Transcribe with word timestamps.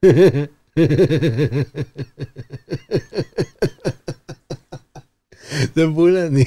זה 5.74 5.86
בול 5.86 6.16
אני. 6.16 6.44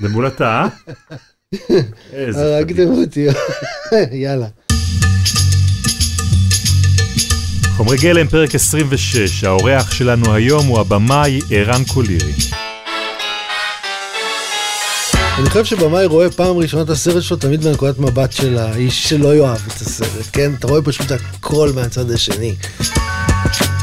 זה 0.00 0.08
בול 0.08 0.26
אתה, 0.26 0.66
הרגתם 2.34 2.88
אותי, 2.88 3.26
יאללה. 4.22 4.46
חומרי 7.76 7.96
גלם, 8.02 8.28
פרק 8.28 8.54
26. 8.54 9.44
האורח 9.44 9.90
שלנו 9.90 10.34
היום 10.34 10.66
הוא 10.66 10.80
הבמאי 10.80 11.40
ערן 11.50 11.84
קולירי. 11.94 12.32
אני 15.38 15.48
חושב 15.48 15.64
שבמאי 15.64 16.06
רואה 16.06 16.30
פעם 16.30 16.56
ראשונה 16.56 16.82
את 16.82 16.90
הסרט 16.90 17.22
שלו 17.22 17.36
תמיד 17.36 17.68
מנקודת 17.68 17.98
מבט 17.98 18.32
של 18.32 18.58
האיש 18.58 19.08
שלא 19.08 19.34
יאהב 19.34 19.60
את 19.66 19.80
הסרט, 19.80 20.26
כן? 20.32 20.52
אתה 20.58 20.66
רואה 20.66 20.82
פשוט 20.82 21.06
הכל 21.10 21.70
מהצד 21.74 22.10
השני. 22.10 22.54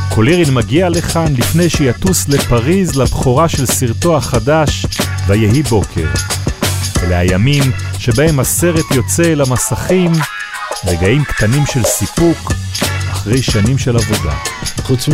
קולירין 0.10 0.54
מגיע 0.54 0.89
לכאן 0.89 1.34
לפני 1.38 1.70
שיטוס 1.70 2.30
לפריז 2.30 2.96
לבכורה 2.96 3.50
של 3.50 3.66
סרטו 3.66 4.18
החדש, 4.18 4.86
ויהי 5.28 5.64
בוקר. 5.64 6.08
אלה 7.04 7.18
הימים 7.18 7.64
שבהם 8.00 8.39
הסרט 8.39 8.86
יוצא 8.92 9.24
אל 9.24 9.42
המסכים, 9.42 10.11
רגעים 10.86 11.24
קטנים 11.24 11.66
של 11.66 11.83
סיפוק, 11.83 12.52
אחרי 13.11 13.42
שנים 13.42 13.78
של 13.78 13.96
עבודה. 13.96 14.36
חוץ 14.83 15.10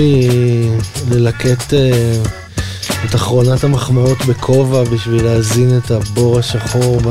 מללקט 1.09 1.73
אה, 1.73 2.13
את 3.05 3.16
אחרונת 3.16 3.63
המחמאות 3.63 4.25
בכובע 4.25 4.84
בשביל 4.84 5.25
להזין 5.25 5.77
את 5.77 5.91
הבור 5.91 6.39
השחור 6.39 7.02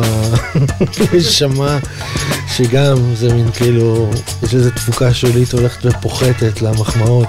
בנשמה, 1.13 1.79
שגם 2.57 3.15
זה 3.15 3.35
מין 3.35 3.51
כאילו, 3.53 4.11
יש 4.43 4.55
איזו 4.55 4.71
תפוקה 4.71 5.15
שולית 5.15 5.53
הולכת 5.53 5.87
ופוחתת 5.87 6.63
למחמאות. 6.63 7.29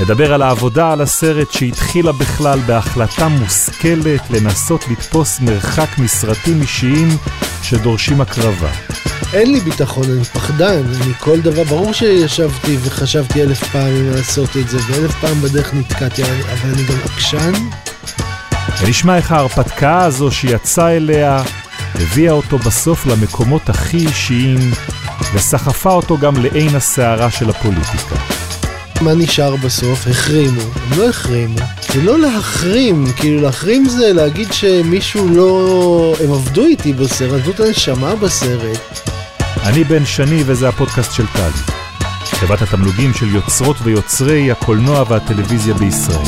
נדבר 0.00 0.32
על 0.34 0.42
העבודה 0.42 0.92
על 0.92 1.00
הסרט 1.00 1.52
שהתחילה 1.52 2.12
בכלל 2.12 2.58
בהחלטה 2.66 3.28
מושכלת 3.28 4.30
לנסות 4.30 4.84
לתפוס 4.90 5.40
מרחק 5.40 5.98
מסרטים 5.98 6.62
אישיים 6.62 7.08
שדורשים 7.62 8.20
הקרבה. 8.20 8.70
אין 9.32 9.52
לי 9.52 9.60
ביטחון, 9.60 10.04
אני 10.10 10.24
פחדן, 10.24 10.82
אני 11.02 11.14
כל 11.18 11.40
דבר, 11.40 11.64
ברור 11.64 11.92
שישבתי 11.92 12.76
וחשבתי 12.80 13.42
אלף 13.42 13.64
פעמים 13.72 14.10
לעשות 14.10 14.56
את 14.56 14.68
זה, 14.68 14.78
ואלף 14.86 15.20
פעם 15.20 15.40
בדרך 15.40 15.74
נתקעתי, 15.74 16.22
אבל 16.22 16.70
אני 16.74 16.84
גם 16.84 16.96
עקשן. 17.04 17.52
ונשמע 18.80 19.16
איך 19.16 19.32
ההרפתקה 19.32 20.04
הזו 20.04 20.30
שיצא 20.30 20.88
אליה, 20.90 21.42
הביאה 21.94 22.32
אותו 22.32 22.58
בסוף 22.58 23.06
למקומות 23.06 23.68
הכי 23.68 23.96
אישיים, 23.96 24.70
וסחפה 25.34 25.92
אותו 25.92 26.18
גם 26.18 26.36
לעין 26.36 26.76
הסערה 26.76 27.30
של 27.30 27.50
הפוליטיקה. 27.50 28.16
מה 29.02 29.14
נשאר 29.14 29.56
בסוף? 29.56 30.06
החרימו. 30.06 30.60
הם 30.60 30.98
לא 30.98 31.08
החרימו. 31.08 31.58
זה 31.92 32.02
לא 32.02 32.18
להחרים, 32.18 33.04
כאילו 33.16 33.42
להחרים 33.42 33.84
זה 33.88 34.12
להגיד 34.12 34.52
שמישהו 34.52 35.28
לא... 35.28 36.14
הם 36.24 36.32
עבדו 36.32 36.66
איתי 36.66 36.92
בסרט, 36.92 37.32
עבדו 37.32 37.50
את 37.50 37.60
הנשמה 37.60 38.14
בסרט. 38.16 39.10
אני 39.66 39.84
בן 39.84 40.04
שני 40.04 40.42
וזה 40.46 40.68
הפודקאסט 40.68 41.12
של 41.12 41.26
טלי. 41.26 41.82
חברת 42.24 42.62
התמלוגים 42.62 43.14
של 43.14 43.34
יוצרות 43.34 43.76
ויוצרי 43.82 44.50
הקולנוע 44.50 45.04
והטלוויזיה 45.08 45.74
בישראל. 45.74 46.24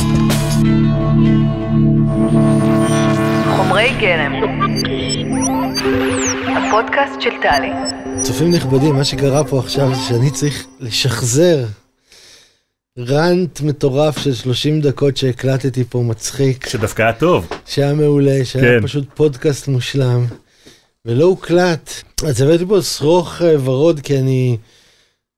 חומרי 3.55 3.89
גלם 3.99 4.31
הפודקאסט 6.57 7.21
של 7.21 7.29
טלי. 7.41 7.71
צופים 8.21 8.51
נכבדים, 8.51 8.95
מה 8.95 9.03
שקרה 9.03 9.43
פה 9.43 9.59
עכשיו 9.59 9.95
זה 9.95 10.01
שאני 10.01 10.31
צריך 10.31 10.65
לשחזר 10.79 11.65
רנט 12.99 13.61
מטורף 13.61 14.19
של 14.19 14.33
30 14.33 14.81
דקות 14.81 15.17
שהקלטתי 15.17 15.83
פה 15.83 16.03
מצחיק. 16.03 16.69
שדווקא 16.69 17.01
היה 17.01 17.13
טוב. 17.13 17.47
שהיה 17.65 17.93
מעולה, 17.93 18.45
שהיה 18.45 18.79
כן. 18.79 18.87
פשוט 18.87 19.05
פודקאסט 19.13 19.67
מושלם. 19.67 20.25
ולא 21.05 21.25
הוקלט. 21.25 21.89
אז 22.27 22.41
הבאתי 22.41 22.65
פה 22.65 22.81
שרוך 22.81 23.41
אה, 23.41 23.55
ורוד 23.63 23.99
כי 23.99 24.19
אני... 24.19 24.57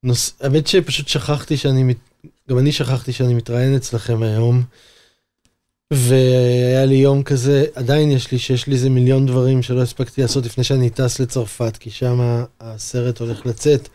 נוס... 0.04 0.34
האמת 0.42 0.68
שפשוט 0.68 1.08
שכחתי 1.08 1.58
שאני... 1.58 1.94
גם 2.50 2.60
אני 2.60 2.72
שכחתי 2.72 3.14
שאני 3.14 3.34
מתראיין 3.34 3.76
אצלכם 3.76 4.24
היום. 4.24 4.64
והיה 5.94 6.86
לי 6.86 6.96
יום 6.96 7.24
כזה, 7.24 7.66
עדיין 7.76 8.12
יש 8.12 8.32
לי, 8.32 8.40
שיש 8.40 8.68
לי 8.68 8.74
איזה 8.74 8.90
מיליון 8.90 9.26
דברים 9.26 9.62
שלא 9.62 9.82
הספקתי 9.82 10.22
לעשות 10.22 10.46
לפני 10.46 10.64
שאני 10.64 10.90
טס 10.90 11.20
לצרפת, 11.20 11.78
כי 11.78 11.90
שם 11.90 12.44
הסרט 12.62 13.20
הולך 13.20 13.46
לצאת, 13.46 13.90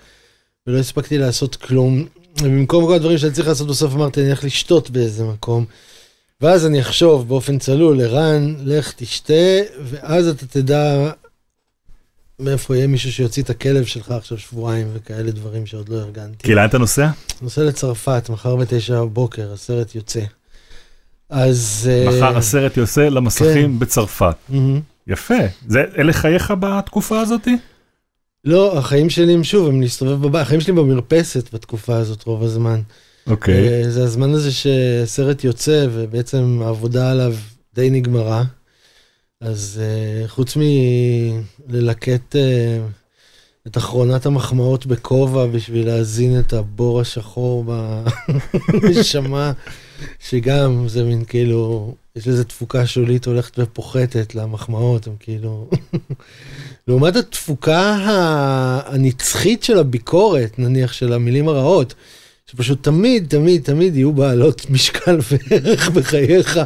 ולא 0.67 0.79
הספקתי 0.79 1.19
לעשות 1.19 1.57
כלום. 1.57 2.07
ובמקום 2.41 2.87
כל 2.87 2.95
הדברים 2.95 3.19
שאני 3.19 3.33
צריך 3.33 3.49
לעשות 3.49 3.69
בסוף 3.69 3.95
אמרתי, 3.95 4.21
אני 4.21 4.29
הולך 4.29 4.45
לשתות 4.45 4.91
באיזה 4.91 5.25
מקום. 5.25 5.65
ואז 6.41 6.67
אני 6.67 6.81
אחשוב 6.81 7.29
באופן 7.29 7.59
צלול, 7.59 8.01
ערן, 8.01 8.55
לך 8.65 8.93
תשתה, 8.97 9.33
ואז 9.83 10.29
אתה 10.29 10.47
תדע 10.47 11.11
מאיפה 12.39 12.77
יהיה 12.77 12.87
מישהו 12.87 13.13
שיוציא 13.13 13.43
את 13.43 13.51
הכלב 13.51 13.85
שלך 13.85 14.11
עכשיו 14.11 14.39
שבועיים 14.39 14.89
וכאלה 14.93 15.31
דברים 15.31 15.67
שעוד 15.67 15.89
לא 15.89 15.97
ארגנתי. 15.97 16.47
כי 16.47 16.55
לאן 16.55 16.69
אתה 16.69 16.79
נוסע? 16.79 17.09
נוסע 17.43 17.63
לצרפת, 17.63 18.31
מחר 18.31 18.57
בתשע 18.57 19.01
בבוקר, 19.01 19.53
הסרט 19.53 19.95
יוצא. 19.95 20.21
אז... 21.31 21.91
אה, 21.93 22.09
מחר 22.09 22.37
הסרט 22.37 22.77
יוצא 22.77 23.09
למסכים 23.09 23.73
כן. 23.73 23.79
בצרפת. 23.79 24.37
Mm-hmm. 24.51 24.55
יפה. 25.07 25.35
זה, 25.69 25.85
אלה 25.99 26.13
חייך 26.13 26.55
בתקופה 26.61 27.21
הזאתי? 27.21 27.57
לא, 28.45 28.79
החיים 28.79 29.11
שלי 29.11 29.33
הם 29.35 29.45
שוב, 29.45 29.69
הם 29.69 29.81
להסתובב 29.81 30.27
בבית, 30.27 30.43
החיים 30.43 30.61
שלי 30.61 30.73
במרפסת 30.73 31.55
בתקופה 31.55 31.97
הזאת 31.97 32.23
רוב 32.23 32.43
הזמן. 32.43 32.81
אוקיי. 33.27 33.55
Okay. 33.55 33.73
אה, 33.73 33.91
זה 33.91 34.05
הזמן 34.05 34.31
הזה 34.31 34.51
שסרט 34.53 35.45
יוצא 35.45 35.87
ובעצם 35.93 36.61
העבודה 36.63 37.11
עליו 37.11 37.35
די 37.75 37.91
נגמרה. 37.91 38.45
אז 39.41 39.81
uh, 39.81 40.29
חוץ 40.29 40.57
מללקט 41.69 42.37
uh, 42.37 42.39
את 43.67 43.77
אחרונת 43.77 44.27
המחמאות 44.27 44.87
בכובע 44.87 45.47
בשביל 45.47 45.87
להזין 45.87 46.39
את 46.39 46.53
הבור 46.53 47.01
השחור 47.01 47.65
בנשמה, 48.83 49.53
שגם 50.19 50.89
זה 50.89 51.05
מין 51.05 51.25
כאילו, 51.25 51.95
יש 52.17 52.29
איזו 52.29 52.45
תפוקה 52.45 52.87
שולית 52.87 53.27
הולכת 53.27 53.59
ופוחתת 53.59 54.35
למחמאות, 54.35 55.07
הם 55.07 55.13
כאילו... 55.21 55.71
לעומת 56.89 57.17
התפוקה 57.17 57.99
הנצחית 58.87 59.63
של 59.63 59.79
הביקורת, 59.79 60.59
נניח 60.59 60.93
של 60.93 61.13
המילים 61.13 61.49
הרעות, 61.49 61.95
שפשוט 62.47 62.83
תמיד, 62.83 63.27
תמיד, 63.29 63.63
תמיד 63.63 63.97
יהיו 63.97 64.13
בעלות 64.13 64.71
משקל 64.71 65.19
וערך 65.51 65.89
בחייך, 65.89 66.61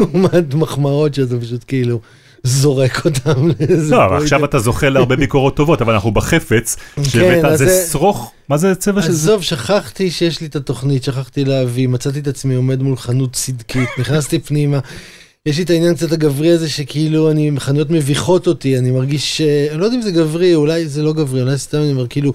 לעומת 0.00 0.54
מחמאות 0.54 1.14
שאתה 1.14 1.40
פשוט 1.40 1.64
כאילו 1.66 2.00
זורק 2.42 3.04
אותם 3.04 3.48
לאיזה... 3.48 3.94
לא, 3.94 4.04
אבל 4.04 4.16
עכשיו 4.16 4.44
אתה 4.44 4.58
זוכה 4.58 4.88
להרבה 4.88 5.16
ביקורות 5.26 5.56
טובות, 5.56 5.82
אבל 5.82 5.92
אנחנו 5.92 6.10
בחפץ, 6.10 6.76
כן, 7.12 7.56
זה 7.56 7.86
שרוך, 7.92 8.32
מה 8.48 8.56
זה 8.56 8.74
צבע 8.74 9.02
של 9.02 9.12
זה? 9.12 9.14
עזוב, 9.14 9.42
שכחתי 9.42 10.10
שיש 10.10 10.40
לי 10.40 10.46
את 10.46 10.56
התוכנית, 10.56 11.04
שכחתי 11.04 11.44
להביא, 11.44 11.88
מצאתי 11.88 12.18
את 12.18 12.26
עצמי 12.26 12.54
עומד 12.54 12.82
מול 12.82 12.96
חנות 12.96 13.32
צדקית, 13.32 13.88
נכנסתי 14.00 14.38
פנימה. 14.38 14.78
יש 15.46 15.56
לי 15.56 15.62
את 15.62 15.70
העניין 15.70 15.94
קצת 15.94 16.12
הגברי 16.12 16.50
הזה 16.50 16.68
שכאילו 16.68 17.30
אני, 17.30 17.50
חנויות 17.58 17.90
מביכות 17.90 18.46
אותי, 18.46 18.78
אני 18.78 18.90
מרגיש, 18.90 19.40
אני 19.70 19.80
לא 19.80 19.84
יודע 19.84 19.96
אם 19.96 20.02
זה 20.02 20.10
גברי, 20.10 20.54
אולי 20.54 20.88
זה 20.88 21.02
לא 21.02 21.12
גברי, 21.12 21.42
אולי 21.42 21.58
סתם 21.58 21.78
אני 21.78 21.92
אומר, 21.92 22.06
כאילו, 22.06 22.32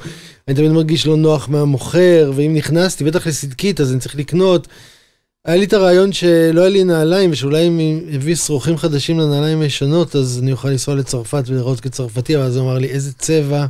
אני 0.48 0.56
תמיד 0.56 0.72
מרגיש 0.72 1.08
לא 1.08 1.18
נוח 1.18 1.50
מהמוכר, 1.50 2.32
ואם 2.36 2.54
נכנסתי, 2.54 3.04
בטח 3.04 3.28
לסדקית, 3.28 3.82
אז 3.82 3.92
אני 3.92 4.00
צריך 4.00 4.16
לקנות. 4.16 4.68
היה 5.46 5.58
לי 5.58 5.66
את 5.66 5.74
הרעיון 5.74 6.14
שלא 6.14 6.62
היה 6.62 6.70
לי 6.70 6.84
נעליים, 6.84 7.32
ושאולי 7.32 7.68
אם 7.68 7.80
יביא 8.08 8.36
שרוכים 8.36 8.78
חדשים 8.78 9.20
לנעליים 9.20 9.62
הישנות, 9.62 10.16
אז 10.16 10.40
אני 10.44 10.52
אוכל 10.52 10.70
לנסוע 10.70 10.96
לצרפת 10.96 11.44
ולראות 11.48 11.80
כצרפתי, 11.80 12.36
אבל 12.36 12.44
אז 12.44 12.58
הוא 12.58 12.66
אמר 12.66 12.78
לי, 12.78 12.88
איזה 12.88 13.14
צבע 13.14 13.66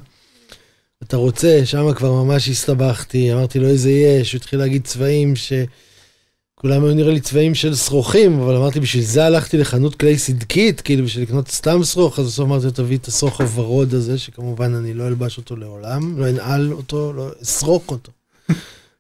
אתה 1.04 1.18
רוצה? 1.18 1.62
שם 1.66 1.94
כבר 1.94 2.24
ממש 2.24 2.50
הסתבכתי, 2.50 3.34
אמרתי 3.34 3.60
לו 3.60 3.68
איזה 3.68 3.92
יש, 3.92 4.34
הוא 4.34 4.40
התחיל 4.40 4.60
להגיד 4.60 4.84
צבעים 4.84 5.36
ש... 5.36 5.54
כולם 6.56 6.84
היו 6.84 6.94
נראה 6.94 7.14
לי 7.14 7.20
צבעים 7.20 7.56
של 7.56 7.76
שרוכים, 7.76 8.40
אבל 8.42 8.56
אמרתי, 8.56 8.80
בשביל 8.80 9.04
זה 9.04 9.26
הלכתי 9.26 9.58
לחנות 9.58 9.96
כלי 9.96 10.18
סדקית, 10.18 10.82
כאילו 10.82 11.06
בשביל 11.06 11.24
לקנות 11.24 11.48
סתם 11.48 11.84
שרוך, 11.84 12.20
אז 12.20 12.26
בסוף 12.28 12.46
אמרתי 12.46 12.66
לו, 12.66 12.72
תביא 12.72 12.98
את 12.98 13.08
השרוך 13.08 13.42
הוורוד 13.42 13.94
הזה, 13.94 14.18
שכמובן 14.18 14.74
אני 14.74 14.94
לא 14.94 15.08
אלבש 15.08 15.38
אותו 15.38 15.56
לעולם, 15.56 16.20
לא 16.20 16.30
אנעל 16.30 16.74
אותו, 16.74 17.14
לא 17.14 17.30
אסרוק 17.44 17.92
אותו. 17.92 18.12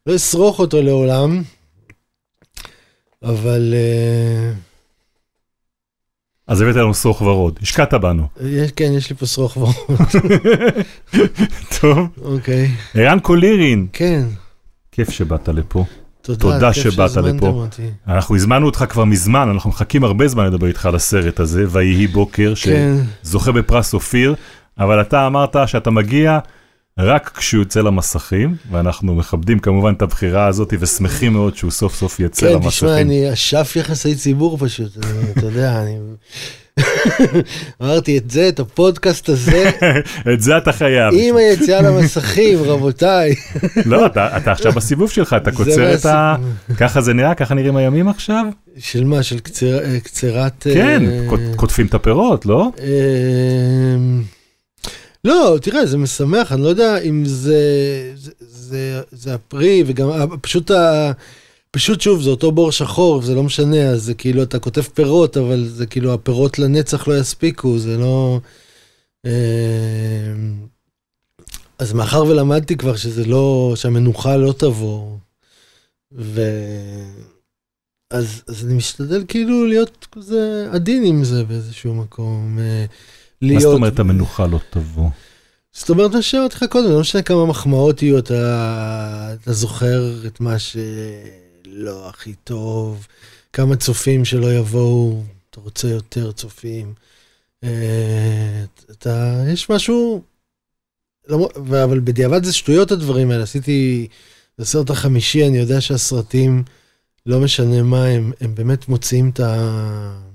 לא 0.08 0.16
אסרוך 0.16 0.60
אותו 0.60 0.82
לעולם, 0.82 1.44
אבל... 3.24 3.74
Uh... 3.74 4.74
אז 6.48 6.62
הבאת 6.62 6.76
לנו 6.76 6.94
שרוך 6.94 7.22
ורוד, 7.22 7.60
השקעת 7.62 7.94
בנו. 7.94 8.28
יש, 8.42 8.72
כן, 8.72 8.92
יש 8.94 9.10
לי 9.10 9.16
פה 9.16 9.26
שרוך 9.26 9.58
ורוד. 9.58 9.76
טוב. 11.82 11.98
אוקיי. 12.22 12.72
ערן 12.96 13.20
קולירין. 13.20 13.88
כן. 13.94 14.26
כיף 14.92 15.10
שבאת 15.10 15.50
לפה. 15.50 15.86
תודה, 16.22 16.40
תודה 16.40 16.74
שבאת 16.74 17.18
לפה. 17.18 17.48
אותי. 17.48 17.90
אנחנו 18.08 18.36
הזמנו 18.36 18.66
אותך 18.66 18.86
כבר 18.90 19.06
מזמן, 19.06 19.50
אנחנו 19.50 19.70
מחכים 19.70 20.04
הרבה 20.04 20.28
זמן 20.28 20.46
לדבר 20.46 20.68
איתך 20.68 20.86
על 20.86 20.96
הסרט 20.96 21.40
הזה, 21.40 21.66
ויהי 21.70 22.08
בוקר, 22.08 22.54
כן. 22.62 22.98
שזוכה 23.24 23.52
בפרס 23.52 23.94
אופיר, 23.94 24.36
אבל 24.80 25.02
אתה 25.02 25.28
אמרת 25.28 25.56
שאתה 25.66 25.92
מגיע 25.92 26.40
רק 27.00 27.32
כשהוא 27.38 27.62
יוצא 27.62 27.82
למסכים, 27.82 28.56
ואנחנו 28.72 29.16
מכבדים 29.16 29.60
כמובן 29.60 29.94
את 29.98 30.02
הבחירה 30.02 30.48
הזאת 30.48 30.74
ושמחים 30.80 31.34
מאוד 31.34 31.56
שהוא 31.56 31.72
סוף 31.72 31.96
סוף 31.96 32.20
יצא 32.20 32.48
כן, 32.48 32.54
למסכים. 32.54 32.70
תשמע, 32.70 33.02
אני 33.02 33.34
אשף 33.34 33.74
יחסי 33.76 34.16
ציבור 34.16 34.58
פשוט, 34.58 34.98
אני- 34.98 35.32
אתה 35.32 35.46
יודע, 35.46 35.82
אני... 35.82 35.98
אמרתי 37.82 38.18
את 38.18 38.32
זה, 38.32 38.50
את 38.50 38.60
הפודקאסט 38.60 39.30
הזה, 39.30 39.72
את 40.34 40.42
זה 40.42 40.58
אתה 40.58 40.72
חייב. 40.72 41.14
עם 41.18 41.36
היציאה 41.38 41.82
למסכים, 41.82 42.60
רבותיי. 42.64 43.36
לא, 43.86 44.06
אתה 44.06 44.38
אתה 44.38 44.52
עכשיו 44.52 44.72
בסיבוב 44.72 45.10
שלך, 45.12 45.34
אתה 45.34 45.52
קוצר 45.52 45.94
את 45.96 46.06
ה... 46.06 46.36
ככה 46.78 47.02
זה 47.02 47.14
נראה, 47.14 47.36
ככה 47.36 47.54
נראים 47.54 47.76
הימים 47.76 48.08
עכשיו? 48.10 48.46
של 48.78 49.04
מה, 49.04 49.24
של 49.24 49.36
אה, 49.66 50.00
קצירת... 50.00 50.64
כן, 50.74 51.04
אה, 51.08 51.26
קוט- 51.30 51.56
קוטפים 51.56 51.86
את 51.86 51.94
הפירות, 51.94 52.46
לא? 52.46 52.70
אמ, 52.80 54.22
לא, 55.24 55.58
תראה, 55.62 55.86
זה 55.86 55.98
משמח, 55.98 56.52
אני 56.52 56.62
לא 56.62 56.68
יודע 56.68 56.98
אם 56.98 57.24
זה, 57.26 57.62
זה, 58.16 58.32
זה, 58.40 59.02
זה 59.12 59.34
הפרי, 59.34 59.84
וגם 59.88 60.10
ה- 60.10 60.38
פשוט, 60.42 60.72
ה, 60.72 61.12
פשוט 61.72 62.02
שוב, 62.02 62.22
זה 62.22 62.30
אותו 62.30 62.52
בור 62.52 62.72
שחור, 62.72 63.22
זה 63.22 63.36
לא 63.36 63.44
משנה, 63.44 63.90
אז 63.90 64.04
זה 64.04 64.14
כאילו, 64.14 64.44
אתה 64.44 64.60
כותב 64.60 64.82
פירות, 64.82 65.38
אבל 65.38 65.68
זה 65.68 65.86
כאילו, 65.86 66.14
הפירות 66.14 66.60
לנצח 66.60 67.08
לא 67.08 67.18
יספיקו, 67.20 67.78
זה 67.80 67.98
לא... 67.98 68.40
אמ, 69.26 69.32
אז 71.80 71.94
מאחר 71.94 72.24
ולמדתי 72.24 72.78
כבר 72.78 72.96
שזה 72.96 73.26
לא, 73.26 73.74
שהמנוחה 73.76 74.38
לא 74.38 74.54
תבוא, 74.58 75.18
ו... 76.12 76.42
אז, 78.12 78.44
אז 78.48 78.66
אני 78.66 78.74
משתדל 78.74 79.24
כאילו 79.28 79.66
להיות 79.66 80.08
כזה 80.12 80.68
עדין 80.72 81.04
עם 81.06 81.24
זה 81.24 81.44
באיזשהו 81.44 81.94
מקום. 81.96 82.60
אה, 82.60 82.86
מה 83.52 83.60
זאת 83.60 83.74
אומרת 83.74 84.00
המנוחה 84.00 84.48
לא 84.48 84.60
תבוא? 84.70 85.10
זאת 85.74 85.90
אומרת, 85.90 86.12
מה 86.12 86.22
שאמרתי 86.22 86.56
לך 86.56 86.64
קודם, 86.70 86.92
לא 86.92 87.00
משנה 87.00 87.22
כמה 87.22 87.46
מחמאות 87.46 88.02
יהיו, 88.02 88.18
אתה, 88.18 89.34
אתה 89.42 89.54
זוכר 89.54 90.28
את 90.28 90.40
מה 90.40 90.60
שלא 90.60 92.10
הכי 92.10 92.34
טוב, 92.44 93.08
כמה 93.54 93.76
צופים 93.76 94.26
שלא 94.26 94.54
יבואו, 94.54 95.24
אתה 95.50 95.62
רוצה 95.62 95.88
יותר 95.88 96.32
צופים. 96.32 96.94
אה, 97.64 98.64
אתה, 98.92 99.44
יש 99.48 99.70
משהו, 99.70 100.22
אבל 101.30 102.00
בדיעבד 102.00 102.44
זה 102.44 102.54
שטויות 102.54 102.92
הדברים 102.92 103.32
האלה, 103.32 103.44
עשיתי, 103.44 104.08
בסרט 104.60 104.90
החמישי, 104.90 105.48
אני 105.48 105.58
יודע 105.58 105.82
שהסרטים, 105.82 106.64
לא 107.26 107.40
משנה 107.40 107.84
מה 107.84 108.06
הם, 108.06 108.32
הם 108.42 108.56
באמת 108.56 108.88
מוציאים 108.88 109.30
את 109.30 109.40
ה... 109.40 110.33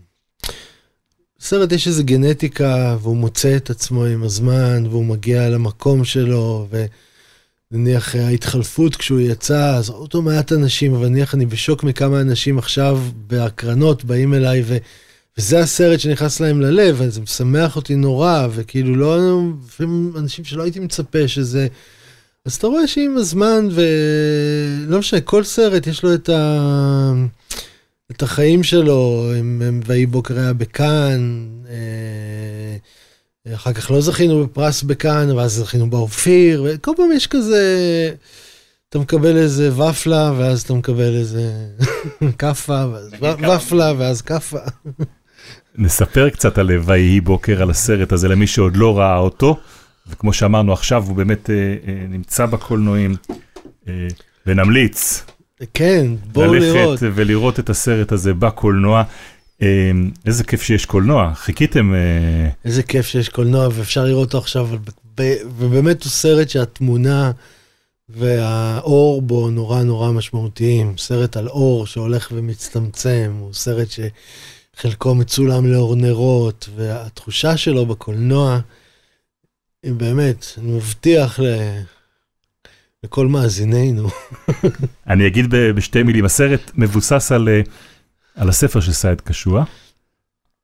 בסרט 1.41 1.73
יש 1.73 1.87
איזו 1.87 2.05
גנטיקה, 2.05 2.97
והוא 3.03 3.17
מוצא 3.17 3.57
את 3.57 3.71
עצמו 3.71 4.05
עם 4.05 4.23
הזמן, 4.23 4.87
והוא 4.91 5.05
מגיע 5.05 5.49
למקום 5.49 6.05
שלו, 6.05 6.69
ונניח 7.73 8.15
ההתחלפות 8.15 8.97
כשהוא 8.97 9.21
יצא, 9.21 9.77
אז 9.77 9.91
אותו 9.91 10.23
מעט 10.23 10.53
אנשים, 10.53 10.95
אבל 10.95 11.09
נניח 11.09 11.35
אני 11.35 11.47
בשוק 11.47 11.85
מכמה 11.85 12.21
אנשים 12.21 12.59
עכשיו 12.59 13.01
בהקרנות 13.27 14.05
באים 14.05 14.35
אליי, 14.35 14.63
ו... 14.67 14.77
וזה 15.39 15.61
הסרט 15.61 16.01
שנכנס 16.01 16.41
להם 16.41 16.61
ללב, 16.61 16.97
וזה 16.99 17.21
משמח 17.21 17.77
אותי 17.77 17.95
נורא, 17.95 18.47
וכאילו 18.51 18.97
לא, 18.97 19.41
לפעמים 19.67 20.13
אנשים 20.17 20.45
שלא 20.45 20.63
הייתי 20.63 20.81
מצפה 20.81 21.29
שזה... 21.29 21.67
אז 22.45 22.55
אתה 22.55 22.67
רואה 22.67 22.87
שעם 22.87 23.17
הזמן, 23.17 23.69
ולא 23.71 24.99
משנה, 24.99 25.21
כל 25.21 25.45
סרט 25.45 25.87
יש 25.87 26.03
לו 26.03 26.15
את 26.15 26.29
ה... 26.29 27.13
את 28.11 28.23
החיים 28.23 28.63
שלו, 28.63 29.31
עם 29.39 29.63
עם 29.69 29.81
ויהי 29.87 30.07
בוקר 30.07 30.39
היה 30.39 30.53
בכאן, 30.53 31.49
אה, 31.69 33.55
אחר 33.55 33.73
כך 33.73 33.91
לא 33.91 34.01
זכינו 34.01 34.45
בפרס 34.47 34.83
בכאן, 34.83 35.31
ואז 35.31 35.53
זכינו 35.53 35.91
באופיר, 35.91 36.67
וכל 36.67 36.93
פעם 36.97 37.13
יש 37.13 37.27
כזה, 37.27 37.65
אתה 38.89 38.99
מקבל 38.99 39.37
איזה 39.37 39.71
ופלה, 39.75 40.33
ואז 40.39 40.63
אתה 40.63 40.75
מקבל 40.75 41.17
איזה 41.17 41.53
כאפה, 42.39 42.85
ואז 42.93 43.13
ופלה, 43.57 43.93
ואז 43.99 44.23
כאפה. 44.23 44.59
נספר 45.79 46.31
קצת 46.31 46.59
על 46.59 46.71
ויהי 46.71 47.21
בוקר, 47.21 47.63
על 47.63 47.71
הסרט 47.71 48.13
הזה, 48.13 48.29
למי 48.29 48.47
שעוד 48.47 48.77
לא 48.77 48.99
ראה 48.99 49.19
אותו, 49.19 49.59
וכמו 50.07 50.33
שאמרנו 50.33 50.73
עכשיו, 50.73 51.05
הוא 51.05 51.17
באמת 51.17 51.51
אה, 51.51 51.55
אה, 51.87 52.07
נמצא 52.09 52.47
בקולנועים, 52.47 53.17
אה, 53.89 54.09
ונמליץ 54.47 55.25
כן, 55.75 56.07
בואו 56.33 56.55
לראות. 56.55 57.03
ללכת 57.03 57.17
ולראות 57.17 57.59
את 57.59 57.71
הסרט 57.71 58.13
הזה 58.13 58.35
בקולנוע. 58.35 59.03
אה, 59.63 59.91
איזה 60.27 60.45
כיף 60.45 60.63
שיש 60.63 60.87
קולנוע, 60.87 61.35
חיכיתם, 61.35 61.95
אה, 61.95 62.51
איזה 62.65 62.83
כיף 62.83 63.07
שיש 63.07 63.29
קולנוע, 63.29 63.69
ואפשר 63.73 64.05
לראות 64.05 64.27
אותו 64.27 64.39
עכשיו, 64.39 64.69
ובאמת 65.59 66.03
הוא 66.03 66.11
סרט 66.11 66.49
שהתמונה 66.49 67.33
והאור 68.09 69.23
בו 69.23 69.51
נורא 69.51 69.83
נורא 69.83 70.13
משמעותיים. 70.13 70.95
סרט 70.99 71.37
על 71.37 71.49
אור 71.49 71.87
שהולך 71.87 72.33
ומצטמצם, 72.35 73.37
הוא 73.41 73.55
סרט 73.55 73.89
שחלקו 74.77 75.15
מצולם 75.15 75.73
לאור 75.73 75.97
נרות, 75.97 76.69
והתחושה 76.77 77.57
שלו 77.57 77.87
בקולנוע, 77.87 78.59
היא 79.83 79.93
באמת, 79.93 80.47
אני 80.59 80.73
מבטיח. 80.73 81.41
לכל 83.05 83.27
מאזיננו. 83.27 84.09
אני 85.11 85.27
אגיד 85.27 85.47
בשתי 85.51 86.03
מילים, 86.03 86.25
הסרט 86.25 86.71
מבוסס 86.75 87.33
על, 87.33 87.49
אה, 87.49 87.61
על 88.37 88.49
הספר 88.49 88.81
של 88.81 88.93
סייד 88.93 89.21
קשוע, 89.21 89.65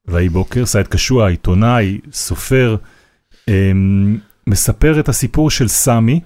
ויהי 0.06 0.28
בוקר, 0.28 0.66
סייד 0.66 0.88
קשוע, 0.88 1.28
עיתונאי, 1.28 2.00
סופר, 2.12 2.76
אה, 3.48 3.72
מספר 4.46 5.00
את 5.00 5.08
הסיפור 5.08 5.50
של 5.50 5.68
סמי, 5.68 6.20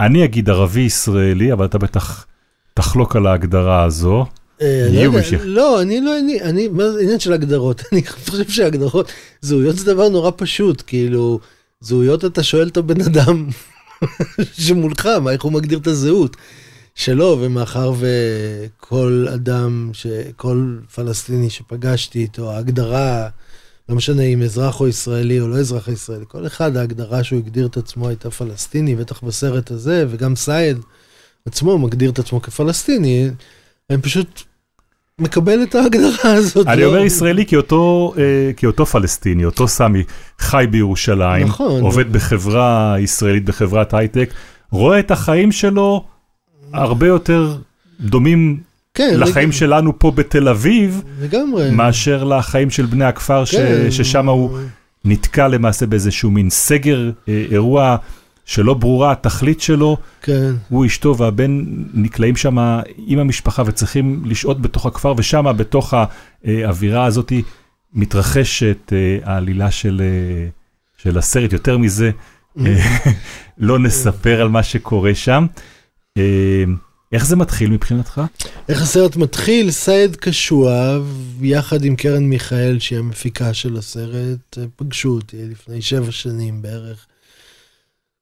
אני 0.00 0.24
אגיד 0.24 0.50
ערבי 0.50 0.80
ישראלי, 0.80 1.52
אבל 1.52 1.64
אתה 1.64 1.78
בטח 1.78 2.26
תחלוק 2.74 3.16
על 3.16 3.26
ההגדרה 3.26 3.84
הזו. 3.84 4.26
אה, 4.62 4.86
לא 4.92 4.98
יהיו. 4.98 5.12
לא, 5.44 5.82
אני 5.82 6.00
לא, 6.00 6.18
אני, 6.18 6.42
אני, 6.42 6.68
מה 6.68 6.90
זה 6.90 7.00
עניין 7.00 7.20
של 7.20 7.32
הגדרות? 7.32 7.82
אני 7.92 8.06
חושב 8.06 8.48
שהגדרות, 8.48 9.12
זהויות 9.40 9.76
זה 9.76 9.94
דבר 9.94 10.08
נורא 10.08 10.30
פשוט, 10.36 10.82
כאילו, 10.86 11.40
זהויות 11.80 12.24
אתה 12.24 12.42
שואל 12.42 12.68
את 12.68 12.76
הבן 12.76 13.00
אדם 13.00 13.48
שמולך, 14.64 15.06
מה, 15.06 15.30
איך 15.32 15.42
הוא 15.42 15.52
מגדיר 15.52 15.78
את 15.78 15.86
הזהות? 15.86 16.36
שלו, 16.94 17.38
ומאחר 17.40 17.92
וכל 17.98 19.26
אדם, 19.34 19.90
כל 20.36 20.76
פלסטיני 20.94 21.50
שפגשתי 21.50 22.18
איתו, 22.18 22.52
ההגדרה, 22.52 23.28
לא 23.88 23.94
משנה 23.96 24.22
אם 24.22 24.42
אזרח 24.42 24.80
או 24.80 24.88
ישראלי 24.88 25.40
או 25.40 25.48
לא 25.48 25.58
אזרח 25.58 25.88
ישראלי, 25.88 26.24
כל 26.28 26.46
אחד 26.46 26.76
ההגדרה 26.76 27.24
שהוא 27.24 27.38
הגדיר 27.38 27.66
את 27.66 27.76
עצמו 27.76 28.08
הייתה 28.08 28.30
פלסטיני, 28.30 28.96
בטח 28.96 29.20
בסרט 29.22 29.70
הזה, 29.70 30.04
וגם 30.10 30.36
סייד 30.36 30.78
עצמו 31.46 31.78
מגדיר 31.78 32.10
את 32.10 32.18
עצמו 32.18 32.42
כפלסטיני, 32.42 33.30
אני 33.90 34.02
פשוט 34.02 34.42
מקבל 35.20 35.62
את 35.62 35.74
ההגדרה 35.74 36.10
הזאת. 36.32 36.66
אני 36.66 36.80
לא- 36.82 36.86
אומר 36.86 36.98
ישראלי 37.04 37.46
כי 37.46 37.56
אותו, 37.56 38.12
אה, 38.18 38.22
כי 38.56 38.66
אותו 38.66 38.86
פלסטיני, 38.86 39.44
אותו 39.44 39.68
סמי, 39.68 40.02
חי 40.38 40.66
בירושלים, 40.70 41.46
נכון. 41.46 41.80
עובד 41.82 42.12
בחברה 42.12 42.96
ישראלית, 42.98 43.44
בחברת 43.44 43.94
הייטק, 43.94 44.30
רואה 44.70 44.98
את 44.98 45.10
החיים 45.10 45.52
שלו 45.52 46.04
הרבה 46.72 47.06
יותר 47.06 47.56
דומים 48.00 48.60
כן, 48.94 49.14
לחיים 49.18 49.48
לג- 49.48 49.54
שלנו 49.54 49.98
פה 49.98 50.10
בתל 50.10 50.48
אביב, 50.48 51.02
לגמרי. 51.22 51.70
מאשר 51.70 52.24
לחיים 52.24 52.70
של 52.70 52.86
בני 52.86 53.04
הכפר, 53.04 53.44
ש- 53.44 53.54
כן. 53.54 53.90
ששם 53.90 54.28
הוא 54.28 54.58
נתקע 55.04 55.48
למעשה 55.48 55.86
באיזשהו 55.86 56.30
מין 56.30 56.50
סגר, 56.50 57.10
אה, 57.28 57.44
אירוע 57.50 57.96
שלא 58.50 58.74
ברורה 58.74 59.12
התכלית 59.12 59.60
שלו, 59.60 59.96
כן, 60.22 60.52
הוא 60.68 60.86
אשתו 60.86 61.16
והבן 61.16 61.64
נקלעים 61.94 62.36
שם 62.36 62.58
עם 63.06 63.18
המשפחה 63.18 63.62
וצריכים 63.66 64.22
לשהות 64.24 64.62
בתוך 64.62 64.86
הכפר, 64.86 65.14
ושם 65.16 65.44
בתוך 65.56 65.94
האווירה 66.44 67.04
הזאת 67.04 67.32
מתרחשת 67.92 68.92
אה, 68.92 69.18
העלילה 69.22 69.70
של, 69.70 70.02
אה, 70.04 70.48
של 70.96 71.18
הסרט. 71.18 71.52
יותר 71.52 71.78
מזה, 71.78 72.10
אה, 72.58 72.96
לא 73.58 73.78
נספר 73.78 74.40
על 74.40 74.48
מה 74.48 74.62
שקורה 74.62 75.14
שם. 75.14 75.46
איך 77.12 77.26
זה 77.26 77.36
מתחיל 77.36 77.70
מבחינתך? 77.70 78.20
איך 78.68 78.82
הסרט 78.82 79.16
מתחיל? 79.16 79.70
סייד 79.70 80.16
קשוע, 80.16 80.98
יחד 81.40 81.84
עם 81.84 81.96
קרן 81.96 82.24
מיכאל, 82.24 82.78
שהיא 82.78 82.98
המפיקה 82.98 83.54
של 83.54 83.76
הסרט, 83.76 84.58
פגשו 84.76 85.08
אותי 85.08 85.36
לפני 85.50 85.82
שבע 85.82 86.12
שנים 86.12 86.62
בערך. 86.62 87.06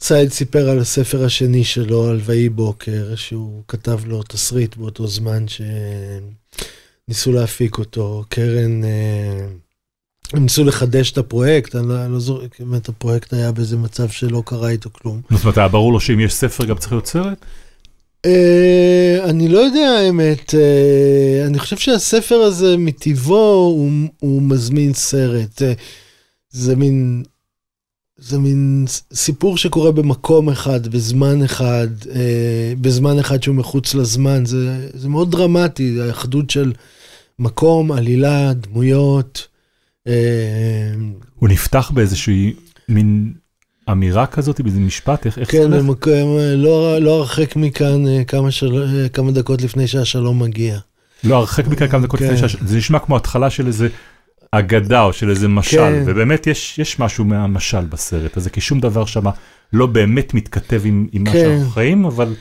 סייד 0.03 0.33
סיפר 0.33 0.71
על 0.71 0.79
הספר 0.79 1.25
השני 1.25 1.65
שלו, 1.65 2.09
על 2.09 2.21
ויהי 2.25 2.49
בוקר, 2.49 3.15
שהוא 3.15 3.63
כתב 3.69 4.01
לו 4.07 4.23
תסריט 4.23 4.77
באותו 4.77 5.07
זמן 5.07 5.45
שניסו 7.09 7.33
להפיק 7.33 7.79
אותו. 7.79 8.25
קרן, 8.29 8.85
אה, 8.85 9.47
הם 10.33 10.43
ניסו 10.43 10.65
לחדש 10.65 11.13
את 11.13 11.19
הפרויקט, 11.19 11.77
אני 11.77 11.89
לא, 11.89 12.07
לא 12.07 12.19
זוכר, 12.19 12.47
באמת 12.59 12.89
הפרויקט 12.89 13.33
היה 13.33 13.53
באיזה 13.53 13.77
מצב 13.77 14.09
שלא 14.09 14.43
קרה 14.47 14.69
איתו 14.69 14.91
כלום. 14.93 15.21
זאת 15.31 15.45
אומרת, 15.45 15.59
היה 15.59 15.69
ברור 15.69 15.93
לו 15.93 16.01
שאם 16.01 16.21
יש 16.21 16.35
ספר 16.35 16.65
גם 16.65 16.77
צריך 16.77 16.93
להיות 16.93 17.07
סרט? 17.07 17.45
אה, 18.27 19.19
אני 19.25 19.49
לא 19.49 19.59
יודע 19.59 19.89
האמת, 19.89 20.55
אה, 20.55 21.47
אני 21.47 21.59
חושב 21.59 21.77
שהספר 21.77 22.35
הזה 22.35 22.77
מטבעו 22.77 23.75
הוא, 23.77 23.91
הוא 24.19 24.43
מזמין 24.43 24.95
סרט. 24.95 25.63
אה, 25.63 25.73
זה 26.51 26.77
מין 26.77 27.23
זה 28.19 28.39
מין 28.39 28.85
סיפור 29.13 29.57
שקורה 29.57 29.93
במקום 29.93 30.49
אחד, 30.49 30.87
בזמן 30.87 31.43
אחד, 31.43 31.89
אה, 32.15 32.73
בזמן 32.81 33.19
אחד 33.19 33.43
שהוא 33.43 33.57
מחוץ 33.57 33.95
לזמן, 33.95 34.45
זה, 34.45 34.89
זה 34.95 35.09
מאוד 35.09 35.31
דרמטי, 35.31 36.01
האחדות 36.01 36.51
של 36.51 36.73
מקום, 37.39 37.93
עלילה, 37.93 38.53
דמויות. 38.53 39.49
אה, 40.07 40.93
הוא 41.35 41.49
נפתח 41.49 41.91
באיזושהי 41.95 42.55
מין 42.89 43.33
אמירה 43.91 44.27
כזאת, 44.27 44.61
באיזה 44.61 44.81
משפט, 44.81 45.27
איך, 45.27 45.39
איך 45.39 45.51
כן, 45.51 45.59
זה 45.59 45.65
הולך? 45.65 45.83
במקום, 45.83 46.39
לא, 46.57 46.99
לא 46.99 47.19
הרחק 47.19 47.57
מכאן 47.57 48.07
אה, 48.07 48.25
כמה, 48.25 48.51
של, 48.51 48.83
אה, 48.83 49.09
כמה 49.09 49.33
דקות 49.33 49.63
לפני 49.63 49.87
שהשלום 49.87 50.43
מגיע. 50.43 50.79
לא, 51.25 51.37
הרחק 51.37 51.67
מכאן 51.67 51.89
כמה 51.89 52.03
דקות 52.07 52.21
כן. 52.21 52.27
לפני 52.27 52.39
שהש... 52.39 52.57
זה 52.67 52.77
נשמע 52.77 52.99
כמו 52.99 53.17
התחלה 53.17 53.51
של 53.51 53.67
איזה 53.67 53.89
אגדה 54.51 55.03
או 55.03 55.13
של 55.13 55.31
איזה 55.31 55.49
משל, 55.49 55.77
כן. 55.77 56.03
ובאמת 56.07 56.47
יש, 56.47 56.79
יש 56.79 56.99
משהו 56.99 57.25
מהמשל 57.25 57.81
בסרט 57.81 58.37
הזה, 58.37 58.51
כי 58.51 58.61
שום 58.61 58.81
דבר 58.81 59.05
שם 59.05 59.25
לא 59.73 59.87
באמת 59.87 60.35
מתכתב 60.35 60.83
עם, 60.85 61.07
עם 61.13 61.25
מה 61.25 61.33
כן. 61.33 61.39
שאנחנו 61.45 61.71
חיים, 61.71 62.05
אבל 62.05 62.35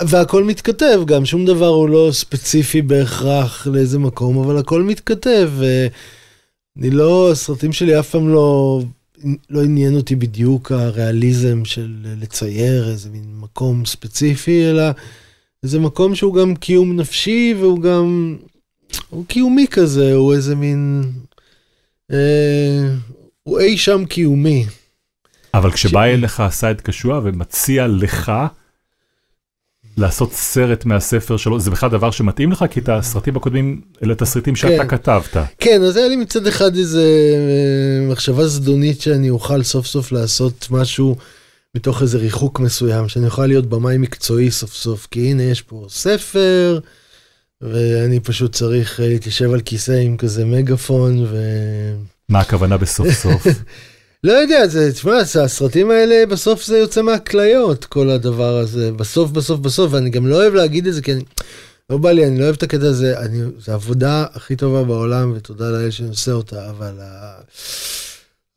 והכל 0.00 0.44
מתכתב 0.44 1.00
גם, 1.06 1.24
שום 1.24 1.46
דבר 1.46 1.66
הוא 1.66 1.88
לא 1.88 2.08
ספציפי 2.12 2.82
בהכרח 2.82 3.66
לאיזה 3.66 3.98
מקום, 3.98 4.38
אבל 4.38 4.58
הכל 4.58 4.82
מתכתב. 4.82 5.50
אני 6.78 6.90
לא, 6.90 7.30
הסרטים 7.30 7.72
שלי 7.72 7.98
אף 7.98 8.10
פעם 8.10 8.28
לא, 8.28 8.80
לא 9.50 9.62
עניין 9.62 9.96
אותי 9.96 10.16
בדיוק 10.16 10.72
הריאליזם 10.72 11.64
של 11.64 11.96
לצייר 12.20 12.90
איזה 12.90 13.10
מין 13.10 13.24
מקום 13.40 13.84
ספציפי, 13.84 14.70
אלא 14.70 14.82
איזה 15.62 15.80
מקום 15.80 16.14
שהוא 16.14 16.34
גם 16.34 16.54
קיום 16.54 16.96
נפשי 16.96 17.54
והוא 17.60 17.80
גם, 17.80 18.36
הוא 19.10 19.24
קיומי 19.26 19.66
כזה, 19.70 20.14
הוא 20.14 20.34
איזה 20.34 20.54
מין, 20.54 21.02
אה, 22.12 22.88
הוא 23.42 23.60
אי 23.60 23.78
שם 23.78 24.04
קיומי. 24.04 24.66
אבל 25.54 25.72
כשבא 25.72 26.00
ש- 26.06 26.08
אליך 26.14 26.42
סייד 26.50 26.80
קשוע 26.80 27.20
ומציע 27.24 27.86
לך 27.88 28.32
לעשות 29.96 30.32
סרט 30.32 30.84
מהספר 30.84 31.36
שלו, 31.36 31.60
זה 31.60 31.70
בכלל 31.70 31.90
דבר 31.90 32.10
שמתאים 32.10 32.52
לך? 32.52 32.64
כי 32.70 32.80
את 32.80 32.88
הסרטים 32.88 33.36
הקודמים, 33.36 33.80
אלה 34.02 34.14
תסריטים 34.14 34.56
שאתה 34.56 34.82
כן. 34.82 34.88
כתבת. 34.88 35.36
כן, 35.58 35.82
אז 35.82 35.96
היה 35.96 36.08
לי 36.08 36.16
מצד 36.16 36.46
אחד 36.46 36.76
איזה 36.76 37.02
אה, 37.34 38.12
מחשבה 38.12 38.46
זדונית 38.46 39.00
שאני 39.00 39.30
אוכל 39.30 39.62
סוף 39.62 39.86
סוף 39.86 40.12
לעשות 40.12 40.66
משהו 40.70 41.16
מתוך 41.74 42.02
איזה 42.02 42.18
ריחוק 42.18 42.60
מסוים, 42.60 43.08
שאני 43.08 43.26
אוכל 43.26 43.46
להיות 43.46 43.66
במאי 43.66 43.98
מקצועי 43.98 44.50
סוף 44.50 44.74
סוף, 44.74 45.06
כי 45.10 45.20
הנה 45.30 45.42
יש 45.42 45.62
פה 45.62 45.86
ספר, 45.88 46.78
ואני 47.62 48.20
פשוט 48.20 48.52
צריך 48.52 49.00
אה, 49.00 49.08
להתיישב 49.08 49.52
על 49.52 49.60
כיסא 49.60 49.92
עם 49.92 50.16
כזה 50.16 50.44
מגאפון, 50.44 51.24
ו... 51.30 51.36
מה 52.28 52.40
הכוונה 52.40 52.76
בסוף 52.76 53.10
סוף? 53.10 53.46
לא 54.24 54.32
יודע, 54.32 54.66
זה, 54.66 54.92
תשמע, 54.92 55.16
הסרטים 55.44 55.90
האלה 55.90 56.26
בסוף 56.26 56.64
זה 56.64 56.78
יוצא 56.78 57.02
מהכליות, 57.02 57.84
כל 57.84 58.10
הדבר 58.10 58.56
הזה, 58.56 58.92
בסוף 58.92 59.30
בסוף 59.30 59.60
בסוף, 59.60 59.92
ואני 59.92 60.10
גם 60.10 60.26
לא 60.26 60.36
אוהב 60.36 60.54
להגיד 60.54 60.86
את 60.86 60.94
זה, 60.94 61.02
כי 61.02 61.12
אני, 61.12 61.22
לא 61.90 61.98
בא 61.98 62.12
לי, 62.12 62.26
אני 62.26 62.38
לא 62.38 62.44
אוהב 62.44 62.54
את 62.54 62.62
הקטע 62.62 62.86
הזה, 62.86 63.18
אני, 63.18 63.38
זה 63.58 63.72
העבודה 63.72 64.24
הכי 64.32 64.56
טובה 64.56 64.84
בעולם, 64.84 65.32
ותודה 65.36 65.70
לאל 65.70 65.90
שאני 65.90 66.08
עושה 66.08 66.32
אותה, 66.32 66.70
אבל, 66.70 66.92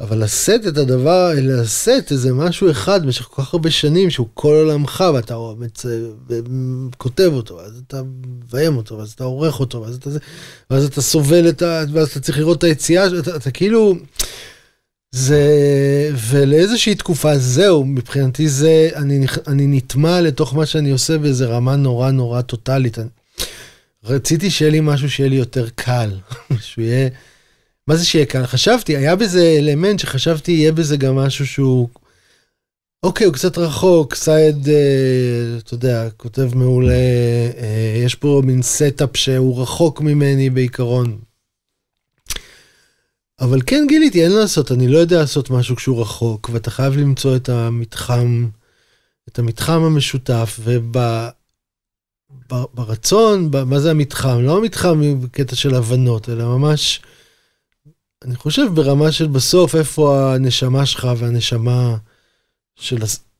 אבל 0.03 0.23
לשאת 0.23 0.67
את 0.67 0.77
הדבר, 0.77 1.31
לשאת 1.35 2.11
איזה 2.11 2.33
משהו 2.33 2.71
אחד 2.71 3.03
במשך 3.03 3.25
כל 3.25 3.41
כך 3.41 3.53
הרבה 3.53 3.71
שנים, 3.71 4.09
שהוא 4.09 4.27
כל 4.33 4.53
עולמך, 4.53 5.03
ואתה 5.13 5.37
מצ... 5.57 5.85
כותב 6.97 7.29
אותו, 7.33 7.61
אז 7.61 7.81
אתה 7.87 8.01
מביים 8.43 8.77
אותו, 8.77 8.97
ואז 8.97 9.11
אתה 9.11 9.23
עורך 9.23 9.59
אותו, 9.59 9.81
ואז 9.81 9.95
אתה, 9.95 10.09
ואז 10.69 10.85
אתה 10.85 11.01
סובל 11.01 11.49
את 11.49 11.61
ה... 11.61 11.83
ואז 11.93 12.07
אתה 12.07 12.19
צריך 12.19 12.37
לראות 12.37 12.57
את 12.57 12.63
היציאה, 12.63 13.19
אתה, 13.19 13.35
אתה 13.35 13.51
כאילו... 13.51 13.95
זה, 15.15 15.41
ולאיזושהי 16.29 16.95
תקופה, 16.95 17.37
זהו, 17.37 17.85
מבחינתי 17.85 18.49
זה, 18.49 18.89
אני, 18.95 19.25
אני 19.47 19.67
נטמע 19.67 20.21
לתוך 20.21 20.55
מה 20.55 20.65
שאני 20.65 20.91
עושה 20.91 21.17
באיזה 21.17 21.45
רמה 21.45 21.75
נורא 21.75 22.11
נורא 22.11 22.41
טוטאלית. 22.41 22.97
רציתי 24.03 24.51
שיהיה 24.51 24.71
לי 24.71 24.79
משהו 24.81 25.09
שיהיה 25.09 25.29
לי 25.29 25.35
יותר 25.35 25.67
קל, 25.75 26.09
שהוא 26.65 26.85
יהיה, 26.85 27.09
מה 27.87 27.95
זה 27.95 28.05
שיהיה 28.05 28.25
קל? 28.25 28.45
חשבתי, 28.45 28.97
היה 28.97 29.15
בזה 29.15 29.55
אלמנט 29.57 29.99
שחשבתי 29.99 30.51
יהיה 30.51 30.71
בזה 30.71 30.97
גם 30.97 31.15
משהו 31.15 31.47
שהוא, 31.47 31.89
אוקיי, 33.03 33.25
הוא 33.25 33.33
קצת 33.33 33.57
רחוק, 33.57 34.15
סייד, 34.15 34.67
אה, 34.69 35.57
אתה 35.57 35.73
יודע, 35.73 36.09
כותב 36.17 36.55
מעולה, 36.55 36.93
אה, 37.57 38.01
יש 38.05 38.15
פה 38.15 38.41
מין 38.45 38.61
setup 38.61 39.17
שהוא 39.17 39.61
רחוק 39.61 40.01
ממני 40.01 40.49
בעיקרון. 40.49 41.19
אבל 43.39 43.61
כן 43.65 43.85
גיליתי, 43.87 44.23
אין 44.23 44.31
לעשות, 44.31 44.71
אני 44.71 44.87
לא 44.87 44.97
יודע 44.97 45.19
לעשות 45.19 45.49
משהו 45.49 45.75
כשהוא 45.75 46.01
רחוק, 46.01 46.49
ואתה 46.53 46.71
חייב 46.71 46.97
למצוא 46.97 47.35
את 47.35 47.49
המתחם, 47.49 48.47
את 49.29 49.39
המתחם 49.39 49.81
המשותף, 49.83 50.59
וברצון, 52.49 53.51
מה 53.65 53.79
זה 53.79 53.91
המתחם? 53.91 54.41
לא 54.41 54.57
המתחם 54.57 55.21
בקטע 55.21 55.55
של 55.55 55.75
הבנות, 55.75 56.29
אלא 56.29 56.45
ממש, 56.45 57.01
אני 58.23 58.35
חושב 58.35 58.65
ברמה 58.73 59.11
של 59.11 59.27
בסוף, 59.27 59.75
איפה 59.75 60.33
הנשמה 60.33 60.85
שלך 60.85 61.07
והנשמה 61.17 61.97
של, 62.75 62.97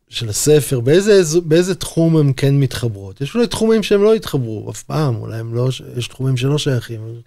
של 0.10 0.30
הספר, 0.30 0.80
באיזה, 0.80 1.22
באיזה 1.46 1.76
תחום 1.76 2.18
הם 2.18 2.34
כן 2.34 2.60
מתחברות. 2.60 3.22
יש 3.22 3.36
אולי 3.36 3.48
תחומים 3.48 3.84
שהם 3.84 4.04
לא 4.04 4.14
התחברו 4.14 4.72
אף 4.72 4.84
פעם, 4.84 5.16
אולי 5.16 5.40
הם 5.40 5.56
לא, 5.56 5.70
יש 5.98 6.08
תחומים 6.08 6.38
שלא 6.38 6.58
שייכים. 6.58 7.22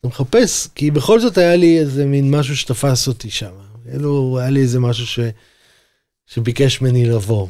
אתה 0.00 0.08
מחפש, 0.08 0.68
כי 0.74 0.90
בכל 0.90 1.20
זאת 1.20 1.38
היה 1.38 1.56
לי 1.56 1.78
איזה 1.78 2.04
מין 2.04 2.30
משהו 2.30 2.56
שתפס 2.56 3.08
אותי 3.08 3.30
שם. 3.30 3.52
כאילו, 3.90 4.38
היה 4.40 4.50
לי 4.50 4.60
איזה 4.60 4.80
משהו 4.80 5.06
ש... 5.06 5.20
שביקש 6.26 6.80
ממני 6.80 7.04
לבוא, 7.06 7.48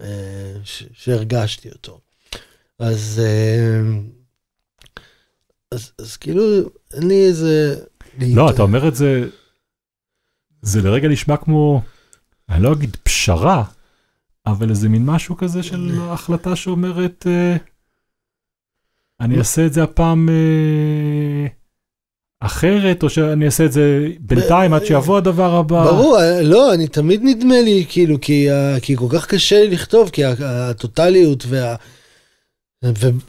אה, 0.00 0.54
ש... 0.64 0.84
שהרגשתי 0.92 1.68
אותו. 1.68 2.00
אז, 2.78 3.22
אה, 3.24 3.80
אז, 5.70 5.92
אז 5.98 6.16
כאילו, 6.16 6.42
אין 6.94 7.08
לי 7.08 7.26
איזה... 7.26 7.76
לא, 8.20 8.50
אתה 8.50 8.62
אומר 8.62 8.88
את 8.88 8.94
זה, 8.94 9.28
זה 10.62 10.82
לרגע 10.82 11.08
נשמע 11.08 11.36
כמו, 11.36 11.82
אני 12.48 12.62
לא 12.62 12.72
אגיד 12.72 12.96
פשרה, 13.02 13.64
אבל 14.46 14.70
איזה 14.70 14.88
מין 14.88 15.04
משהו 15.06 15.36
כזה 15.36 15.62
של 15.62 15.98
החלטה 16.00 16.56
שאומרת, 16.56 17.26
אה, 17.26 17.56
אני 19.20 19.38
אעשה 19.38 19.66
את 19.66 19.72
זה 19.72 19.82
הפעם 19.82 20.28
אה, 20.28 21.46
אחרת, 22.40 23.02
או 23.02 23.10
שאני 23.10 23.46
אעשה 23.46 23.64
את 23.64 23.72
זה 23.72 24.08
בינתיים 24.20 24.74
עד 24.74 24.84
שיבוא 24.84 25.18
הדבר 25.18 25.54
הבא. 25.54 25.84
ברור, 25.84 26.20
אה, 26.20 26.42
לא, 26.42 26.74
אני 26.74 26.88
תמיד 26.88 27.20
נדמה 27.24 27.60
לי, 27.60 27.84
כאילו, 27.88 28.16
כי, 28.20 28.96
כל 28.96 29.08
כך 29.10 29.26
קשה 29.26 29.60
לי 29.60 29.70
לכתוב, 29.70 30.10
כי 30.10 30.24
הטוטליות 30.24 31.44
וה... 31.48 31.76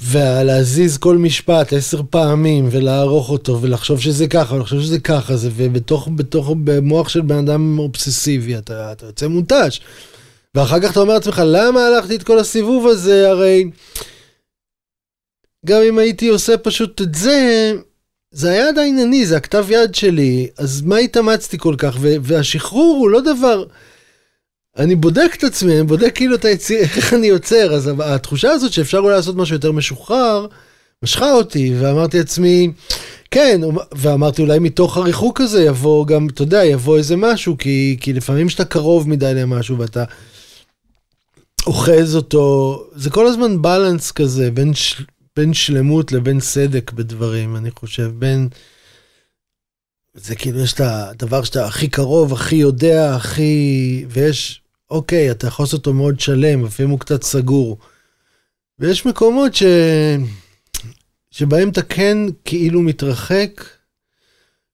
ולהזיז 0.04 0.98
כל 0.98 1.18
משפט 1.18 1.74
עשר 1.74 2.02
פעמים 2.10 2.68
ולערוך 2.72 3.30
אותו 3.30 3.62
ולחשוב 3.62 4.00
שזה 4.00 4.28
ככה 4.28 4.56
ולחשוב 4.56 4.82
שזה 4.82 5.00
ככה 5.00 5.38
זה 5.38 5.50
ובתוך 5.56 6.10
בתוך 6.16 6.50
במוח 6.64 7.10
של 7.10 7.22
בן 7.22 7.38
אדם 7.38 7.80
אובססיבי 7.80 8.58
אתה, 8.58 8.92
אתה 8.92 9.06
יוצא 9.06 9.28
מותש. 9.28 9.82
ואחר 10.56 10.80
כך 10.80 10.92
אתה 10.92 11.00
אומר 11.00 11.14
לעצמך 11.14 11.42
למה 11.46 11.88
הלכתי 11.88 12.16
את 12.16 12.24
כל 12.24 12.40
הסיבוב 12.40 12.88
הזה 12.88 13.30
הרי 13.30 13.70
גם 15.66 15.82
אם 15.82 15.98
הייתי 15.98 16.28
עושה 16.28 16.58
פשוט 16.58 17.02
את 17.02 17.16
זה 17.16 17.72
זה 18.32 18.52
היה 18.52 18.70
עדיין 18.70 19.00
אני 19.00 19.26
זה 19.26 19.38
הכתב 19.38 19.66
יד 19.70 19.96
שלי 19.96 20.48
אז 20.58 20.82
מה 20.82 20.98
התאמצתי 20.98 21.58
כל 21.58 21.76
כך 21.78 21.98
והשחרור 22.02 22.98
הוא 22.98 23.10
לא 23.10 23.22
דבר. 23.22 23.66
אני 24.80 24.96
בודק 24.96 25.36
את 25.38 25.44
עצמי, 25.44 25.76
אני 25.76 25.84
בודק 25.84 26.12
כאילו 26.16 26.36
את 26.36 26.46
היציר, 26.46 26.80
איך 26.80 27.14
אני 27.14 27.28
יוצר, 27.28 27.74
אז 27.74 27.92
התחושה 28.00 28.52
הזאת 28.52 28.74
שאפשר 28.74 28.98
אולי 28.98 29.16
לעשות 29.16 29.36
משהו 29.36 29.56
יותר 29.56 29.72
משוחרר, 29.72 30.48
משכה 31.04 31.32
אותי, 31.32 31.76
ואמרתי 31.80 32.18
לעצמי, 32.18 32.72
כן, 33.32 33.62
ואמרתי 33.92 34.42
אולי 34.42 34.60
מתוך 34.60 34.98
הריחוק 34.98 35.42
הזה 35.42 35.64
יבוא 35.64 36.08
גם, 36.08 36.28
אתה 36.28 36.42
יודע, 36.42 36.66
יבוא 36.66 36.98
איזה 36.98 37.16
משהו, 37.16 37.58
כי, 37.58 37.98
כי 38.00 38.14
לפעמים 38.14 38.50
שאתה 38.50 38.66
קרוב 38.66 39.10
מדי 39.10 39.34
למשהו 39.36 39.78
ואתה 39.78 40.04
אוחז 41.68 42.16
אותו, 42.16 42.84
זה 42.96 43.10
כל 43.10 43.28
הזמן 43.28 43.62
בלנס 43.62 44.12
כזה, 44.12 44.52
בין, 44.52 44.74
של, 44.74 45.04
בין 45.36 45.54
שלמות 45.54 46.12
לבין 46.12 46.40
סדק 46.40 46.92
בדברים, 46.92 47.56
אני 47.56 47.72
חושב, 47.72 48.12
בין... 48.16 48.48
זה 50.14 50.36
כאילו 50.36 50.60
יש 50.60 50.74
את 50.74 50.82
הדבר 50.82 51.44
שאתה 51.44 51.66
הכי 51.66 51.88
קרוב, 51.88 52.34
הכי 52.34 52.56
יודע, 52.56 53.16
הכי... 53.16 54.06
ויש, 54.10 54.62
אוקיי, 54.90 55.32
אתה 55.32 55.48
יכול 55.48 55.64
לעשות 55.64 55.80
אותו 55.80 55.94
מאוד 55.94 56.20
שלם, 56.20 56.66
לפעמים 56.66 56.90
הוא 56.90 57.00
קצת 57.00 57.24
סגור. 57.24 57.78
ויש 58.80 59.06
מקומות 59.06 59.56
ש... 59.56 59.64
שבהם 61.32 61.70
אתה 61.70 61.82
כן 61.82 62.18
כאילו 62.46 62.82
מתרחק, 62.82 63.64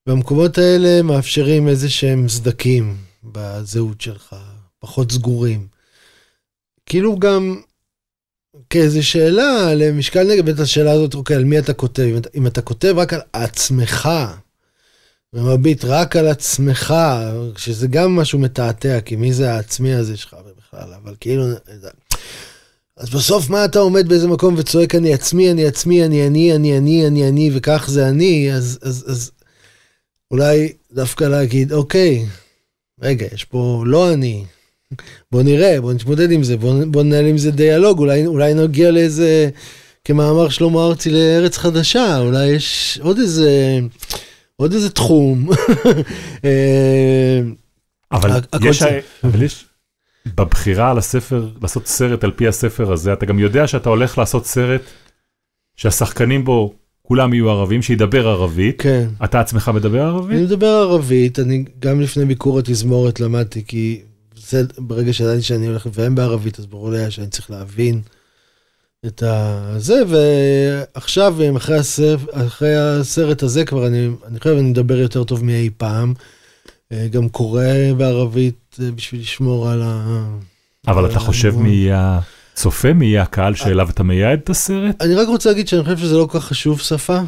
והמקומות 0.08 0.58
האלה 0.58 1.02
מאפשרים 1.02 1.68
איזה 1.68 1.90
שהם 1.90 2.30
סדקים 2.30 2.98
בזהות 3.24 4.02
שלך, 4.02 4.36
פחות 4.80 5.12
סגורים. 5.12 5.68
כאילו 6.86 7.20
גם 7.20 7.62
כאיזה 8.70 9.04
שאלה 9.04 9.76
למשקל 9.76 10.24
נגד, 10.24 10.50
את 10.50 10.60
השאלה 10.60 10.92
הזאת, 10.92 11.14
אוקיי, 11.14 11.36
על 11.36 11.44
מי 11.44 11.60
אתה 11.60 11.74
כותב? 11.74 12.04
אם 12.04 12.18
אתה, 12.18 12.30
אם 12.36 12.48
אתה 12.48 12.62
כותב 12.62 12.94
רק 12.98 13.14
על 13.14 13.22
עצמך, 13.34 14.10
ומביט 15.34 15.86
רק 15.86 16.16
על 16.16 16.28
עצמך, 16.28 16.94
שזה 17.58 17.88
גם 17.88 18.16
משהו 18.16 18.40
מתעתע, 18.40 19.02
כי 19.02 19.16
מי 19.16 19.34
זה 19.34 19.54
העצמי 19.54 19.94
הזה 19.94 20.18
שלך 20.18 20.36
בכלל, 20.58 20.94
אבל 21.04 21.16
כאילו... 21.20 21.44
אז 22.98 23.10
בסוף 23.10 23.50
מה 23.50 23.66
אתה 23.66 23.80
עומד 23.80 24.08
באיזה 24.10 24.28
מקום 24.28 24.56
וצועק 24.58 24.96
אני 24.96 25.14
עצמי, 25.14 25.52
אני 25.52 25.66
עצמי, 25.66 26.06
אני 26.06 26.28
אני, 26.28 26.56
אני 26.56 26.78
אני, 26.78 27.08
אני 27.08 27.30
אני, 27.30 27.52
וכך 27.54 27.86
זה 27.88 28.08
אני, 28.08 28.54
אז, 28.54 28.80
אז, 28.82 29.06
אז 29.08 29.32
אולי 30.32 30.74
דווקא 30.92 31.24
להגיד, 31.24 31.74
אוקיי, 31.74 32.26
רגע, 33.02 33.26
יש 33.34 33.44
פה 33.44 33.84
לא 33.86 34.14
אני, 34.14 34.44
בוא 35.32 35.44
נראה, 35.44 35.82
בוא 35.82 35.94
נתמודד 35.94 36.32
עם 36.32 36.44
זה, 36.44 36.58
בוא, 36.58 36.74
בוא 36.88 37.04
ננהל 37.04 37.26
עם 37.26 37.38
זה 37.38 37.52
דיאלוג, 37.52 38.00
אולי, 38.00 38.26
אולי 38.26 38.54
נגיע 38.54 38.92
לאיזה, 38.92 39.50
כמאמר 40.06 40.50
שלמה 40.50 40.86
ארצי 40.86 41.10
לארץ 41.10 41.58
חדשה, 41.58 42.20
אולי 42.20 42.46
יש 42.48 43.00
עוד 43.02 43.20
איזה, 43.20 43.80
עוד 44.56 44.74
איזה 44.74 44.90
תחום. 44.90 45.50
אה, 46.46 47.42
אבל 48.12 48.42
יש, 48.62 48.84
אבל 49.24 49.44
יש, 49.44 49.66
בבחירה 50.26 50.92
על 50.92 50.98
הספר, 50.98 51.50
לעשות 51.62 51.88
סרט 51.88 52.24
על 52.24 52.32
פי 52.32 52.48
הספר 52.48 52.92
הזה, 52.92 53.14
אתה 53.14 53.26
גם 53.26 53.40
יודע 53.40 53.68
שאתה 53.68 53.90
הולך 53.90 54.18
לעשות 54.18 54.46
סרט 54.46 54.82
שהשחקנים 55.76 56.46
בו 56.46 56.74
כולם 57.02 57.34
יהיו 57.34 57.50
ערבים, 57.50 57.82
שידבר 57.82 58.28
ערבית. 58.28 58.82
כן. 58.82 59.08
אתה 59.24 59.40
עצמך 59.40 59.72
מדבר 59.74 60.00
אני 60.00 60.08
ערבית? 60.08 60.42
מדבר 60.42 60.68
ערבית, 60.68 61.40
אני 61.40 61.66
גם 61.80 62.02
לפני 62.02 62.26
ביקור 62.26 62.60
התזמורת 62.60 63.20
למדתי, 63.20 63.64
כי 63.68 64.02
זה 64.36 64.64
ברגע 64.78 65.14
שידעתי 65.14 65.42
שאני 65.42 65.68
הולך 65.68 65.86
לביים 65.86 66.16
בערבית, 66.16 66.60
אז 66.60 66.66
ברור 66.66 66.92
לי 66.92 67.12
שאני 67.12 67.28
צריך 67.28 67.52
להבין 67.52 68.02
את 69.06 69.24
הזה, 69.26 70.02
ועכשיו, 70.08 71.36
אחרי 71.58 71.78
הסרט, 71.78 72.20
אחרי 72.34 72.76
הסרט 72.76 73.44
הזה 73.44 73.66
כבר, 73.66 73.88
אני, 73.88 74.10
אני 74.28 74.40
חושב 74.40 74.56
אני 74.56 74.70
מדבר 74.70 74.98
יותר 74.98 75.24
טוב 75.24 75.44
מאי 75.44 75.70
פעם. 75.78 76.14
אה, 76.92 77.08
גם 77.08 77.30
קורא 77.30 77.64
בערבית 77.98 78.78
אה, 78.82 78.92
בשביל 78.92 79.22
לשמור 79.22 79.70
על 79.70 79.82
ה... 79.86 80.24
אבל 80.88 81.12
אתה 81.12 81.20
חושב. 81.20 81.56
מי 81.58 81.70
יהיה 81.70 82.20
הצופה, 82.54 82.94
מי 82.94 83.06
יהיה 83.06 83.22
הקהל 83.22 83.56
שאליו 83.56 83.90
אתה 83.90 84.04
מייעד 84.04 84.40
את 84.44 84.50
הסרט? 84.50 85.02
אני 85.02 85.16
רק 85.16 85.28
רוצה 85.28 85.50
להגיד 85.50 85.68
שאני 85.68 85.84
חושב 85.84 85.98
שזה 85.98 86.18
לא 86.18 86.28
כל 86.32 86.40
כך 86.40 86.46
חשוב 86.46 86.80
שפה 86.80 87.20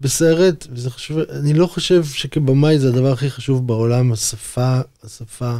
בסרט, 0.00 0.66
וזה 0.70 0.90
חשוב, 0.90 1.18
אני 1.18 1.54
לא 1.54 1.66
חושב 1.66 2.04
שכבמאי 2.04 2.78
זה 2.78 2.88
הדבר 2.88 3.12
הכי 3.12 3.30
חשוב 3.30 3.66
בעולם, 3.66 4.12
השפה, 4.12 4.80
השפה 5.04 5.56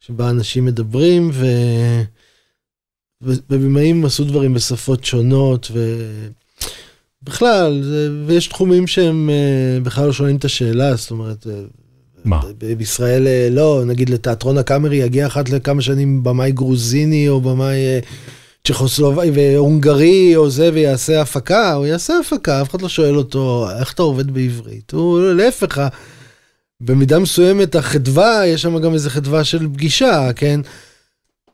שבה 0.00 0.30
אנשים 0.30 0.64
מדברים, 0.64 1.30
ו... 1.32 1.46
ובמאים 3.22 4.04
עשו 4.04 4.24
דברים 4.24 4.54
בשפות 4.54 5.04
שונות, 5.04 5.70
ובכלל, 7.22 7.82
זה... 7.82 8.10
ויש 8.26 8.46
תחומים 8.46 8.86
שהם 8.86 9.30
אה, 9.30 9.80
בכלל 9.80 10.06
לא 10.06 10.12
שואלים 10.12 10.36
את 10.36 10.44
השאלה, 10.44 10.96
זאת 10.96 11.10
אומרת, 11.10 11.46
אה, 11.46 11.52
מה? 12.24 12.40
בישראל 12.78 13.26
אה, 13.26 13.48
לא, 13.50 13.82
נגיד 13.86 14.10
לתיאטרון 14.10 14.58
הקאמרי 14.58 14.96
יגיע 14.96 15.26
אחת 15.26 15.48
לכמה 15.48 15.82
שנים 15.82 16.24
במאי 16.24 16.52
גרוזיני 16.52 17.28
או 17.28 17.40
במאי 17.40 17.76
צ'כוסלובאי 18.64 19.30
והונגרי 19.34 20.36
או 20.36 20.50
זה 20.50 20.70
ויעשה 20.72 21.20
הפקה, 21.20 21.72
הוא 21.72 21.86
יעשה 21.86 22.18
הפקה, 22.18 22.62
אף 22.62 22.70
אחד 22.70 22.82
לא 22.82 22.88
שואל 22.88 23.16
אותו 23.16 23.68
איך 23.78 23.92
אתה 23.92 24.02
עובד 24.02 24.30
בעברית, 24.30 24.90
הוא 24.90 25.20
להפך, 25.20 25.88
במידה 26.80 27.18
מסוימת 27.18 27.74
החדווה, 27.74 28.46
יש 28.46 28.62
שם 28.62 28.78
גם 28.78 28.94
איזה 28.94 29.10
חדווה 29.10 29.44
של 29.44 29.68
פגישה, 29.72 30.30
כן? 30.36 30.60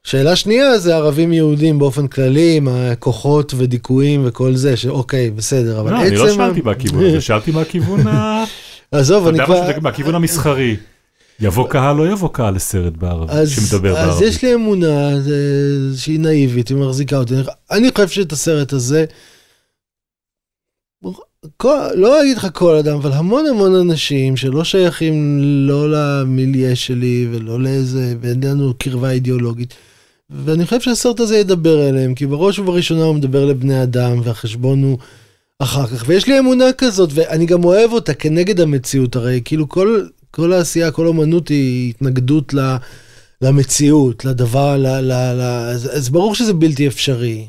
שאלה 0.04 0.36
שנייה 0.36 0.78
זה 0.78 0.96
ערבים 0.96 1.32
יהודים 1.32 1.78
באופן 1.78 2.06
כללי, 2.06 2.56
עם 2.56 2.68
הכוחות 2.68 3.54
ודיכויים 3.56 4.22
וכל 4.26 4.54
זה, 4.54 4.76
שאוקיי, 4.76 5.30
בסדר, 5.30 5.80
אבל 5.80 5.92
לא, 5.92 5.96
עצם... 5.96 6.06
אני 6.06 6.16
לא 6.16 6.34
שאלתי 6.34 6.60
מהכיוון 6.60 7.04
הזה, 7.04 7.20
שאלתי 7.20 7.50
מהכיוון 7.50 8.06
ה... 8.06 8.44
עזוב, 8.92 9.28
אני 9.28 9.44
כבר... 9.44 9.80
מהכיוון 9.82 10.14
המסחרי. 10.14 10.76
יבוא 11.40 11.68
קהל, 11.68 11.96
לא 11.96 12.12
יבוא 12.12 12.28
קהל 12.32 12.54
לסרט 12.54 12.92
בערבית, 12.92 13.30
אז, 13.30 13.50
שמדבר 13.50 13.98
אז 13.98 14.06
בערבית. 14.06 14.28
יש 14.28 14.42
לי 14.42 14.54
אמונה 14.54 15.10
שהיא 15.96 16.20
נאיבית, 16.20 16.68
היא 16.68 16.76
מחזיקה 16.76 17.16
אותי. 17.16 17.34
אני 17.70 17.88
חושב 17.94 18.08
שאת 18.08 18.32
הסרט 18.32 18.72
הזה, 18.72 19.04
כל, 21.56 21.76
לא 21.94 22.22
אגיד 22.22 22.36
לך 22.36 22.46
כל 22.52 22.76
אדם, 22.76 22.96
אבל 22.96 23.12
המון 23.12 23.46
המון 23.46 23.74
אנשים 23.74 24.36
שלא 24.36 24.64
שייכים 24.64 25.38
לא 25.40 25.90
למיליה 25.90 26.76
שלי 26.76 27.28
ולא 27.32 27.60
לאיזה, 27.60 28.14
ואין 28.20 28.44
לנו 28.44 28.74
קרבה 28.78 29.10
אידיאולוגית. 29.10 29.74
ואני 30.30 30.64
חושב 30.64 30.80
שהסרט 30.80 31.20
הזה 31.20 31.36
ידבר 31.36 31.88
אליהם, 31.88 32.14
כי 32.14 32.26
בראש 32.26 32.58
ובראשונה 32.58 33.04
הוא 33.04 33.14
מדבר 33.14 33.44
לבני 33.44 33.82
אדם, 33.82 34.20
והחשבון 34.24 34.82
הוא 34.82 34.98
אחר 35.58 35.86
כך. 35.86 36.04
ויש 36.06 36.26
לי 36.26 36.38
אמונה 36.38 36.72
כזאת, 36.78 37.10
ואני 37.14 37.46
גם 37.46 37.64
אוהב 37.64 37.92
אותה 37.92 38.14
כנגד 38.14 38.60
המציאות, 38.60 39.16
הרי 39.16 39.40
כאילו 39.44 39.68
כל, 39.68 40.06
כל 40.30 40.52
העשייה, 40.52 40.90
כל 40.90 41.06
אומנות 41.06 41.48
היא 41.48 41.90
התנגדות 41.90 42.54
ל, 42.54 42.76
למציאות, 43.42 44.24
לדבר, 44.24 44.76
ל, 44.76 44.86
ל, 44.86 45.12
ל, 45.12 45.40
אז, 45.42 45.90
אז 45.96 46.08
ברור 46.08 46.34
שזה 46.34 46.52
בלתי 46.52 46.86
אפשרי, 46.86 47.46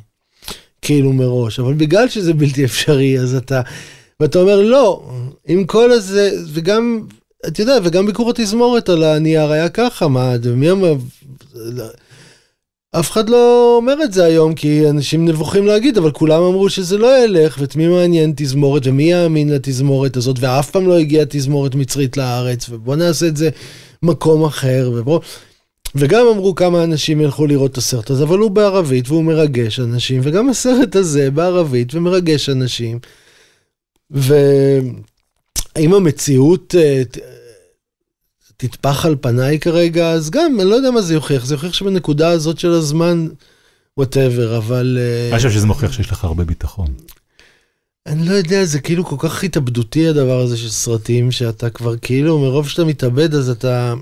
כאילו 0.82 1.14
מראש, 1.14 1.60
אבל 1.60 1.74
בגלל 1.74 2.10
שזה 2.10 2.34
בלתי 2.34 2.66
אפשרי, 2.66 3.20
אז 3.20 3.36
אתה, 3.36 3.62
ואתה 4.20 4.40
אומר 4.40 4.62
לא, 4.62 5.10
עם 5.48 5.66
כל 5.66 5.92
הזה, 5.92 6.32
וגם, 6.54 7.02
אתה 7.48 7.62
יודע, 7.62 7.78
וגם 7.84 8.06
ביקור 8.06 8.30
התזמורת 8.30 8.90
על 8.90 9.04
הנייר 9.04 9.52
היה 9.52 9.70
ככה, 9.70 10.08
מה, 10.08 10.34
מי 10.56 10.72
אמר, 10.72 10.94
אף 13.00 13.12
אחד 13.12 13.30
לא 13.30 13.74
אומר 13.78 14.04
את 14.04 14.14
זה 14.14 14.26
היום, 14.26 14.56
כי 14.56 14.90
אנשים 14.90 15.26
נבוכים 15.26 15.68
להגיד, 15.68 15.98
אבל 15.98 16.12
כולם 16.12 16.44
אמרו 16.44 16.70
שזה 16.70 16.98
לא 16.98 17.24
ילך, 17.24 17.58
ואת 17.62 17.76
מי 17.76 17.88
מעניין 17.88 18.34
תזמורת, 18.36 18.88
ומי 18.88 19.04
יאמין 19.04 19.50
לתזמורת 19.50 20.18
הזאת, 20.18 20.38
ואף 20.40 20.72
פעם 20.72 20.88
לא 20.88 20.98
הגיעה 20.98 21.26
תזמורת 21.30 21.76
מצרית 21.76 22.18
לארץ, 22.18 22.70
ובוא 22.70 22.96
נעשה 22.96 23.28
את 23.28 23.38
זה 23.38 23.50
מקום 24.04 24.44
אחר, 24.44 24.92
ובוא... 24.94 25.20
וגם 25.96 26.26
אמרו 26.34 26.56
כמה 26.56 26.84
אנשים 26.84 27.22
ילכו 27.22 27.48
לראות 27.48 27.72
את 27.72 27.78
הסרט 27.78 28.10
הזה, 28.10 28.24
אבל 28.24 28.40
הוא 28.40 28.52
בערבית 28.52 29.10
והוא 29.10 29.24
מרגש 29.24 29.80
אנשים, 29.80 30.22
וגם 30.24 30.50
הסרט 30.50 30.96
הזה 30.96 31.32
בערבית 31.32 31.96
ומרגש 31.96 32.50
אנשים. 32.50 33.00
ואם 34.12 35.94
המציאות 35.94 36.76
אה, 36.78 37.04
תטפח 38.58 39.06
על 39.06 39.16
פניי 39.22 39.60
כרגע, 39.60 40.10
אז 40.12 40.30
גם, 40.30 40.60
אני 40.60 40.70
לא 40.70 40.76
יודע 40.76 40.92
מה 40.92 41.02
זה 41.02 41.14
יוכיח, 41.14 41.46
זה 41.46 41.54
יוכיח 41.54 41.74
שבנקודה 41.74 42.30
הזאת 42.30 42.60
של 42.60 42.72
הזמן, 42.72 43.28
וואטאבר, 43.98 44.58
אבל... 44.58 44.98
אה, 45.02 45.30
אני 45.30 45.38
חושב 45.38 45.52
שזה 45.52 45.68
מוכיח 45.68 45.92
שיש 45.92 46.12
לך 46.12 46.24
הרבה 46.24 46.44
ביטחון. 46.44 46.88
אני 48.06 48.30
לא 48.30 48.34
יודע, 48.34 48.66
זה 48.66 48.80
כאילו 48.80 49.06
כל 49.06 49.16
כך 49.20 49.44
התאבדותי 49.44 50.08
הדבר 50.08 50.40
הזה 50.40 50.58
של 50.58 50.70
סרטים, 50.70 51.32
שאתה 51.32 51.70
כבר 51.70 51.98
כאילו, 51.98 52.40
מרוב 52.40 52.70
שאתה 52.70 52.86
מתאבד 52.86 53.36
אז 53.36 53.50
אתה... 53.50 53.94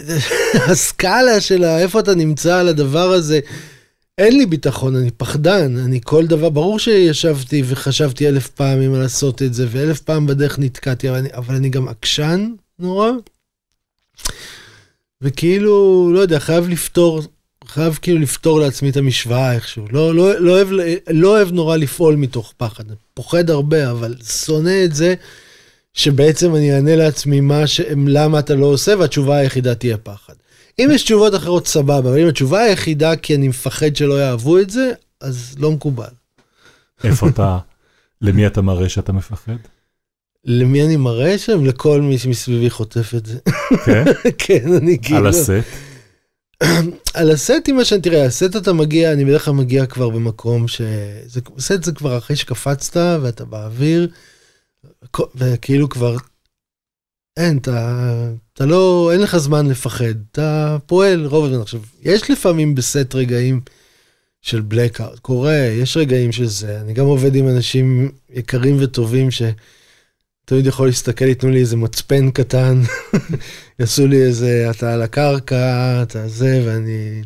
הסקאלה 0.70 1.40
של 1.40 1.64
איפה 1.64 2.00
אתה 2.00 2.14
נמצא 2.14 2.58
על 2.58 2.68
הדבר 2.68 3.10
הזה, 3.12 3.40
אין 4.18 4.38
לי 4.38 4.46
ביטחון, 4.46 4.96
אני 4.96 5.10
פחדן, 5.10 5.76
אני 5.76 6.00
כל 6.04 6.26
דבר, 6.26 6.48
ברור 6.48 6.78
שישבתי 6.78 7.62
וחשבתי 7.66 8.28
אלף 8.28 8.48
פעמים 8.48 8.94
לעשות 8.94 9.42
את 9.42 9.54
זה, 9.54 9.66
ואלף 9.70 10.00
פעם 10.00 10.26
בדרך 10.26 10.58
נתקעתי, 10.58 11.10
אבל 11.10 11.18
אני, 11.18 11.28
אבל 11.32 11.54
אני 11.54 11.68
גם 11.68 11.88
עקשן 11.88 12.52
נורא, 12.78 13.10
וכאילו, 15.22 16.10
לא 16.14 16.20
יודע, 16.20 16.38
חייב 16.38 16.68
לפתור, 16.68 17.22
חייב 17.64 17.98
כאילו 18.02 18.18
לפתור 18.18 18.60
לעצמי 18.60 18.90
את 18.90 18.96
המשוואה 18.96 19.54
איכשהו. 19.54 19.86
לא, 19.90 20.14
לא, 20.14 20.40
לא, 20.40 20.52
אוהב, 20.52 20.68
לא 21.10 21.28
אוהב 21.28 21.52
נורא 21.52 21.76
לפעול 21.76 22.16
מתוך 22.16 22.54
פחד, 22.56 22.84
פוחד 23.14 23.50
הרבה, 23.50 23.90
אבל 23.90 24.14
שונא 24.44 24.84
את 24.84 24.94
זה 24.94 25.14
שבעצם 25.94 26.54
אני 26.54 26.74
אענה 26.74 26.96
לעצמי 26.96 27.40
מה 27.40 27.66
ש... 27.66 27.80
למה 28.06 28.38
אתה 28.38 28.54
לא 28.54 28.66
עושה, 28.66 28.94
והתשובה 28.98 29.36
היחידה 29.36 29.74
תהיה 29.74 29.96
פחד. 29.96 30.34
אם 30.78 30.88
יש 30.92 31.02
תשובות 31.02 31.34
אחרות 31.34 31.66
סבבה, 31.66 31.98
אבל 31.98 32.18
אם 32.18 32.28
התשובה 32.28 32.60
היחידה 32.60 33.16
כי 33.16 33.34
אני 33.34 33.48
מפחד 33.48 33.96
שלא 33.96 34.20
יאהבו 34.20 34.58
את 34.58 34.70
זה, 34.70 34.92
אז 35.20 35.54
לא 35.58 35.72
מקובל. 35.72 36.04
איפה 37.04 37.28
אתה, 37.28 37.58
למי 38.20 38.46
אתה 38.46 38.62
מראה 38.62 38.88
שאתה 38.88 39.12
מפחד? 39.12 39.56
למי 40.44 40.82
אני 40.84 40.96
מראה 40.96 41.38
שם? 41.38 41.64
לכל 41.64 42.00
מי 42.00 42.18
שמסביבי 42.18 42.70
חוטף 42.70 43.14
את 43.16 43.26
זה. 43.26 43.38
כן? 43.84 44.04
כן, 44.46 44.74
אני 44.74 44.98
כאילו... 45.02 45.18
על 45.18 45.26
הסט? 45.26 45.50
על 47.14 47.30
הסטים, 47.30 47.76
מה 47.76 47.84
שאני, 47.84 48.02
תראה, 48.02 48.24
הסט 48.24 48.56
אתה 48.56 48.72
מגיע, 48.72 49.12
אני 49.12 49.24
בדרך 49.24 49.44
כלל 49.44 49.54
מגיע 49.54 49.86
כבר 49.86 50.08
במקום 50.08 50.68
ש... 50.68 50.82
זה, 51.26 51.40
סט 51.58 51.82
זה 51.84 51.92
כבר 51.92 52.18
אחרי 52.18 52.36
שקפצת 52.36 52.96
ואתה 53.22 53.44
באוויר, 53.44 54.08
וכאילו 55.34 55.88
כבר, 55.88 56.16
אין, 57.36 57.58
אתה, 57.58 58.28
אתה 58.54 58.66
לא, 58.66 59.10
אין 59.12 59.20
לך 59.20 59.36
זמן 59.36 59.68
לפחד, 59.68 60.14
אתה 60.32 60.76
פועל 60.86 61.26
רוב 61.26 61.44
הזמן. 61.44 61.60
עכשיו, 61.60 61.80
יש 62.02 62.30
לפעמים 62.30 62.74
בסט 62.74 63.14
רגעים 63.14 63.60
של 64.42 64.62
blackout, 64.70 65.20
קורה, 65.22 65.56
יש 65.56 65.96
רגעים 65.96 66.32
של 66.32 66.46
זה, 66.46 66.80
אני 66.80 66.92
גם 66.92 67.06
עובד 67.06 67.34
עם 67.34 67.48
אנשים 67.48 68.10
יקרים 68.30 68.76
וטובים 68.80 69.30
ש... 69.30 69.42
תמיד 70.44 70.66
יכול 70.66 70.86
להסתכל, 70.86 71.24
ייתנו 71.24 71.50
לי 71.50 71.60
איזה 71.60 71.76
מצפן 71.76 72.30
קטן, 72.30 72.82
יעשו 73.78 74.06
לי 74.06 74.22
איזה, 74.22 74.66
אתה 74.70 74.94
על 74.94 75.02
הקרקע, 75.02 76.02
אתה 76.02 76.28
זה, 76.28 76.62
ואני... 76.66 77.22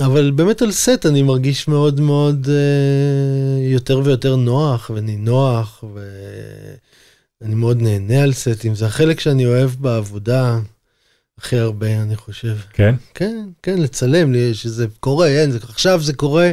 אבל 0.00 0.30
באמת 0.30 0.62
על 0.62 0.72
סט 0.72 1.06
אני 1.06 1.22
מרגיש 1.22 1.68
מאוד 1.68 2.00
מאוד 2.00 2.48
אה, 2.48 3.72
יותר 3.72 4.00
ויותר 4.04 4.36
נוח 4.36 4.90
ונינוח 4.94 5.84
ואני 7.42 7.54
מאוד 7.54 7.82
נהנה 7.82 8.22
על 8.22 8.32
סטים 8.32 8.74
זה 8.74 8.86
החלק 8.86 9.20
שאני 9.20 9.46
אוהב 9.46 9.70
בעבודה 9.70 10.58
הכי 11.38 11.58
הרבה 11.58 12.02
אני 12.02 12.16
חושב. 12.16 12.56
כן? 12.72 12.94
כן, 13.14 13.48
כן, 13.62 13.78
לצלם 13.78 14.32
לי 14.32 14.54
שזה 14.54 14.86
קורה, 15.00 15.28
אין, 15.28 15.50
זה, 15.50 15.58
עכשיו 15.62 16.02
זה 16.02 16.12
קורה 16.12 16.50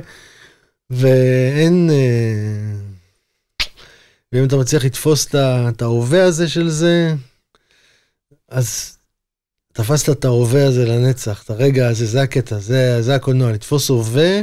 ואין... 0.90 1.90
אה, 1.90 2.76
ואם 4.34 4.46
אתה 4.46 4.58
מצליח 4.58 4.86
לתפוס 4.86 5.28
את 5.36 5.82
ההווה 5.82 6.24
הזה 6.24 6.48
של 6.48 6.70
זה, 6.70 7.14
אז 8.50 8.98
תפסת 9.74 10.10
את 10.10 10.26
ההווה 10.26 10.68
הזה 10.68 10.86
לנצח, 10.86 11.44
את 11.44 11.50
הרגע 11.50 11.88
הזה, 11.88 12.06
זה 12.06 12.22
הקטע, 12.22 12.60
זה, 12.60 13.02
זה 13.02 13.16
הקולנוע, 13.16 13.52
לתפוס 13.52 13.90
הווה 13.90 14.42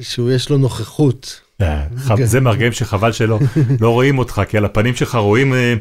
שהוא 0.00 0.30
יש 0.30 0.48
לו 0.50 0.58
נוכחות. 0.58 1.40
אה. 1.60 1.86
זה 2.24 2.40
מהרגעים 2.40 2.72
שחבל 2.72 3.12
שלא 3.12 3.38
לא 3.80 3.90
רואים 3.90 4.18
אותך, 4.18 4.42
כי 4.48 4.56
על 4.56 4.64
הפנים 4.64 4.94
שלך 4.94 5.14
רואים 5.14 5.54
אה, 5.54 5.74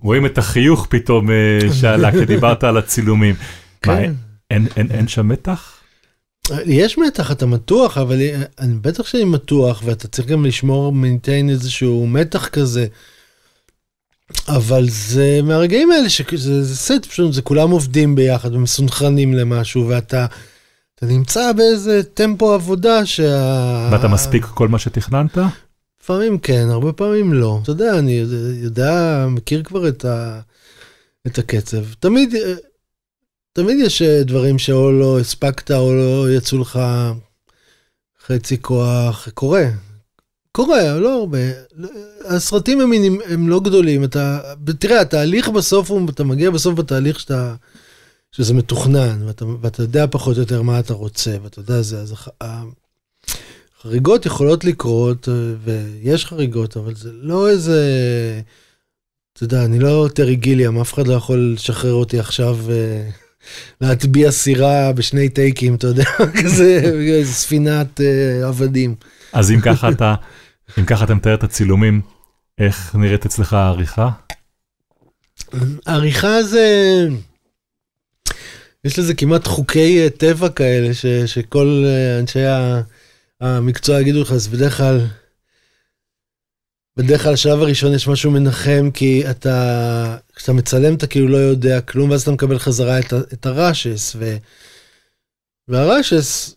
רואים 0.00 0.26
את 0.26 0.38
החיוך 0.38 0.86
פתאום 0.90 1.30
אה, 1.30 1.34
שעלה, 1.80 2.12
כי 2.12 2.24
דיברת 2.24 2.64
על 2.64 2.76
הצילומים. 2.76 3.34
מה, 3.86 3.96
כן. 3.96 4.02
אין- 4.02 4.14
אין- 4.50 4.66
אין- 4.76 4.90
אין 4.90 5.08
שם 5.08 5.28
מתח? 5.28 5.74
יש 6.64 6.98
מתח, 6.98 7.32
אתה 7.32 7.46
מתוח, 7.46 7.98
אבל 7.98 8.16
אני 8.58 8.74
בטח 8.80 9.06
שאני 9.06 9.24
מתוח, 9.24 9.82
ואתה 9.84 10.08
צריך 10.08 10.28
גם 10.28 10.44
לשמור, 10.44 10.92
מינטיין 10.92 11.50
איזשהו 11.50 12.06
מתח 12.06 12.48
כזה. 12.48 12.86
אבל 14.48 14.88
זה 14.88 15.40
מהרגעים 15.44 15.92
האלה 15.92 16.08
שזה 16.08 16.64
זה 16.64 16.76
סט, 16.76 17.06
פשוט 17.08 17.32
זה 17.32 17.42
כולם 17.42 17.70
עובדים 17.70 18.14
ביחד 18.14 18.54
ומסונכרנים 18.54 19.34
למשהו, 19.34 19.88
ואתה 19.88 20.26
אתה 20.98 21.06
נמצא 21.06 21.52
באיזה 21.52 22.02
טמפו 22.14 22.52
עבודה 22.52 23.06
שה... 23.06 23.88
ואתה 23.92 24.08
מספיק 24.08 24.44
כל 24.44 24.68
מה 24.68 24.78
שתכננת? 24.78 25.38
לפעמים 26.02 26.38
כן, 26.38 26.66
הרבה 26.70 26.92
פעמים 26.92 27.32
לא. 27.32 27.58
אתה 27.62 27.70
יודע, 27.70 27.98
אני 27.98 28.12
יודע, 28.12 28.64
יודע 28.64 29.26
מכיר 29.30 29.62
כבר 29.62 29.88
את, 29.88 30.04
ה, 30.04 30.40
את 31.26 31.38
הקצב. 31.38 31.84
תמיד, 32.00 32.34
תמיד 33.52 33.76
יש 33.80 34.02
אה, 34.02 34.22
דברים 34.24 34.58
שאו 34.58 34.92
לא 34.92 35.20
הספקת 35.20 35.70
או 35.70 35.94
לא 35.94 36.30
יצאו 36.30 36.58
לך 36.58 36.80
חצי 38.26 38.62
כוח. 38.62 39.28
קורה. 39.34 39.64
קורה, 40.52 40.98
לא 40.98 41.18
הרבה. 41.18 41.38
הסרטים 42.24 42.80
הם, 42.80 42.92
הם 43.26 43.48
לא 43.48 43.60
גדולים. 43.60 44.04
אתה, 44.04 44.40
תראה, 44.78 45.00
התהליך 45.00 45.48
בסוף, 45.48 45.90
אתה 46.08 46.24
מגיע 46.24 46.50
בסוף 46.50 46.74
בתהליך 46.74 47.20
שאתה, 47.20 47.54
שזה 48.32 48.54
מתוכנן, 48.54 49.22
ואתה, 49.26 49.44
ואתה 49.60 49.82
יודע 49.82 50.06
פחות 50.10 50.36
או 50.36 50.40
יותר 50.42 50.62
מה 50.62 50.78
אתה 50.80 50.94
רוצה, 50.94 51.36
ואתה 51.42 51.58
יודע 51.60 51.82
זה, 51.82 52.00
אז 52.00 52.12
הח- 52.12 52.28
ה- 52.42 52.62
חריגות 53.82 54.26
יכולות 54.26 54.64
לקרות, 54.64 55.28
אה, 55.28 55.34
ויש 55.64 56.26
חריגות, 56.26 56.76
אבל 56.76 56.94
זה 56.94 57.10
לא 57.12 57.48
איזה... 57.48 57.80
אתה 59.32 59.44
יודע, 59.44 59.64
אני 59.64 59.78
לא 59.78 60.08
טרי 60.14 60.36
גיליאם, 60.36 60.80
אף 60.80 60.94
אחד 60.94 61.06
לא 61.06 61.14
יכול 61.14 61.52
לשחרר 61.54 61.92
אותי 61.92 62.18
עכשיו 62.18 62.58
אה, 62.70 63.08
להטביע 63.80 64.30
סירה 64.30 64.92
בשני 64.92 65.28
טייקים, 65.28 65.74
אתה 65.74 65.86
יודע, 65.86 66.04
כזה 66.42 66.80
ספינת 67.24 68.00
אה, 68.00 68.48
עבדים. 68.48 68.94
אז 69.32 69.50
אם 69.50 69.60
ככה 69.60 69.88
אתה, 69.90 70.14
אם 70.78 70.84
ככה 70.84 71.04
אתה 71.04 71.14
מתאר 71.14 71.34
את 71.34 71.42
הצילומים, 71.42 72.00
איך 72.58 72.94
נראית 72.96 73.26
אצלך 73.26 73.52
העריכה? 73.52 74.10
העריכה 75.86 76.42
זה... 76.42 77.06
יש 78.84 78.98
לזה 78.98 79.14
כמעט 79.14 79.46
חוקי 79.46 80.04
אה, 80.04 80.10
טבע 80.10 80.48
כאלה, 80.48 80.94
ש, 80.94 81.06
שכל 81.06 81.84
אה, 81.86 82.18
אנשי 82.18 82.44
המקצוע 83.40 84.00
יגידו 84.00 84.22
לך, 84.22 84.32
אז 84.32 84.48
בדרך 84.48 84.76
כלל, 84.76 85.00
בדרך 86.96 87.22
כלל 87.22 87.32
השלב 87.32 87.62
הראשון 87.62 87.94
יש 87.94 88.08
משהו 88.08 88.30
מנחם, 88.30 88.90
כי 88.94 89.30
אתה, 89.30 90.16
כשאתה 90.36 90.52
מצלם 90.52 90.94
אתה 90.94 91.06
כאילו 91.06 91.28
לא 91.28 91.36
יודע 91.36 91.80
כלום, 91.80 92.10
ואז 92.10 92.22
אתה 92.22 92.30
מקבל 92.30 92.58
חזרה 92.58 92.98
את, 92.98 93.12
את 93.32 93.46
הרשס, 93.46 94.16
ו, 94.18 94.36
והרשס, 95.68 96.54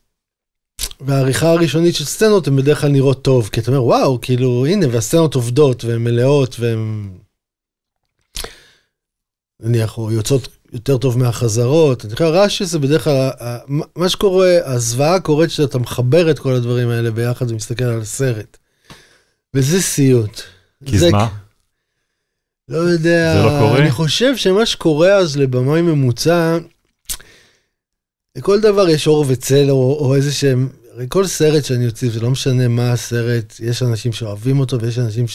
והעריכה 1.01 1.51
הראשונית 1.51 1.95
של 1.95 2.05
סצנות 2.05 2.47
הן 2.47 2.55
בדרך 2.55 2.81
כלל 2.81 2.89
נראות 2.89 3.23
טוב, 3.23 3.49
כי 3.51 3.59
אתה 3.59 3.71
אומר, 3.71 3.83
וואו, 3.83 4.21
כאילו, 4.21 4.65
הנה, 4.65 4.85
והסצנות 4.91 5.35
עובדות, 5.35 5.85
והן 5.85 6.03
מלאות, 6.03 6.59
והן... 6.59 7.09
נניח, 9.59 9.97
או 9.97 10.11
יוצאות 10.11 10.47
יותר 10.73 10.97
טוב 10.97 11.17
מהחזרות. 11.17 12.05
אני 12.05 12.13
חושב, 12.13 12.25
רש"י 12.25 12.65
זה 12.65 12.79
בדרך 12.79 13.03
כלל, 13.03 13.29
מה- 13.95 14.09
שקורה, 14.09 14.57
הזוועה 14.63 15.19
קורית 15.19 15.51
שאתה 15.51 15.77
מחבר 15.79 16.31
את 16.31 16.39
כל 16.39 16.53
הדברים 16.53 16.89
האלה 16.89 17.11
ביחד 17.11 17.51
ומסתכל 17.51 17.83
על 17.83 18.01
הסרט. 18.01 18.57
וזה 19.53 19.81
סיוט. 19.81 20.41
כי 20.85 20.97
זה- 20.99 21.11
מה? 21.11 21.27
לא 22.69 22.77
יודע, 22.77 23.33
זה 23.37 23.43
לא 23.43 23.59
קורה? 23.59 23.79
אני 23.79 23.91
חושב 23.91 24.37
שמה 24.37 24.65
שקורה 24.65 25.13
אז 25.13 25.37
לבמאי 25.37 25.81
ממוצע, 25.81 26.57
לכל 28.37 28.59
דבר 28.61 28.89
יש 28.89 29.07
אור 29.07 29.25
וצל 29.27 29.69
או, 29.69 29.97
או 30.05 30.15
איזה 30.15 30.31
שהם, 30.33 30.69
הרי 30.93 31.05
כל 31.09 31.27
סרט 31.27 31.65
שאני 31.65 31.85
אוציא, 31.87 32.11
זה 32.11 32.19
לא 32.19 32.29
משנה 32.29 32.67
מה 32.67 32.91
הסרט, 32.91 33.53
יש 33.59 33.83
אנשים 33.83 34.13
שאוהבים 34.13 34.59
אותו 34.59 34.79
ויש 34.81 34.99
אנשים 34.99 35.25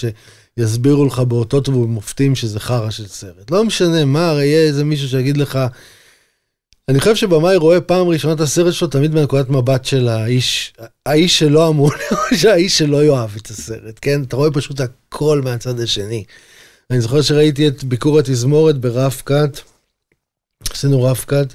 שיסבירו 0.59 1.07
לך 1.07 1.19
באותות 1.19 1.69
ובמופתים 1.69 2.35
שזה 2.35 2.61
חרא 2.61 2.91
של 2.91 3.07
סרט. 3.07 3.51
לא 3.51 3.65
משנה 3.65 4.05
מה, 4.05 4.31
הרי 4.31 4.47
יהיה 4.47 4.69
איזה 4.69 4.85
מישהו 4.85 5.09
שיגיד 5.09 5.37
לך, 5.37 5.59
אני 6.89 7.01
חושב 7.01 7.17
שבמאי 7.17 7.57
רואה 7.57 7.81
פעם 7.81 8.09
ראשונה 8.09 8.35
את 8.35 8.41
הסרט 8.41 8.75
שלו 8.75 8.89
תמיד 8.89 9.15
מנקודת 9.15 9.49
מבט 9.49 9.85
של 9.85 10.09
האיש, 10.09 10.73
האיש 11.07 11.39
שלא 11.39 11.69
אמור, 11.69 11.91
האיש 12.51 12.79
שלא 12.79 13.05
יאהב 13.05 13.31
את 13.37 13.47
הסרט, 13.47 13.99
כן? 14.03 14.23
אתה 14.23 14.37
רואה 14.37 14.51
פשוט 14.51 14.81
הכל 14.81 15.41
מהצד 15.45 15.81
השני. 15.81 16.25
אני 16.91 17.01
זוכר 17.01 17.23
שראיתי 17.23 17.69
את 17.69 17.85
ביקור 17.85 18.19
התזמורת 18.19 18.79
ברף 18.79 19.23
קאט, 19.23 19.61
עשינו 20.71 21.03
רף 21.03 21.25
קאט. 21.25 21.55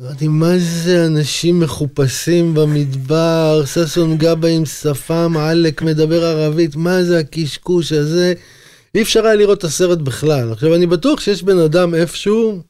אמרתי, 0.00 0.28
מה 0.28 0.52
זה 0.58 1.06
אנשים 1.06 1.60
מחופשים 1.60 2.54
במדבר, 2.54 3.62
ששון 3.66 4.16
גבא 4.18 4.48
עם 4.48 4.66
שפם, 4.66 5.36
עלק 5.36 5.82
מדבר 5.82 6.24
ערבית, 6.24 6.76
מה 6.76 7.02
זה 7.02 7.18
הקשקוש 7.18 7.92
הזה? 7.92 8.34
אי 8.94 9.02
אפשר 9.02 9.26
היה 9.26 9.34
לראות 9.34 9.58
את 9.58 9.64
הסרט 9.64 9.98
בכלל. 9.98 10.52
עכשיו, 10.52 10.74
אני 10.74 10.86
בטוח 10.86 11.20
שיש 11.20 11.42
בן 11.42 11.58
אדם 11.58 11.94
איפשהו 11.94 12.60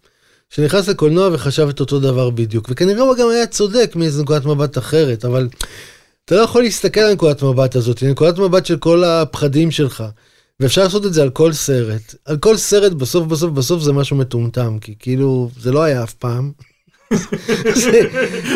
שנכנס 0.51 0.89
לקולנוע 0.89 1.29
וחשב 1.33 1.69
את 1.69 1.81
אותו 1.81 2.01
דבר 2.01 2.31
בדיוק, 2.31 2.67
וכנראה 2.71 3.03
הוא 3.03 3.17
גם 3.17 3.29
היה 3.29 3.47
צודק 3.47 3.93
מאיזו 3.97 4.23
נקודת 4.23 4.45
מבט 4.45 4.79
אחרת, 4.79 5.25
אבל 5.25 5.49
אתה 6.25 6.35
לא 6.35 6.41
יכול 6.41 6.63
להסתכל 6.63 7.01
על 7.01 7.13
נקודת 7.13 7.43
מבט 7.43 7.77
הזאת, 7.77 7.99
היא 7.99 8.11
נקודת 8.11 8.39
מבט 8.39 8.67
של 8.67 8.77
כל 8.77 9.05
הפחדים 9.05 9.71
שלך. 9.71 10.05
ואפשר 10.61 10.83
לעשות 10.83 11.07
את 11.07 11.15
זה 11.15 11.23
על 11.23 11.31
כל 11.31 11.53
סרט. 11.53 12.15
על 12.25 12.37
כל 12.37 12.57
סרט 12.57 12.93
בסוף 12.93 13.27
בסוף 13.27 13.51
בסוף 13.51 13.83
זה 13.83 13.93
משהו 13.93 14.17
מטומטם, 14.17 14.79
כי 14.81 14.95
כאילו 14.99 15.51
זה 15.61 15.73
לא 15.73 15.83
היה 15.83 16.03
אף 16.03 16.15
פעם. 16.15 16.53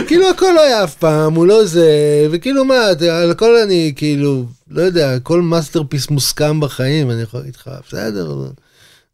כאילו 0.06 0.30
הכל 0.30 0.52
לא 0.54 0.62
היה 0.62 0.84
אף 0.84 0.94
פעם, 0.94 1.34
הוא 1.34 1.46
לא 1.46 1.64
זה, 1.64 1.88
וכאילו 2.30 2.64
מה, 2.64 2.86
על 3.10 3.30
הכל 3.30 3.56
אני 3.56 3.92
כאילו, 3.96 4.44
לא 4.70 4.82
יודע, 4.82 5.18
כל 5.20 5.42
masterpiece 5.42 6.10
מוסכם 6.10 6.60
בחיים, 6.60 7.10
אני 7.10 7.22
יכול 7.22 7.40
להגיד 7.40 7.56
לך, 7.56 7.70
בסדר, 7.88 8.50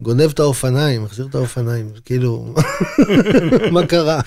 גונב 0.03 0.31
את 0.31 0.41
האופניים, 0.41 1.05
מחזיר 1.05 1.27
את 1.31 1.35
האופניים, 1.35 1.91
כאילו, 2.05 2.55
מה 3.73 3.87
קרה? 3.87 4.21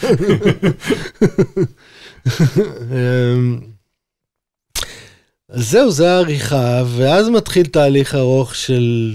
אמ, 2.91 3.59
אז 5.49 5.69
זהו, 5.69 5.91
זה 5.91 6.11
העריכה, 6.11 6.83
ואז 6.97 7.29
מתחיל 7.29 7.65
תהליך 7.65 8.15
ארוך 8.15 8.55
של... 8.55 9.13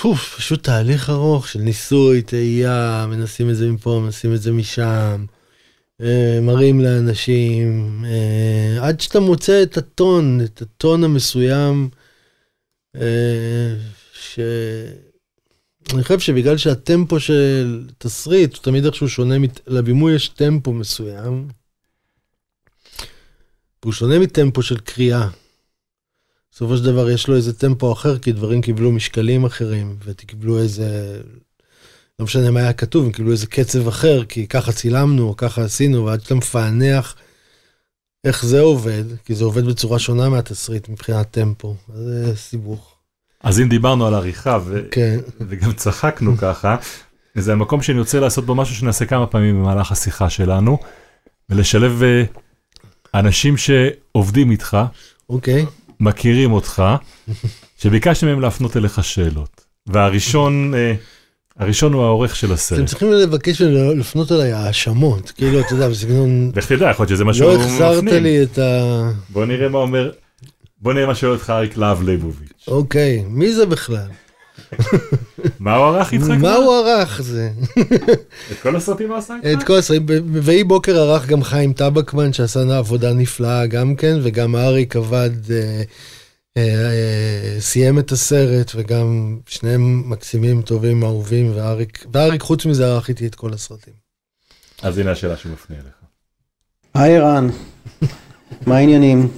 פוף, 0.00 0.36
פשוט 0.36 0.64
תהליך 0.64 1.10
ארוך 1.10 1.48
של 1.48 1.58
ניסוי, 1.58 2.22
תהייה, 2.22 3.06
מנסים 3.10 3.50
את 3.50 3.56
זה 3.56 3.70
מפה, 3.70 4.00
מנסים 4.04 4.34
את 4.34 4.42
זה 4.42 4.52
משם, 4.52 5.24
אה, 6.00 6.38
מראים 6.42 6.80
לאנשים, 6.80 8.04
אה, 8.04 8.88
עד 8.88 9.00
שאתה 9.00 9.20
מוצא 9.20 9.62
את 9.62 9.76
הטון, 9.76 10.40
את 10.44 10.62
הטון 10.62 11.04
המסוים, 11.04 11.88
אה, 12.96 13.74
ש... 14.12 14.38
אני 15.94 16.02
חושב 16.02 16.20
שבגלל 16.20 16.56
שהטמפו 16.56 17.20
של 17.20 17.88
תסריט 17.98 18.54
הוא 18.54 18.62
תמיד 18.62 18.84
איכשהו 18.84 19.08
שונה, 19.08 19.38
מת- 19.38 19.60
לבימוי 19.66 20.14
יש 20.14 20.28
טמפו 20.28 20.72
מסוים. 20.72 21.48
והוא 23.82 23.92
שונה 23.92 24.18
מטמפו 24.18 24.62
של 24.62 24.78
קריאה. 24.78 25.28
בסופו 26.54 26.76
של 26.76 26.84
דבר 26.84 27.10
יש 27.10 27.28
לו 27.28 27.36
איזה 27.36 27.52
טמפו 27.52 27.92
אחר, 27.92 28.18
כי 28.18 28.32
דברים 28.32 28.60
קיבלו 28.60 28.92
משקלים 28.92 29.44
אחרים, 29.44 29.96
וקיבלו 30.04 30.58
איזה... 30.58 31.20
לא 32.18 32.24
משנה 32.24 32.50
מה 32.50 32.60
היה 32.60 32.72
כתוב, 32.72 33.04
הם 33.04 33.12
קיבלו 33.12 33.32
איזה 33.32 33.46
קצב 33.46 33.88
אחר, 33.88 34.24
כי 34.24 34.46
ככה 34.46 34.72
צילמנו, 34.72 35.28
או 35.28 35.36
ככה 35.36 35.62
עשינו, 35.64 36.04
ועד 36.04 36.20
שאתה 36.20 36.34
מפענח 36.34 37.16
איך 38.24 38.44
זה 38.44 38.60
עובד, 38.60 39.04
כי 39.24 39.34
זה 39.34 39.44
עובד 39.44 39.64
בצורה 39.64 39.98
שונה 39.98 40.28
מהתסריט 40.28 40.88
מבחינת 40.88 41.30
טמפו. 41.30 41.74
זה 41.94 42.36
סיבוך. 42.36 42.94
אז 43.40 43.60
אם 43.60 43.68
דיברנו 43.68 44.06
על 44.06 44.14
עריכה 44.14 44.58
ו- 44.64 44.88
כן. 44.90 45.18
וגם 45.40 45.72
צחקנו 45.72 46.36
ככה, 46.36 46.76
זה 47.34 47.52
המקום 47.52 47.82
שאני 47.82 47.98
רוצה 47.98 48.20
לעשות 48.20 48.46
בו 48.46 48.54
משהו 48.54 48.74
שנעשה 48.74 49.06
כמה 49.06 49.26
פעמים 49.26 49.54
במהלך 49.60 49.92
השיחה 49.92 50.30
שלנו. 50.30 50.78
ולשלב 51.50 52.02
אה, 52.02 52.24
אנשים 53.14 53.56
שעובדים 53.56 54.50
איתך, 54.50 54.76
אוקיי. 55.28 55.66
מכירים 56.04 56.52
אותך, 56.52 56.82
שביקשתי 57.78 58.26
מהם 58.26 58.40
להפנות 58.40 58.76
אליך 58.76 59.04
שאלות. 59.04 59.64
והראשון, 59.86 60.74
אה, 60.74 60.94
הראשון 61.58 61.92
הוא 61.92 62.04
העורך 62.04 62.36
של 62.36 62.46
אתם 62.46 62.54
הסרט. 62.54 62.86
צריכים 62.86 63.12
לבקש 63.12 63.60
ולפנות 63.60 64.32
אליי 64.32 64.52
האשמות, 64.52 65.30
כאילו, 65.30 65.60
אתה 65.60 65.74
יודע, 65.74 65.88
בסגנון, 65.88 66.52
לך 66.56 66.72
תדע, 66.72 66.90
יכול 66.90 67.04
להיות 67.04 67.10
שזה 67.10 67.24
מה 67.24 67.34
שהוא 67.34 67.48
לא 67.48 67.60
החזרת 67.62 68.02
מפנים. 68.02 68.22
לי 68.22 68.42
את 68.42 68.58
ה... 68.58 69.10
בוא 69.28 69.44
נראה 69.44 69.68
מה 69.68 69.78
אומר, 69.78 70.10
בוא 70.80 70.92
נראה 70.92 71.06
מה 71.06 71.14
שואל 71.14 71.32
אותך 71.32 71.50
אריק 71.50 71.76
להב 71.76 72.02
ליבוביץ'. 72.02 72.64
אוקיי, 72.68 73.24
מי 73.28 73.52
זה 73.52 73.66
בכלל? 73.66 74.08
מה 75.58 75.76
הוא 75.76 75.86
ערך 75.86 76.12
איתך 76.12 76.24
מה? 76.24 76.54
הוא 76.54 76.74
ערך 76.74 77.22
זה? 77.22 77.50
את 78.52 78.58
כל 78.62 78.76
הסרטים 78.76 79.10
הוא 79.10 79.16
עשה 79.16 79.34
את? 79.52 79.62
כל 79.62 79.76
הסרטים, 79.78 80.06
ויהי 80.32 80.64
בוקר 80.64 80.98
ערך 80.98 81.26
גם 81.26 81.42
חיים 81.42 81.72
טבקמן 81.72 82.32
שעשה 82.32 82.78
עבודה 82.78 83.12
נפלאה 83.12 83.66
גם 83.66 83.96
כן, 83.96 84.16
וגם 84.22 84.56
אריק 84.56 84.96
עבד, 84.96 85.30
אה, 85.50 85.82
אה, 86.56 86.62
אה, 86.62 87.60
סיים 87.60 87.98
את 87.98 88.12
הסרט, 88.12 88.72
וגם 88.74 89.38
שניהם 89.46 90.10
מקסימים, 90.10 90.62
טובים, 90.62 91.02
אהובים, 91.02 91.52
ואריק, 91.54 92.06
ואריק 92.12 92.42
חוץ 92.42 92.66
מזה 92.66 92.86
ערך 92.86 93.08
איתי 93.08 93.26
את 93.26 93.34
כל 93.34 93.52
הסרטים. 93.52 93.94
אז 94.82 94.98
הנה 94.98 95.10
השאלה 95.10 95.36
שהוא 95.36 95.52
מפנה 95.52 95.76
אליך. 95.76 95.94
היי 96.94 97.16
ערן, 97.16 97.48
מה 98.66 98.76
העניינים? 98.76 99.28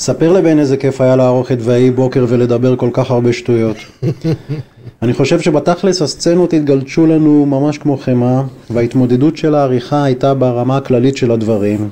ספר 0.00 0.32
לבן 0.32 0.58
איזה 0.58 0.76
כיף 0.76 1.00
היה 1.00 1.16
לערוך 1.16 1.52
את 1.52 1.58
ויהי 1.60 1.90
בוקר 1.90 2.26
ולדבר 2.28 2.76
כל 2.76 2.90
כך 2.92 3.10
הרבה 3.10 3.32
שטויות. 3.32 3.76
אני 5.02 5.12
חושב 5.12 5.40
שבתכלס 5.40 6.02
הסצנות 6.02 6.52
התגלשו 6.52 7.06
לנו 7.06 7.46
ממש 7.46 7.78
כמו 7.78 7.96
חמאה, 7.96 8.42
וההתמודדות 8.70 9.36
של 9.36 9.54
העריכה 9.54 10.04
הייתה 10.04 10.34
ברמה 10.34 10.76
הכללית 10.76 11.16
של 11.16 11.30
הדברים. 11.30 11.90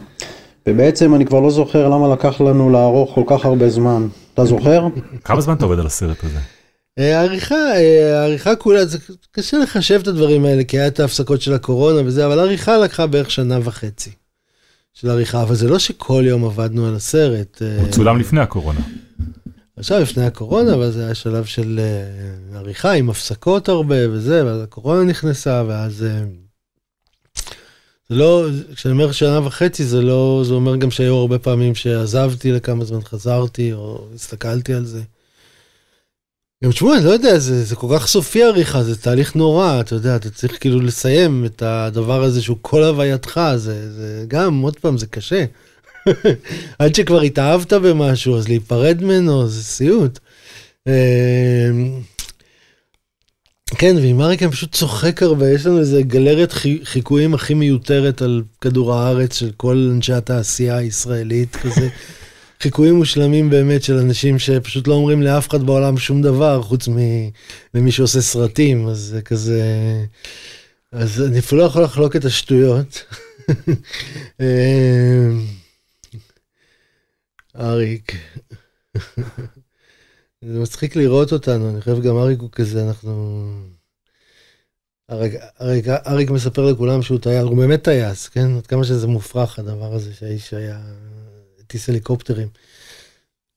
ובעצם 0.66 1.14
אני 1.14 1.26
כבר 1.26 1.40
לא 1.40 1.50
זוכר 1.50 1.88
למה 1.88 2.12
לקח 2.12 2.40
לנו 2.40 2.70
לערוך 2.70 3.14
כל 3.14 3.22
כך 3.26 3.44
הרבה 3.44 3.68
זמן. 3.68 4.08
אתה 4.34 4.44
זוכר? 4.44 4.86
כמה 5.24 5.40
זמן 5.40 5.54
אתה 5.54 5.64
עובד 5.64 5.78
על 5.78 5.86
הסרט 5.86 6.24
הזה? 6.24 6.38
אה, 6.98 7.20
העריכה, 7.20 7.54
אה, 7.54 8.20
העריכה 8.20 8.56
כולה, 8.56 8.86
זה 8.86 8.98
קשה 9.32 9.58
לחשב 9.58 10.00
את 10.02 10.08
הדברים 10.08 10.44
האלה, 10.44 10.64
כי 10.64 10.78
היה 10.78 10.86
את 10.86 11.00
ההפסקות 11.00 11.40
של 11.40 11.54
הקורונה 11.54 12.00
וזה, 12.04 12.26
אבל 12.26 12.38
העריכה 12.38 12.78
לקחה 12.78 13.06
בערך 13.06 13.30
שנה 13.30 13.58
וחצי 13.62 14.10
של 14.94 15.10
עריכה, 15.10 15.42
אבל 15.42 15.54
זה 15.54 15.68
לא 15.68 15.78
שכל 15.78 16.24
יום 16.26 16.44
עבדנו 16.44 16.86
על 16.86 16.94
הסרט. 16.94 17.62
אה, 17.62 17.80
הוא 17.80 17.90
צולם 17.90 18.18
לפני 18.18 18.40
הקורונה. 18.40 18.80
עכשיו 19.76 20.00
לפני 20.00 20.26
הקורונה, 20.26 20.74
אבל 20.74 20.90
זה 20.90 21.04
היה 21.04 21.14
שלב 21.14 21.44
של 21.44 21.80
אה, 21.82 22.58
עריכה 22.58 22.92
עם 22.92 23.10
הפסקות 23.10 23.68
הרבה 23.68 24.10
וזה, 24.10 24.46
ואז 24.46 24.62
הקורונה 24.62 25.04
נכנסה, 25.04 25.64
ואז... 25.66 26.04
אה, 26.04 26.24
זה 28.08 28.14
לא, 28.14 28.46
כשאני 28.74 28.92
אומר 28.92 29.12
שנה 29.12 29.46
וחצי, 29.46 29.84
זה 29.84 30.02
לא, 30.02 30.42
זה 30.46 30.54
אומר 30.54 30.76
גם 30.76 30.90
שהיו 30.90 31.14
הרבה 31.14 31.38
פעמים 31.38 31.74
שעזבתי 31.74 32.52
לכמה 32.52 32.84
זמן, 32.84 33.00
חזרתי, 33.00 33.72
או 33.72 34.08
הסתכלתי 34.14 34.74
על 34.74 34.84
זה. 34.84 35.02
גם 36.64 36.70
תשמעו, 36.70 36.94
אני 36.94 37.04
לא 37.04 37.10
יודע, 37.10 37.38
זה, 37.38 37.64
זה 37.64 37.76
כל 37.76 37.86
כך 37.96 38.06
סופי 38.06 38.42
עריכה, 38.42 38.82
זה 38.82 38.96
תהליך 38.96 39.34
נורא, 39.34 39.80
אתה 39.80 39.94
יודע, 39.94 40.16
אתה 40.16 40.30
צריך 40.30 40.60
כאילו 40.60 40.80
לסיים 40.80 41.44
את 41.44 41.62
הדבר 41.62 42.22
הזה 42.22 42.42
שהוא 42.42 42.56
כל 42.60 42.84
הווייתך, 42.84 43.40
זה, 43.56 43.92
זה 43.92 44.24
גם, 44.28 44.60
עוד 44.60 44.76
פעם, 44.78 44.98
זה 44.98 45.06
קשה. 45.06 45.44
עד 46.78 46.94
שכבר 46.94 47.20
התאהבת 47.20 47.72
במשהו, 47.72 48.36
אז 48.38 48.48
להיפרד 48.48 49.02
ממנו 49.02 49.48
זה 49.48 49.62
סיוט. 49.62 50.18
אה, 50.88 51.70
כן, 53.68 53.96
ועם 53.96 54.20
אריק 54.20 54.42
אני 54.42 54.52
פשוט 54.52 54.72
צוחק 54.72 55.22
הרבה, 55.22 55.50
יש 55.50 55.66
לנו 55.66 55.78
איזה 55.80 56.02
גלריית 56.02 56.52
חי- 56.52 56.80
חיקויים 56.84 57.34
הכי 57.34 57.54
מיותרת 57.54 58.22
על 58.22 58.42
כדור 58.60 58.94
הארץ 58.94 59.38
של 59.38 59.50
כל 59.56 59.90
אנשי 59.94 60.12
התעשייה 60.12 60.76
הישראלית, 60.76 61.56
כזה. 61.56 61.88
חיקויים 62.62 62.94
מושלמים 62.94 63.50
באמת 63.50 63.82
של 63.82 63.96
אנשים 63.96 64.38
שפשוט 64.38 64.88
לא 64.88 64.94
אומרים 64.94 65.22
לאף 65.22 65.48
אחד 65.48 65.62
בעולם 65.62 65.98
שום 65.98 66.22
דבר, 66.22 66.62
חוץ 66.62 66.88
ממי 67.74 67.92
שעושה 67.92 68.20
סרטים, 68.20 68.88
אז 68.88 68.98
זה 68.98 69.22
כזה... 69.22 69.62
אז 70.92 71.22
אני 71.22 71.38
אפילו 71.38 71.60
לא 71.60 71.66
יכול 71.66 71.82
לחלוק 71.82 72.16
את 72.16 72.24
השטויות. 72.24 73.04
אה, 74.40 75.28
אריק. 77.56 78.12
זה 80.44 80.60
מצחיק 80.60 80.96
לראות 80.96 81.32
אותנו, 81.32 81.70
אני 81.70 81.80
חושב 81.80 82.02
גם 82.02 82.16
אריק 82.16 82.40
הוא 82.40 82.50
כזה, 82.52 82.86
אנחנו... 82.88 83.52
אריק, 85.10 85.34
אריק, 85.60 85.88
אריק 85.88 86.30
מספר 86.30 86.66
לכולם 86.66 87.02
שהוא 87.02 87.18
טייס, 87.18 87.42
הוא 87.42 87.56
באמת 87.56 87.84
טייס, 87.84 88.28
כן? 88.28 88.56
עד 88.56 88.66
כמה 88.66 88.84
שזה 88.84 89.06
מופרך 89.06 89.58
הדבר 89.58 89.94
הזה 89.94 90.14
שהאיש 90.14 90.54
היה 90.54 90.80
טייס 91.68 91.88
הליקופטרים. 91.88 92.48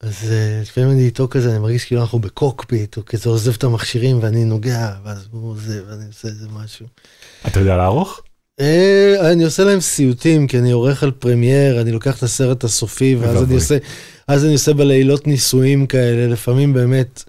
אז 0.01 0.13
uh, 0.23 0.61
לפעמים 0.61 0.91
אני 0.91 1.05
איתו 1.05 1.27
כזה, 1.27 1.51
אני 1.51 1.59
מרגיש 1.59 1.85
כאילו 1.85 2.01
אנחנו 2.01 2.19
בקוקפיט, 2.19 2.95
הוא 2.95 3.03
כזה 3.05 3.29
עוזב 3.29 3.53
את 3.57 3.63
המכשירים 3.63 4.19
ואני 4.21 4.45
נוגע, 4.45 4.89
ואז 5.05 5.27
הוא 5.31 5.55
זה, 5.57 5.81
ואני 5.87 6.05
עושה 6.07 6.27
איזה 6.27 6.47
משהו. 6.49 6.85
אתה 7.47 7.59
יודע 7.59 7.77
לערוך? 7.77 8.21
אה, 8.59 9.31
אני 9.31 9.43
עושה 9.43 9.63
להם 9.63 9.79
סיוטים, 9.79 10.47
כי 10.47 10.59
אני 10.59 10.71
עורך 10.71 11.03
על 11.03 11.11
פרמייר, 11.11 11.81
אני 11.81 11.91
לוקח 11.91 12.17
את 12.17 12.23
הסרט 12.23 12.63
הסופי, 12.63 13.15
ואז. 13.15 13.43
אני 13.43 13.55
עושה, 13.55 13.77
אז 14.27 14.45
אני 14.45 14.53
עושה 14.53 14.73
בלילות 14.73 15.27
ניסויים 15.27 15.87
כאלה, 15.87 16.27
לפעמים 16.33 16.73
באמת, 16.73 17.23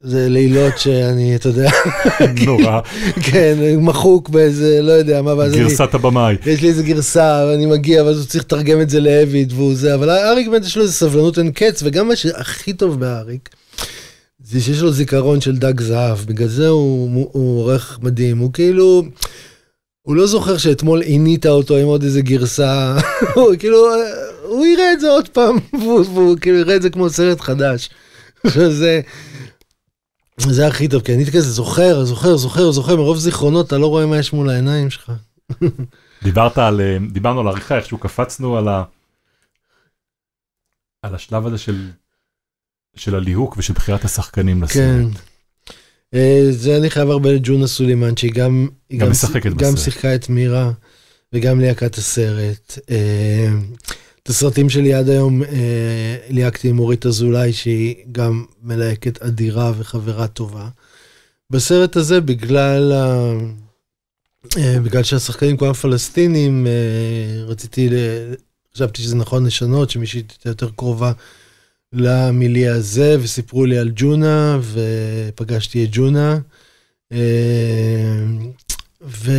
זה 0.00 0.28
לילות 0.28 0.78
שאני, 0.78 1.36
אתה 1.36 1.48
יודע, 1.48 1.70
נורא. 2.46 2.80
כן, 3.22 3.54
מחוק 3.78 4.28
באיזה, 4.28 4.82
לא 4.82 4.92
יודע 4.92 5.22
מה, 5.22 5.34
ואז 5.34 5.52
אני, 5.52 5.62
גרסת 5.62 5.94
הבמאי. 5.94 6.36
יש 6.46 6.62
לי 6.62 6.68
איזה 6.68 6.82
גרסה, 6.82 7.46
ואני 7.48 7.66
מגיע, 7.66 8.04
ואז 8.04 8.18
הוא 8.18 8.26
צריך 8.26 8.44
לתרגם 8.44 8.80
את 8.80 8.90
זה 8.90 9.00
לאביד, 9.00 9.52
והוא 9.52 9.74
זה, 9.74 9.94
אבל 9.94 10.10
אריק 10.10 10.48
באמת 10.48 10.64
יש 10.64 10.76
לו 10.76 10.82
איזה 10.82 10.92
סבלנות 10.92 11.38
אין 11.38 11.50
קץ, 11.50 11.82
וגם 11.84 12.08
מה 12.08 12.16
שהכי 12.16 12.72
טוב 12.72 13.00
באריק, 13.00 13.48
זה 14.44 14.60
שיש 14.60 14.80
לו 14.80 14.92
זיכרון 14.92 15.40
של 15.40 15.56
דג 15.56 15.80
זהב, 15.80 16.18
בגלל 16.18 16.48
זה 16.48 16.68
הוא, 16.68 17.10
הוא, 17.14 17.28
הוא 17.32 17.60
עורך 17.60 17.98
מדהים, 18.02 18.38
הוא 18.38 18.52
כאילו, 18.52 19.02
הוא 20.02 20.16
לא 20.16 20.26
זוכר 20.26 20.58
שאתמול 20.58 21.00
עינית 21.00 21.46
אותו 21.46 21.76
עם 21.76 21.86
עוד 21.86 22.02
איזה 22.02 22.20
גרסה, 22.20 22.96
הוא 23.34 23.54
כאילו, 23.58 23.78
הוא 24.42 24.66
יראה 24.66 24.92
את 24.92 25.00
זה 25.00 25.10
עוד 25.10 25.28
פעם, 25.28 25.56
והוא, 25.80 26.04
והוא 26.14 26.36
כאילו 26.40 26.58
יראה 26.58 26.76
את 26.76 26.82
זה 26.82 26.90
כמו 26.90 27.10
סרט 27.10 27.40
חדש. 27.40 27.90
זה, 28.68 29.00
זה 30.38 30.66
הכי 30.66 30.88
טוב, 30.88 31.02
כי 31.02 31.14
אני 31.14 31.26
כזה 31.26 31.50
זוכר, 31.50 32.04
זוכר, 32.04 32.36
זוכר, 32.36 32.70
זוכר, 32.70 32.96
מרוב 32.96 33.18
זיכרונות 33.18 33.66
אתה 33.66 33.78
לא 33.78 33.86
רואה 33.86 34.06
מה 34.06 34.18
יש 34.18 34.32
מול 34.32 34.50
העיניים 34.50 34.90
שלך. 34.90 35.12
דיברת 36.22 36.58
על, 36.58 36.80
אה, 36.80 36.96
דיברנו 37.12 37.40
על 37.40 37.48
עריכה, 37.48 37.76
איכשהו 37.76 37.98
קפצנו 37.98 38.58
על 38.58 38.68
ה... 38.68 38.84
על 41.02 41.14
השלב 41.14 41.46
הזה 41.46 41.58
של, 41.58 41.90
של 42.96 43.14
הליהוק 43.14 43.56
ושל 43.56 43.72
בחירת 43.72 44.04
השחקנים 44.04 44.62
לסרט. 44.62 44.76
כן. 44.76 45.04
אה, 46.14 46.46
זה 46.50 46.76
אני 46.76 46.90
חייב 46.90 47.10
הרבה 47.10 47.32
לג'ונה 47.32 47.66
סולימן, 47.66 48.16
שהיא 48.16 48.32
גם... 48.32 48.68
גם 48.96 49.06
גם 49.54 49.72
בסרט. 49.72 49.84
שיחקה 49.84 50.14
את 50.14 50.28
מירה, 50.28 50.72
וגם 51.32 51.60
ליהקה 51.60 51.86
את 51.86 51.94
הסרט. 51.94 52.78
את 54.28 54.30
הסרטים 54.30 54.68
שלי 54.68 54.94
עד 54.94 55.08
היום 55.08 55.42
אה, 55.42 56.16
ליהקתי 56.28 56.68
עם 56.68 56.78
אורית 56.78 57.06
אזולאי, 57.06 57.52
שהיא 57.52 57.94
גם 58.12 58.44
מלהקת 58.62 59.22
אדירה 59.22 59.72
וחברה 59.78 60.26
טובה. 60.26 60.68
בסרט 61.50 61.96
הזה, 61.96 62.20
בגלל. 62.20 62.92
אה, 64.56 64.80
בגלל 64.80 65.02
שהשחקנים 65.02 65.56
כולם 65.56 65.72
פלסטינים, 65.72 66.66
אה, 66.66 67.44
רציתי, 67.44 67.88
ל... 67.88 67.94
חשבתי 68.74 69.02
שזה 69.02 69.16
נכון 69.16 69.46
לשנות, 69.46 69.90
שמישהי 69.90 70.22
תהיה 70.22 70.50
יותר 70.50 70.70
קרובה 70.76 71.12
למילי 71.92 72.68
הזה, 72.68 73.16
וסיפרו 73.20 73.64
לי 73.64 73.78
על 73.78 73.90
ג'ונה, 73.96 74.58
ופגשתי 74.62 75.84
את 75.84 75.88
ג'ונה. 75.92 76.38
אה, 77.12 77.18
ו... 79.02 79.32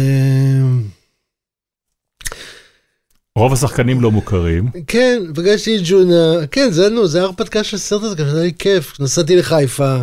רוב 3.39 3.53
השחקנים 3.53 4.01
לא 4.01 4.11
מוכרים. 4.11 4.69
כן, 4.87 5.21
פגשתי 5.35 5.77
את 5.77 5.81
ג'ונה, 5.85 6.47
כן, 6.51 6.71
זה 6.71 6.89
נו, 6.89 7.07
זה 7.07 7.21
ההרפתקה 7.21 7.63
של 7.63 7.75
הסרט 7.75 8.03
הזה, 8.03 8.15
גם 8.15 8.25
היה 8.25 8.33
לי 8.33 8.53
כיף, 8.59 8.99
נסעתי 8.99 9.35
לחיפה, 9.35 9.97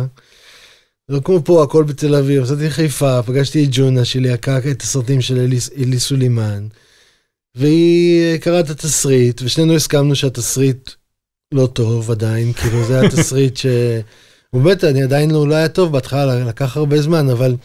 לא 1.09 1.19
כמו 1.23 1.43
פה, 1.43 1.63
הכל 1.63 1.83
בתל 1.83 2.15
אביב, 2.15 2.43
נסעתי 2.43 2.67
לחיפה, 2.67 3.23
פגשתי 3.23 3.63
את 3.63 3.69
ג'ונה 3.71 4.05
שלי, 4.05 4.31
הקק 4.31 4.61
את 4.71 4.81
הסרטים 4.81 5.21
של 5.21 5.47
אלי, 5.77 5.99
סולימן, 5.99 6.67
והיא 7.55 8.37
קראה 8.37 8.59
את 8.59 8.69
התסריט, 8.69 9.41
ושנינו 9.43 9.75
הסכמנו 9.75 10.15
שהתסריט 10.15 10.91
לא 11.53 11.67
טוב 11.73 12.11
עדיין, 12.11 12.53
כאילו 12.53 12.85
זה 12.85 12.99
היה 12.99 13.09
תסריט 13.09 13.57
ש... 13.57 13.65
הוא 14.49 14.61
באמת, 14.61 14.83
אני 14.83 15.03
עדיין 15.03 15.31
לא, 15.31 15.47
לא 15.47 15.55
היה 15.55 15.69
טוב 15.69 15.91
בהתחלה, 15.91 16.45
לקח 16.45 16.77
הרבה 16.77 17.01
זמן, 17.01 17.29
אבל, 17.29 17.55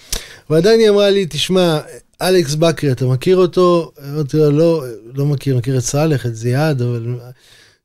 אבל 0.50 0.56
עדיין 0.56 0.80
היא 0.80 0.88
אמרה 0.88 1.10
לי, 1.10 1.26
תשמע, 1.30 1.78
אלכס 2.22 2.54
בקרי, 2.54 2.92
אתה 2.92 3.06
מכיר 3.06 3.36
אותו? 3.36 3.92
אמרתי 4.14 4.36
לו, 4.36 4.50
לא, 4.50 4.84
לא 5.14 5.26
מכיר, 5.26 5.56
מכיר 5.56 5.78
את 5.78 5.82
סאלח, 5.82 6.26
את 6.26 6.34
זיאד, 6.36 6.82
אבל... 6.82 7.16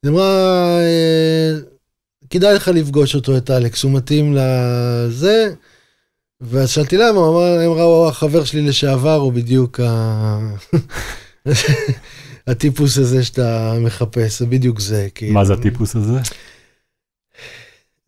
היא 0.04 0.12
אמרה, 0.12 0.80
"אה, 0.80 1.54
כדאי 2.30 2.54
לך 2.56 2.67
לפגוש 2.67 3.15
אותו, 3.15 3.38
את 3.38 3.52
אלכס, 3.52 3.84
הוא 3.84 3.91
מתאים 3.91 4.36
לזה. 4.38 5.54
ואז 6.41 6.69
שאלתי 6.69 6.97
למה, 6.97 7.19
הוא 7.19 7.30
אמר, 7.30 7.65
אמרה, 7.65 7.84
הוא 7.84 8.08
החבר 8.08 8.43
שלי 8.43 8.62
לשעבר, 8.62 9.15
הוא 9.15 9.34
בדיוק 9.34 9.80
ה... 9.80 10.39
הטיפוס 12.47 12.97
הזה 12.97 13.23
שאתה 13.23 13.73
מחפש, 13.82 14.39
זה 14.39 14.45
בדיוק 14.45 14.80
זה. 14.80 15.08
כאילו. 15.15 15.34
מה 15.34 15.45
זה 15.45 15.54
הטיפוס 15.54 15.95
הזה? 15.95 16.19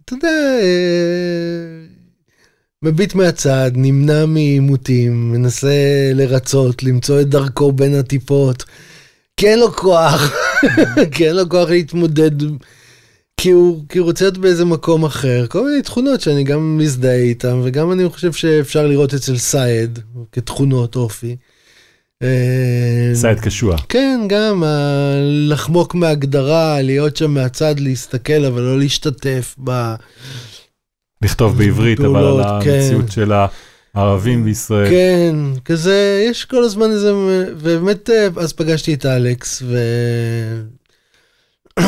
אתה 0.05 0.13
יודע, 0.13 0.27
אה, 0.61 1.85
מביט 2.83 3.15
מהצד, 3.15 3.71
נמנע 3.75 4.25
מעימותים, 4.25 5.31
מנסה 5.31 6.11
לרצות, 6.13 6.83
למצוא 6.83 7.21
את 7.21 7.29
דרכו 7.29 7.71
בין 7.71 7.95
הטיפות, 7.95 8.63
כי 9.37 9.47
אין 9.47 9.59
לו 9.59 9.73
כוח, 9.75 10.33
כי 11.13 11.27
אין 11.27 11.35
לו 11.35 11.49
כוח 11.49 11.69
להתמודד, 11.69 12.31
כי 13.37 13.51
הוא, 13.51 13.83
כי 13.89 13.99
הוא 13.99 14.05
רוצה 14.05 14.25
להיות 14.25 14.37
באיזה 14.37 14.65
מקום 14.65 15.05
אחר, 15.05 15.45
כל 15.47 15.65
מיני 15.65 15.81
תכונות 15.81 16.21
שאני 16.21 16.43
גם 16.43 16.77
מזדהה 16.77 17.15
איתן, 17.15 17.59
וגם 17.63 17.91
אני 17.91 18.09
חושב 18.09 18.33
שאפשר 18.33 18.87
לראות 18.87 19.13
אצל 19.13 19.37
סייד 19.37 19.99
כתכונות 20.31 20.95
אופי. 20.95 21.35
אה, 22.23 23.11
סייד 23.13 23.39
קשוע. 23.39 23.77
כן, 23.89 24.19
גם 24.29 24.63
לחמוק 25.21 25.95
מהגדרה, 25.95 26.81
להיות 26.81 27.17
שם 27.17 27.31
מהצד, 27.31 27.79
להסתכל, 27.79 28.45
אבל 28.45 28.61
לא 28.61 28.79
להשתתף 28.79 29.55
ב... 29.63 29.93
לכתוב 31.21 31.57
בעברית, 31.57 31.99
אבל 31.99 32.25
על 32.25 32.63
כן. 32.63 32.71
המציאות 32.71 33.11
של 33.11 33.31
הערבים 33.93 34.43
בישראל. 34.43 34.89
כן, 34.89 35.35
כזה, 35.65 36.25
יש 36.29 36.45
כל 36.45 36.63
הזמן 36.63 36.91
איזה, 36.91 37.13
ובאמת, 37.57 38.09
אה, 38.09 38.27
אז 38.37 38.53
פגשתי 38.53 38.93
את 38.93 39.05
אלכס, 39.05 39.61
ו... 39.65 39.77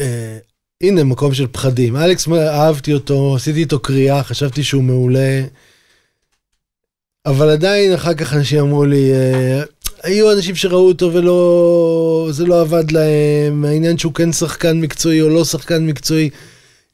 אה, 0.00 0.38
הנה, 0.80 1.04
מקום 1.04 1.34
של 1.34 1.46
פחדים. 1.46 1.96
אלכס, 1.96 2.28
אהבתי 2.28 2.94
אותו, 2.94 3.36
עשיתי 3.36 3.60
איתו 3.60 3.78
קריאה, 3.78 4.22
חשבתי 4.22 4.64
שהוא 4.64 4.82
מעולה, 4.82 5.42
אבל 7.26 7.50
עדיין 7.50 7.92
אחר 7.92 8.14
כך 8.14 8.34
אנשים 8.34 8.60
אמרו 8.60 8.84
לי, 8.84 9.12
אה, 9.12 9.62
היו 10.02 10.32
אנשים 10.32 10.54
שראו 10.54 10.88
אותו 10.88 11.12
ולא, 11.12 12.28
זה 12.30 12.46
לא 12.46 12.60
עבד 12.60 12.90
להם, 12.90 13.64
העניין 13.64 13.98
שהוא 13.98 14.14
כן 14.14 14.32
שחקן 14.32 14.80
מקצועי 14.80 15.20
או 15.20 15.28
לא 15.28 15.44
שחקן 15.44 15.86
מקצועי. 15.86 16.30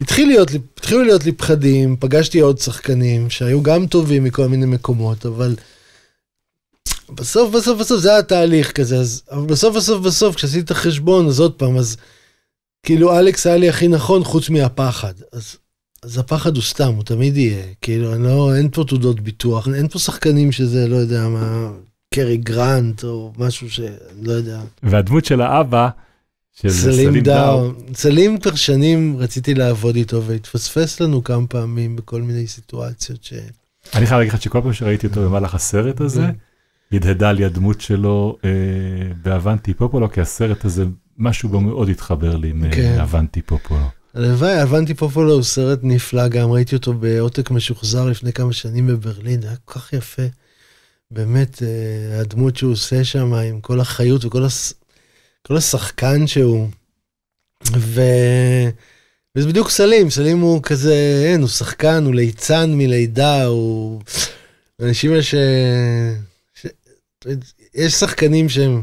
התחיל 0.00 0.28
להיות 0.28 0.50
התחילו 0.76 1.02
להיות 1.02 1.24
לי 1.24 1.32
פחדים, 1.32 1.96
פגשתי 2.00 2.40
עוד 2.40 2.58
שחקנים 2.58 3.30
שהיו 3.30 3.62
גם 3.62 3.86
טובים 3.86 4.24
מכל 4.24 4.46
מיני 4.46 4.66
מקומות, 4.66 5.26
אבל 5.26 5.56
בסוף 7.10 7.54
בסוף 7.54 7.80
בסוף 7.80 8.00
זה 8.00 8.12
היה 8.12 8.22
תהליך 8.22 8.72
כזה, 8.72 8.96
אז 8.96 9.22
אבל 9.30 9.46
בסוף 9.46 9.76
בסוף 9.76 10.06
בסוף 10.06 10.36
כשעשיתי 10.36 10.60
את 10.60 10.70
החשבון 10.70 11.26
אז 11.26 11.40
עוד 11.40 11.52
פעם, 11.52 11.76
אז 11.76 11.96
כאילו 12.82 13.18
אלכס 13.18 13.46
היה 13.46 13.56
לי 13.56 13.68
הכי 13.68 13.88
נכון 13.88 14.24
חוץ 14.24 14.50
מהפחד, 14.50 15.14
אז, 15.32 15.56
אז 16.02 16.18
הפחד 16.18 16.54
הוא 16.56 16.62
סתם, 16.62 16.94
הוא 16.94 17.04
תמיד 17.04 17.36
יהיה, 17.36 17.64
כאילו 17.82 18.14
אני 18.14 18.22
לא, 18.22 18.54
אין 18.56 18.68
פה 18.72 18.84
תעודות 18.88 19.20
ביטוח, 19.20 19.68
אין 19.74 19.88
פה 19.88 19.98
שחקנים 19.98 20.52
שזה 20.52 20.88
לא 20.88 20.96
יודע 20.96 21.28
מה, 21.28 21.70
קרי 22.14 22.36
גרנט 22.36 23.04
או 23.04 23.32
משהו 23.38 23.70
שאני 23.70 24.22
לא 24.22 24.32
יודע. 24.32 24.60
והדמות 24.82 25.24
של 25.24 25.40
האבא, 25.40 25.88
סלים 26.68 27.20
דאו. 27.20 27.72
סלים 27.94 28.38
כבר 28.38 28.54
שנים 28.54 29.16
רציתי 29.18 29.54
לעבוד 29.54 29.96
איתו 29.96 30.22
והתפספס 30.22 31.00
לנו 31.00 31.24
כמה 31.24 31.46
פעמים 31.46 31.96
בכל 31.96 32.22
מיני 32.22 32.46
סיטואציות 32.46 33.24
ש... 33.24 33.32
אני 33.94 34.06
חייב 34.06 34.18
להגיד 34.18 34.34
לך 34.34 34.42
שכל 34.42 34.60
פעם 34.62 34.72
שראיתי 34.72 35.06
אותו 35.06 35.20
במהלך 35.20 35.54
הסרט 35.54 36.00
הזה, 36.00 36.20
כן. 36.90 36.96
הדהדה 36.96 37.32
לי 37.32 37.44
הדמות 37.44 37.80
שלו 37.80 38.38
אה, 38.44 38.50
באבנטי 39.22 39.74
פופולו, 39.74 40.12
כי 40.12 40.20
הסרט 40.20 40.64
הזה, 40.64 40.84
משהו 41.18 41.48
בו 41.48 41.60
מאוד 41.60 41.88
התחבר 41.88 42.36
לי 42.36 42.50
עם 42.50 42.64
כן. 42.72 42.94
אה, 42.98 43.02
אבנטי 43.02 43.42
פופולו. 43.42 43.86
הלוואי, 44.14 44.60
הבנתי 44.60 44.94
פופולו 44.94 45.32
הוא 45.32 45.42
סרט 45.42 45.78
נפלא 45.82 46.28
גם, 46.28 46.50
ראיתי 46.50 46.76
אותו 46.76 46.94
בעותק 46.94 47.50
משוחזר 47.50 48.06
לפני 48.06 48.32
כמה 48.32 48.52
שנים 48.52 48.86
בברלין, 48.86 49.42
היה 49.42 49.54
כל 49.64 49.80
כך 49.80 49.92
יפה. 49.92 50.22
באמת, 51.10 51.62
אה, 51.62 52.20
הדמות 52.20 52.56
שהוא 52.56 52.72
עושה 52.72 53.04
שם 53.04 53.34
עם 53.34 53.60
כל 53.60 53.80
החיות 53.80 54.24
וכל 54.24 54.44
הס... 54.44 54.74
כל 55.46 55.56
השחקן 55.56 56.26
שהוא. 56.26 56.68
ו... 57.76 58.00
וזה 59.36 59.48
בדיוק 59.48 59.70
סלים, 59.70 60.10
סלים 60.10 60.40
הוא 60.40 60.62
כזה, 60.62 61.24
אין, 61.26 61.40
הוא 61.40 61.48
שחקן, 61.48 62.04
הוא 62.04 62.14
ליצן 62.14 62.74
מלידה, 62.74 63.44
הוא... 63.44 64.00
האנשים 64.78 65.10
האלה 65.10 65.22
ש... 65.22 65.34
ש... 66.54 66.66
יש 67.74 67.92
שחקנים 67.92 68.48
שהם 68.48 68.82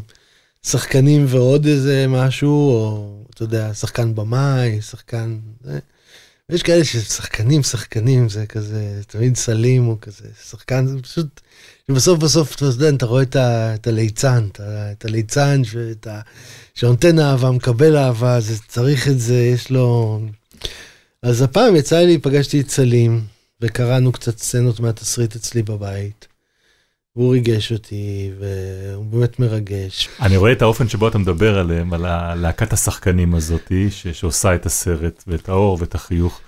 שחקנים 0.65 1.25
ועוד 1.27 1.65
איזה 1.65 2.05
משהו, 2.07 2.69
או 2.69 3.15
אתה 3.33 3.43
יודע, 3.43 3.73
שחקן 3.73 4.15
במאי, 4.15 4.81
שחקן... 4.81 5.39
ויש 6.49 6.63
כאלה 6.63 6.85
ששחקנים, 6.85 7.63
שחקנים, 7.63 8.29
זה 8.29 8.45
כזה, 8.45 9.01
תמיד 9.07 9.35
סלים 9.35 9.83
הוא 9.83 9.97
כזה, 10.01 10.27
שחקן, 10.49 10.87
זה 10.87 11.01
פשוט... 11.01 11.41
ובסוף 11.91 12.19
בסוף, 12.19 12.55
אתה 12.55 12.65
יודע, 12.65 12.89
אתה 12.89 13.05
רואה 13.05 13.23
את, 13.23 13.35
ה, 13.35 13.75
את 13.75 13.87
הליצן, 13.87 14.47
את, 14.51 14.59
ה, 14.59 14.91
את 14.91 15.05
הליצן 15.05 15.63
שאת 15.63 16.07
ה, 16.07 16.21
שנותן 16.73 17.19
אהבה, 17.19 17.51
מקבל 17.51 17.97
אהבה, 17.97 18.39
זה 18.39 18.55
צריך 18.67 19.07
את 19.07 19.19
זה, 19.19 19.35
יש 19.35 19.71
לו... 19.71 20.19
אז 21.23 21.41
הפעם 21.41 21.75
יצא 21.75 21.99
לי, 21.99 22.17
פגשתי 22.17 22.61
את 22.61 22.69
סלים, 22.69 23.21
וקראנו 23.61 24.11
קצת 24.11 24.37
סצנות 24.37 24.79
מהתסריט 24.79 25.35
אצלי 25.35 25.63
בבית. 25.63 26.27
והוא 27.15 27.31
ריגש 27.33 27.71
אותי, 27.71 28.31
והוא 28.39 29.05
באמת 29.05 29.39
מרגש. 29.39 30.09
אני 30.21 30.37
רואה 30.37 30.51
את 30.51 30.61
האופן 30.61 30.89
שבו 30.89 31.07
אתה 31.07 31.17
מדבר 31.17 31.59
עליהם, 31.59 31.93
על 31.93 32.33
להקת 32.35 32.73
השחקנים 32.73 33.35
הזאתי, 33.35 33.91
ש- 33.91 34.07
שעושה 34.07 34.55
את 34.55 34.65
הסרט, 34.65 35.23
ואת 35.27 35.49
האור 35.49 35.77
ואת 35.79 35.95
החיוך, 35.95 36.41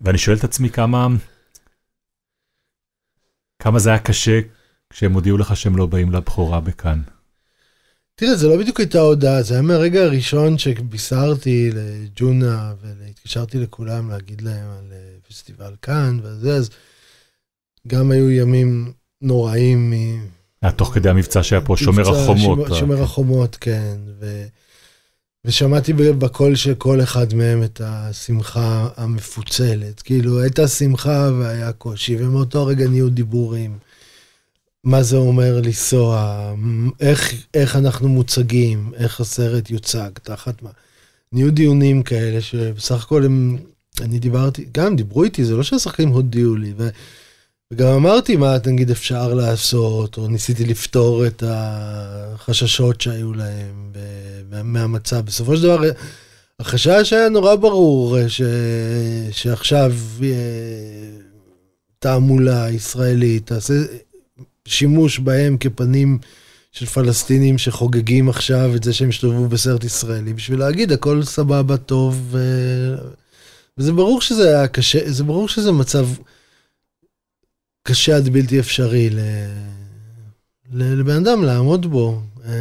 ואני 0.00 0.18
שואל 0.18 0.36
את 0.36 0.44
עצמי 0.44 0.70
כמה, 0.70 1.08
כמה 3.62 3.78
זה 3.78 3.90
היה 3.90 3.98
קשה 3.98 4.40
כשהם 4.90 5.12
הודיעו 5.12 5.38
לך 5.38 5.56
שהם 5.56 5.76
לא 5.76 5.86
באים 5.86 6.12
לבכורה 6.12 6.60
בכאן. 6.60 7.00
תראה, 8.14 8.36
זה 8.36 8.48
לא 8.48 8.56
בדיוק 8.56 8.80
הייתה 8.80 9.00
הודעה, 9.00 9.42
זה 9.42 9.54
היה 9.54 9.62
מהרגע 9.62 10.02
הראשון 10.02 10.58
שבישרתי 10.58 11.70
לג'ונה 11.74 12.72
והתקשרתי 12.82 13.58
לכולם 13.58 14.10
להגיד 14.10 14.40
להם 14.40 14.66
על 14.78 14.92
אה, 14.92 14.98
פסטיבל 15.28 15.74
כאן 15.82 16.20
וזה, 16.22 16.54
אז 16.54 16.70
גם 17.86 18.10
היו 18.10 18.30
ימים 18.30 18.92
נוראים. 19.20 19.92
היה 20.62 20.72
תוך 20.72 20.94
כדי 20.94 21.08
המבצע 21.08 21.42
שהיה 21.42 21.60
פה, 21.60 21.76
שומר 21.76 22.10
החומות. 22.10 22.58
שומר, 22.66 22.78
שומר 22.78 23.02
החומות, 23.02 23.56
כן. 23.60 23.96
ו, 24.20 24.44
ושמעתי 25.44 25.92
בקול 25.92 26.54
של 26.54 26.74
כל 26.74 27.00
אחד 27.00 27.34
מהם 27.34 27.62
את 27.62 27.80
השמחה 27.84 28.88
המפוצלת. 28.96 30.02
כאילו, 30.02 30.40
הייתה 30.40 30.68
שמחה 30.68 31.30
והיה 31.38 31.72
קושי, 31.72 32.16
ומאותו 32.18 32.66
רגע 32.66 32.88
נהיו 32.88 33.10
דיבורים. 33.10 33.78
מה 34.84 35.02
זה 35.02 35.16
אומר 35.16 35.60
לנסוע, 35.60 36.54
איך, 37.00 37.34
איך 37.54 37.76
אנחנו 37.76 38.08
מוצגים, 38.08 38.92
איך 38.96 39.20
הסרט 39.20 39.70
יוצג, 39.70 40.10
תחת 40.22 40.62
מה. 40.62 40.70
נהיו 41.32 41.52
דיונים 41.52 42.02
כאלה 42.02 42.40
שבסך 42.40 43.04
הכל 43.04 43.24
הם, 43.24 43.58
אני 44.00 44.18
דיברתי, 44.18 44.66
גם 44.72 44.96
דיברו 44.96 45.24
איתי, 45.24 45.44
זה 45.44 45.56
לא 45.56 45.62
שהשחקנים 45.62 46.08
הודיעו 46.08 46.56
לי, 46.56 46.72
ו, 46.76 46.88
וגם 47.72 47.88
אמרתי 47.88 48.36
מה 48.36 48.56
נגיד 48.66 48.90
אפשר 48.90 49.34
לעשות, 49.34 50.16
או 50.18 50.28
ניסיתי 50.28 50.64
לפתור 50.64 51.26
את 51.26 51.42
החששות 51.46 53.00
שהיו 53.00 53.32
להם 53.34 53.92
מהמצב. 54.64 55.20
בסופו 55.20 55.56
של 55.56 55.62
דבר, 55.62 55.80
החשש 56.60 57.12
היה 57.12 57.28
נורא 57.28 57.54
ברור, 57.54 58.28
ש, 58.28 58.42
שעכשיו 59.30 59.92
אה, 60.22 60.28
תעמולה 61.98 62.70
ישראלית 62.70 63.46
תעשה 63.46 63.74
שימוש 64.68 65.18
בהם 65.18 65.56
כפנים 65.56 66.18
של 66.72 66.86
פלסטינים 66.86 67.58
שחוגגים 67.58 68.28
עכשיו 68.28 68.76
את 68.76 68.84
זה 68.84 68.92
שהם 68.92 69.08
השתובבו 69.08 69.48
בסרט 69.48 69.84
ישראלי, 69.84 70.32
בשביל 70.32 70.58
להגיד 70.58 70.92
הכל 70.92 71.22
סבבה, 71.22 71.76
טוב, 71.76 72.20
ו... 72.30 72.38
וזה 73.78 73.92
ברור 73.92 74.20
שזה 74.20 74.48
היה 74.48 74.68
קשה, 74.68 75.12
זה 75.12 75.24
ברור 75.24 75.48
שזה 75.48 75.72
מצב 75.72 76.06
קשה 77.82 78.16
עד 78.16 78.28
בלתי 78.28 78.60
אפשרי 78.60 79.10
ל... 79.10 79.20
לבן 80.72 81.26
אדם 81.26 81.44
לעמוד 81.44 81.86
בו 81.86 82.20
אה, 82.44 82.52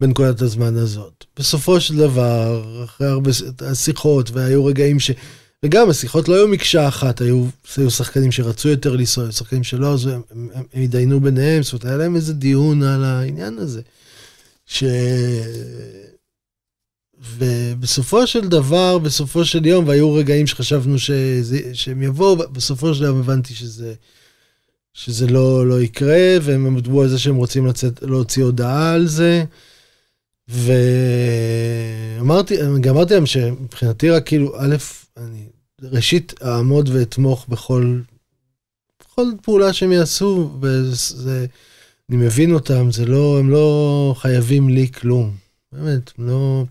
בנקודת 0.00 0.40
הזמן 0.40 0.76
הזאת. 0.76 1.24
בסופו 1.38 1.80
של 1.80 1.96
דבר, 1.96 2.84
אחרי 2.84 3.06
הרבה 3.06 3.30
שיחות, 3.74 4.30
והיו 4.30 4.64
רגעים 4.64 5.00
ש... 5.00 5.10
וגם 5.64 5.90
השיחות 5.90 6.28
לא 6.28 6.34
היו 6.34 6.48
מקשה 6.48 6.88
אחת, 6.88 7.20
היו, 7.20 7.46
היו 7.76 7.90
שחקנים 7.90 8.32
שרצו 8.32 8.68
יותר 8.68 8.96
לנסוע, 8.96 9.24
היו 9.24 9.32
שחקנים 9.32 9.64
שלא, 9.64 9.94
אז 9.94 10.06
הם, 10.06 10.22
הם, 10.30 10.48
הם 10.74 10.82
התדיינו 10.82 11.20
ביניהם, 11.20 11.62
זאת 11.62 11.72
אומרת, 11.72 11.84
היה 11.84 11.96
להם 11.96 12.16
איזה 12.16 12.34
דיון 12.34 12.82
על 12.82 13.04
העניין 13.04 13.58
הזה. 13.58 13.80
ש... 14.66 14.84
ובסופו 17.36 18.26
של 18.26 18.48
דבר, 18.48 18.98
בסופו 18.98 19.44
של 19.44 19.66
יום, 19.66 19.88
והיו 19.88 20.14
רגעים 20.14 20.46
שחשבנו 20.46 20.98
שזה, 20.98 21.60
שהם 21.72 22.02
יבואו, 22.02 22.36
בסופו 22.36 22.94
של 22.94 23.02
דבר 23.02 23.18
הבנתי 23.18 23.54
שזה, 23.54 23.94
שזה 24.94 25.26
לא, 25.26 25.66
לא 25.66 25.82
יקרה, 25.82 26.36
והם 26.42 26.66
עמדו 26.66 27.02
על 27.02 27.08
זה 27.08 27.18
שהם 27.18 27.36
רוצים 27.36 27.66
לצאת, 27.66 28.02
להוציא 28.02 28.44
הודעה 28.44 28.94
על 28.94 29.06
זה. 29.06 29.44
ואמרתי, 32.18 32.56
גם 32.80 32.96
אמרתי 32.96 33.14
להם 33.14 33.26
שמבחינתי 33.26 34.10
רק 34.10 34.26
כאילו, 34.26 34.52
א', 34.58 34.76
אני 35.16 35.46
ראשית 35.82 36.34
אעמוד 36.44 36.88
ואתמוך 36.92 37.46
בכל, 37.48 38.00
בכל 39.00 39.26
פעולה 39.42 39.72
שהם 39.72 39.92
יעשו, 39.92 40.50
וזה 40.60 41.46
אני 42.10 42.16
מבין 42.16 42.54
אותם, 42.54 42.90
זה 42.90 43.06
לא, 43.06 43.38
הם 43.38 43.50
לא 43.50 44.14
חייבים 44.18 44.68
לי 44.68 44.88
כלום. 44.88 45.41
באמת, 45.72 46.10
לא... 46.18 46.64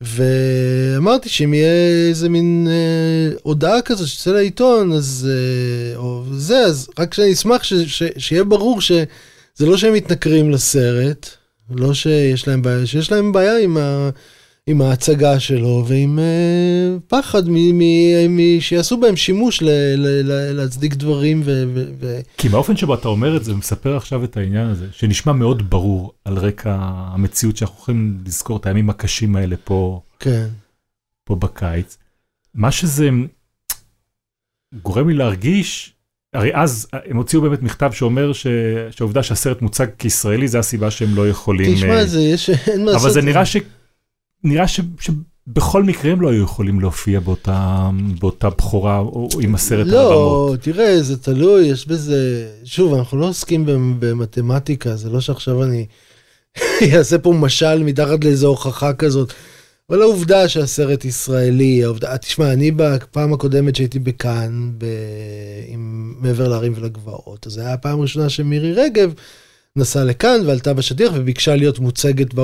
ואמרתי 0.00 1.28
שאם 1.28 1.54
יהיה 1.54 2.08
איזה 2.08 2.28
מין 2.28 2.68
אה, 2.70 3.36
הודעה 3.42 3.82
כזו 3.82 4.08
שתצא 4.08 4.30
לעיתון, 4.30 4.92
אז... 4.92 5.28
אה, 5.30 5.96
או 5.96 6.24
זה, 6.32 6.58
אז 6.58 6.88
רק 6.98 7.14
שאני 7.14 7.32
אשמח 7.32 7.62
ש, 7.62 7.74
ש, 7.74 8.02
שיהיה 8.18 8.44
ברור 8.44 8.80
שזה 8.80 9.06
לא 9.60 9.76
שהם 9.76 9.92
מתנכרים 9.92 10.50
לסרט, 10.50 11.28
לא 11.70 11.94
שיש 11.94 12.48
להם 12.48 12.62
בעיה, 12.62 12.86
שיש 12.86 13.12
להם 13.12 13.32
בעיה 13.32 13.58
עם, 13.58 13.76
ה, 13.76 14.10
עם 14.70 14.82
ההצגה 14.82 15.40
שלו 15.40 15.84
ועם 15.88 16.18
אה, 16.18 16.96
פחד 17.08 17.42
שיעשו 18.60 19.00
בהם 19.00 19.16
שימוש 19.16 19.62
ל, 19.62 19.68
ל, 19.96 20.06
ל, 20.22 20.52
להצדיק 20.52 20.94
דברים 20.94 21.42
ו... 21.44 21.64
ו, 21.74 21.84
ו... 22.00 22.20
כי 22.36 22.48
באופן 22.48 22.76
שבו 22.76 22.94
אתה 22.94 23.08
אומר 23.08 23.36
את 23.36 23.44
זה 23.44 23.52
ומספר 23.52 23.96
עכשיו 23.96 24.24
את 24.24 24.36
העניין 24.36 24.66
הזה, 24.66 24.86
שנשמע 24.92 25.32
מאוד 25.32 25.70
ברור 25.70 26.12
על 26.24 26.38
רקע 26.38 26.76
המציאות 26.80 27.56
שאנחנו 27.56 27.76
יכולים 27.78 28.18
לזכור 28.26 28.56
את 28.56 28.66
הימים 28.66 28.90
הקשים 28.90 29.36
האלה 29.36 29.56
פה, 29.64 30.00
כן. 30.20 30.46
פה 31.24 31.36
בקיץ, 31.36 31.98
מה 32.54 32.70
שזה 32.70 33.08
גורם 34.82 35.08
לי 35.08 35.14
להרגיש, 35.14 35.92
הרי 36.34 36.50
אז 36.54 36.88
הם 36.92 37.16
הוציאו 37.16 37.42
באמת 37.42 37.62
מכתב 37.62 37.90
שאומר 37.92 38.32
ש... 38.32 38.46
שהעובדה 38.90 39.22
שהסרט 39.22 39.62
מוצג 39.62 39.86
כישראלי 39.98 40.48
זה 40.48 40.58
הסיבה 40.58 40.90
שהם 40.90 41.14
לא 41.14 41.28
יכולים... 41.28 41.74
תשמע, 41.74 42.04
זה 42.04 42.20
יש, 42.20 42.50
אין 42.50 42.84
מה 42.84 42.90
לעשות. 42.92 43.02
אבל 43.02 43.10
זה 43.10 43.22
נראה 43.22 43.46
ש... 43.46 43.56
נראה 44.46 44.68
ש... 44.68 44.80
שבכל 45.00 45.82
מקרה 45.82 46.12
הם 46.12 46.20
לא 46.20 46.30
היו 46.30 46.42
יכולים 46.42 46.80
להופיע 46.80 47.20
באותה, 47.20 47.90
באותה 48.18 48.50
בכורה 48.50 48.98
או 48.98 49.28
עם 49.40 49.54
הסרט 49.54 49.86
לא, 49.86 50.00
על 50.00 50.12
הבמות. 50.12 50.50
לא, 50.50 50.56
תראה, 50.56 51.02
זה 51.02 51.16
תלוי, 51.16 51.66
יש 51.66 51.88
בזה... 51.88 52.48
שוב, 52.64 52.94
אנחנו 52.94 53.18
לא 53.18 53.28
עוסקים 53.28 53.64
במתמטיקה, 53.98 54.96
זה 54.96 55.10
לא 55.10 55.20
שעכשיו 55.20 55.62
אני 55.62 55.86
אעשה 56.96 57.18
פה 57.18 57.32
משל 57.32 57.82
מתחת 57.82 58.24
לאיזו 58.24 58.46
הוכחה 58.46 58.92
כזאת. 58.92 59.32
אבל 59.90 60.02
העובדה 60.02 60.48
שהסרט 60.48 61.04
ישראלי, 61.04 61.84
העובדה, 61.84 62.18
תשמע, 62.18 62.52
אני 62.52 62.70
בפעם 62.70 63.32
הקודמת 63.32 63.76
שהייתי 63.76 63.98
בכאן, 63.98 64.70
ב... 64.78 64.86
עם 65.66 66.14
מעבר 66.20 66.48
להרים 66.48 66.72
ולגבעות, 66.76 67.46
אז 67.46 67.52
זו 67.52 67.60
הייתה 67.60 67.72
הפעם 67.72 67.98
הראשונה 67.98 68.28
שמירי 68.28 68.72
רגב 68.72 69.12
נסעה 69.76 70.04
לכאן 70.04 70.40
ועלתה 70.46 70.74
בשטיח 70.74 71.12
וביקשה 71.14 71.56
להיות 71.56 71.78
מוצגת, 71.78 72.34
ב... 72.34 72.40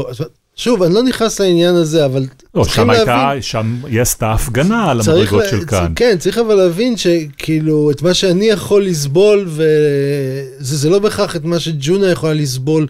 שוב, 0.56 0.82
אני 0.82 0.94
לא 0.94 1.02
נכנס 1.02 1.40
לעניין 1.40 1.74
הזה, 1.74 2.04
אבל 2.04 2.26
לא, 2.54 2.62
צריכים 2.64 2.84
שם 2.84 2.90
להבין... 2.90 3.08
הייתה, 3.14 3.42
שם 3.42 3.76
היא 3.86 4.00
עשתה 4.00 4.32
הפגנה 4.32 4.90
על 4.90 5.00
המדרגות 5.00 5.42
לה- 5.42 5.48
של 5.50 5.64
כאן. 5.64 5.92
כן, 5.96 6.16
צריך 6.18 6.38
אבל 6.38 6.54
להבין 6.54 6.94
שכאילו, 6.96 7.90
את 7.90 8.02
מה 8.02 8.14
שאני 8.14 8.44
יכול 8.44 8.84
לסבול, 8.86 9.44
וזה 9.48 10.76
זה 10.76 10.90
לא 10.90 10.98
בהכרח 10.98 11.36
את 11.36 11.44
מה 11.44 11.60
שג'ונה 11.60 12.10
יכולה 12.10 12.34
לסבול 12.34 12.86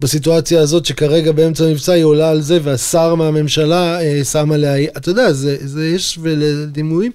בסיטואציה 0.00 0.60
הזאת, 0.60 0.86
שכרגע 0.86 1.32
באמצע 1.32 1.64
המבצע 1.64 1.92
היא 1.92 2.04
עולה 2.04 2.30
על 2.30 2.40
זה, 2.40 2.58
והשר 2.62 3.14
מהממשלה 3.14 4.00
אה, 4.00 4.24
שם 4.24 4.52
עליה, 4.52 4.88
אתה 4.96 5.10
יודע, 5.10 5.32
זה, 5.32 5.56
זה 5.60 5.86
יש 5.88 6.18
דימויים. 6.66 7.12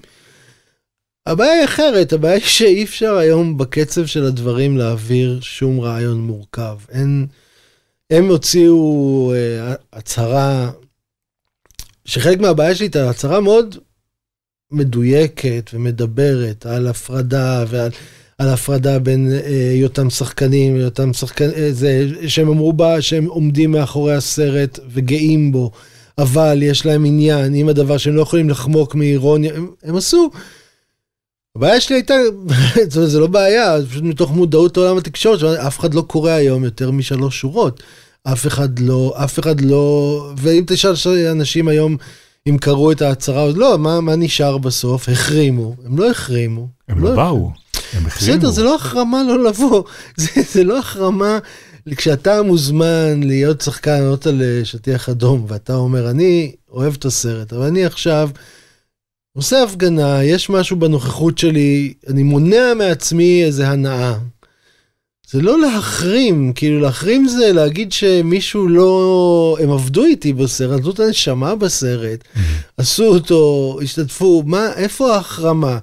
הבעיה 1.26 1.52
היא 1.52 1.64
אחרת, 1.64 2.12
הבעיה 2.12 2.34
היא 2.34 2.42
שאי 2.44 2.84
אפשר 2.84 3.16
היום 3.16 3.58
בקצב 3.58 4.06
של 4.06 4.24
הדברים 4.24 4.76
להעביר 4.76 5.38
שום 5.42 5.80
רעיון 5.80 6.20
מורכב. 6.20 6.76
אין, 6.92 7.26
הם 8.10 8.28
הוציאו 8.28 9.32
אה, 9.34 9.74
הצהרה, 9.92 10.70
שחלק 12.04 12.40
מהבעיה 12.40 12.74
שלי 12.74 12.84
הייתה 12.84 13.10
הצהרה 13.10 13.40
מאוד 13.40 13.76
מדויקת 14.70 15.70
ומדברת 15.74 16.66
על 16.66 16.86
הפרדה 16.86 17.64
ועל 17.68 17.90
על 18.38 18.48
הפרדה 18.48 18.98
בין 18.98 19.32
אה, 19.32 19.70
היותם 19.70 20.10
שחקנים, 20.10 20.74
היותם 20.74 21.12
שחקנים, 21.12 21.50
אה, 21.56 21.72
זה, 21.72 22.08
שהם 22.26 22.48
אמרו 22.48 22.72
בה 22.72 23.02
שהם 23.02 23.24
עומדים 23.26 23.70
מאחורי 23.70 24.14
הסרט 24.14 24.78
וגאים 24.88 25.52
בו, 25.52 25.70
אבל 26.18 26.62
יש 26.62 26.86
להם 26.86 27.04
עניין 27.04 27.54
עם 27.54 27.68
הדבר 27.68 27.98
שהם 27.98 28.16
לא 28.16 28.22
יכולים 28.22 28.50
לחמוק 28.50 28.94
מאירוניה, 28.94 29.54
הם, 29.54 29.70
הם 29.82 29.96
עשו. 29.96 30.30
הבעיה 31.58 31.80
שלי 31.80 31.96
הייתה, 31.96 32.14
זה, 32.92 33.06
זה 33.06 33.20
לא 33.20 33.26
בעיה, 33.26 33.76
פשוט 33.90 34.02
מתוך 34.02 34.30
מודעות 34.30 34.76
לעולם 34.76 34.98
התקשורת, 34.98 35.42
אף 35.42 35.80
אחד 35.80 35.94
לא 35.94 36.02
קורא 36.06 36.30
היום 36.30 36.64
יותר 36.64 36.90
משלוש 36.90 37.40
שורות. 37.40 37.82
אף 38.24 38.46
אחד 38.46 38.78
לא, 38.78 39.14
אף 39.24 39.38
אחד 39.38 39.60
לא, 39.60 40.32
ואם 40.36 40.64
תשאל 40.66 40.94
אנשים 41.30 41.68
היום 41.68 41.96
אם 42.48 42.58
קראו 42.58 42.92
את 42.92 43.02
ההצהרה, 43.02 43.42
אז 43.42 43.56
לא, 43.56 43.78
מה, 43.78 44.00
מה 44.00 44.16
נשאר 44.16 44.58
בסוף? 44.58 45.08
החרימו. 45.08 45.74
הם 45.86 45.98
לא 45.98 46.10
החרימו. 46.10 46.68
הם 46.88 47.04
לא 47.04 47.14
באו, 47.14 47.50
הם 47.92 48.06
החרימו. 48.06 48.36
בסדר, 48.36 48.50
זה 48.50 48.62
לא 48.62 48.74
החרמה 48.74 49.22
לא 49.22 49.44
לבוא. 49.44 49.82
זה, 50.16 50.42
זה 50.52 50.64
לא 50.64 50.78
החרמה, 50.78 51.38
כשאתה 51.96 52.42
מוזמן 52.42 53.22
להיות 53.22 53.60
שחקן, 53.60 54.00
לעלות 54.00 54.26
על 54.26 54.42
אה, 54.42 54.64
שטיח 54.64 55.08
אדום, 55.08 55.44
ואתה 55.48 55.74
אומר, 55.74 56.10
אני 56.10 56.52
אוהב 56.70 56.94
את 56.98 57.04
הסרט, 57.04 57.52
אבל 57.52 57.66
אני 57.66 57.84
עכשיו 57.84 58.30
עושה 59.38 59.62
הפגנה, 59.62 60.24
יש 60.24 60.50
משהו 60.50 60.76
בנוכחות 60.76 61.38
שלי, 61.38 61.92
אני 62.08 62.22
מונע 62.22 62.74
מעצמי 62.78 63.44
איזה 63.44 63.68
הנאה. 63.68 64.14
זה 65.30 65.42
לא 65.42 65.60
להחרים, 65.60 66.52
כאילו 66.54 66.80
להחרים 66.80 67.28
זה 67.28 67.52
להגיד 67.52 67.92
שמישהו 67.92 68.68
לא... 68.68 69.56
הם 69.60 69.70
עבדו 69.70 70.04
איתי 70.04 70.32
בסרט, 70.32 70.78
נתנו 70.78 70.90
את 70.90 71.00
הנשמה 71.00 71.54
בסרט, 71.54 72.24
עשו 72.76 73.04
אותו, 73.04 73.78
השתתפו, 73.82 74.42
מה, 74.46 74.72
איפה 74.76 75.14
ההחרמה? 75.14 75.78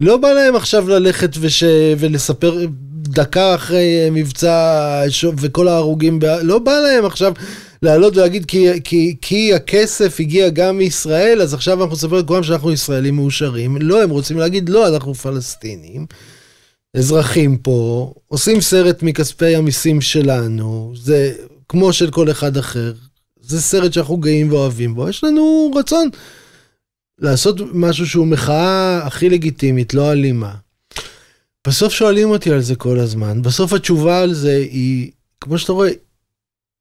לא 0.00 0.16
בא 0.16 0.28
להם 0.28 0.56
עכשיו 0.56 0.88
ללכת 0.88 1.30
וש... 1.40 1.64
ולספר 1.98 2.66
דקה 2.92 3.54
אחרי 3.54 4.08
מבצע 4.12 5.02
ש... 5.08 5.24
וכל 5.36 5.68
ההרוגים, 5.68 6.18
ב... 6.18 6.24
לא 6.24 6.58
בא 6.58 6.72
להם 6.72 7.04
עכשיו 7.04 7.32
לעלות 7.82 8.16
ולהגיד 8.16 8.46
כי, 8.46 8.68
כי, 8.84 9.16
כי 9.20 9.54
הכסף 9.54 10.16
הגיע 10.20 10.48
גם 10.48 10.78
מישראל, 10.78 11.42
אז 11.42 11.54
עכשיו 11.54 11.82
אנחנו 11.82 11.94
נספר 11.94 12.18
לכולם 12.18 12.42
שאנחנו 12.42 12.72
ישראלים 12.72 13.16
מאושרים. 13.16 13.76
לא, 13.80 14.02
הם 14.02 14.10
רוצים 14.10 14.38
להגיד 14.38 14.68
לא, 14.68 14.88
אנחנו 14.88 15.14
פלסטינים. 15.14 16.06
אזרחים 16.96 17.56
פה, 17.56 18.12
עושים 18.26 18.60
סרט 18.60 19.02
מכספי 19.02 19.56
המיסים 19.56 20.00
שלנו, 20.00 20.92
זה 20.96 21.32
כמו 21.68 21.92
של 21.92 22.10
כל 22.10 22.30
אחד 22.30 22.56
אחר. 22.56 22.92
זה 23.40 23.60
סרט 23.60 23.92
שאנחנו 23.92 24.16
גאים 24.16 24.52
ואוהבים 24.52 24.94
בו, 24.94 25.08
יש 25.08 25.24
לנו 25.24 25.70
רצון 25.76 26.08
לעשות 27.18 27.56
משהו 27.72 28.06
שהוא 28.06 28.26
מחאה 28.26 29.06
הכי 29.06 29.28
לגיטימית, 29.28 29.94
לא 29.94 30.12
אלימה. 30.12 30.54
בסוף 31.66 31.92
שואלים 31.92 32.30
אותי 32.30 32.52
על 32.52 32.60
זה 32.60 32.74
כל 32.76 32.98
הזמן, 32.98 33.42
בסוף 33.42 33.72
התשובה 33.72 34.22
על 34.22 34.34
זה 34.34 34.56
היא, 34.56 35.10
כמו 35.40 35.58
שאתה 35.58 35.72
רואה, 35.72 35.90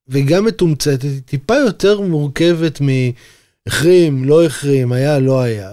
וגם 0.09 0.45
מתומצתת, 0.45 1.03
היא 1.03 1.21
טיפה 1.25 1.55
יותר 1.55 2.01
מורכבת 2.01 2.81
מהחרים, 2.81 4.25
לא 4.25 4.45
החרים, 4.45 4.91
היה, 4.91 5.19
לא 5.19 5.41
היה. 5.41 5.71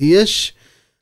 ויש... 0.00 0.52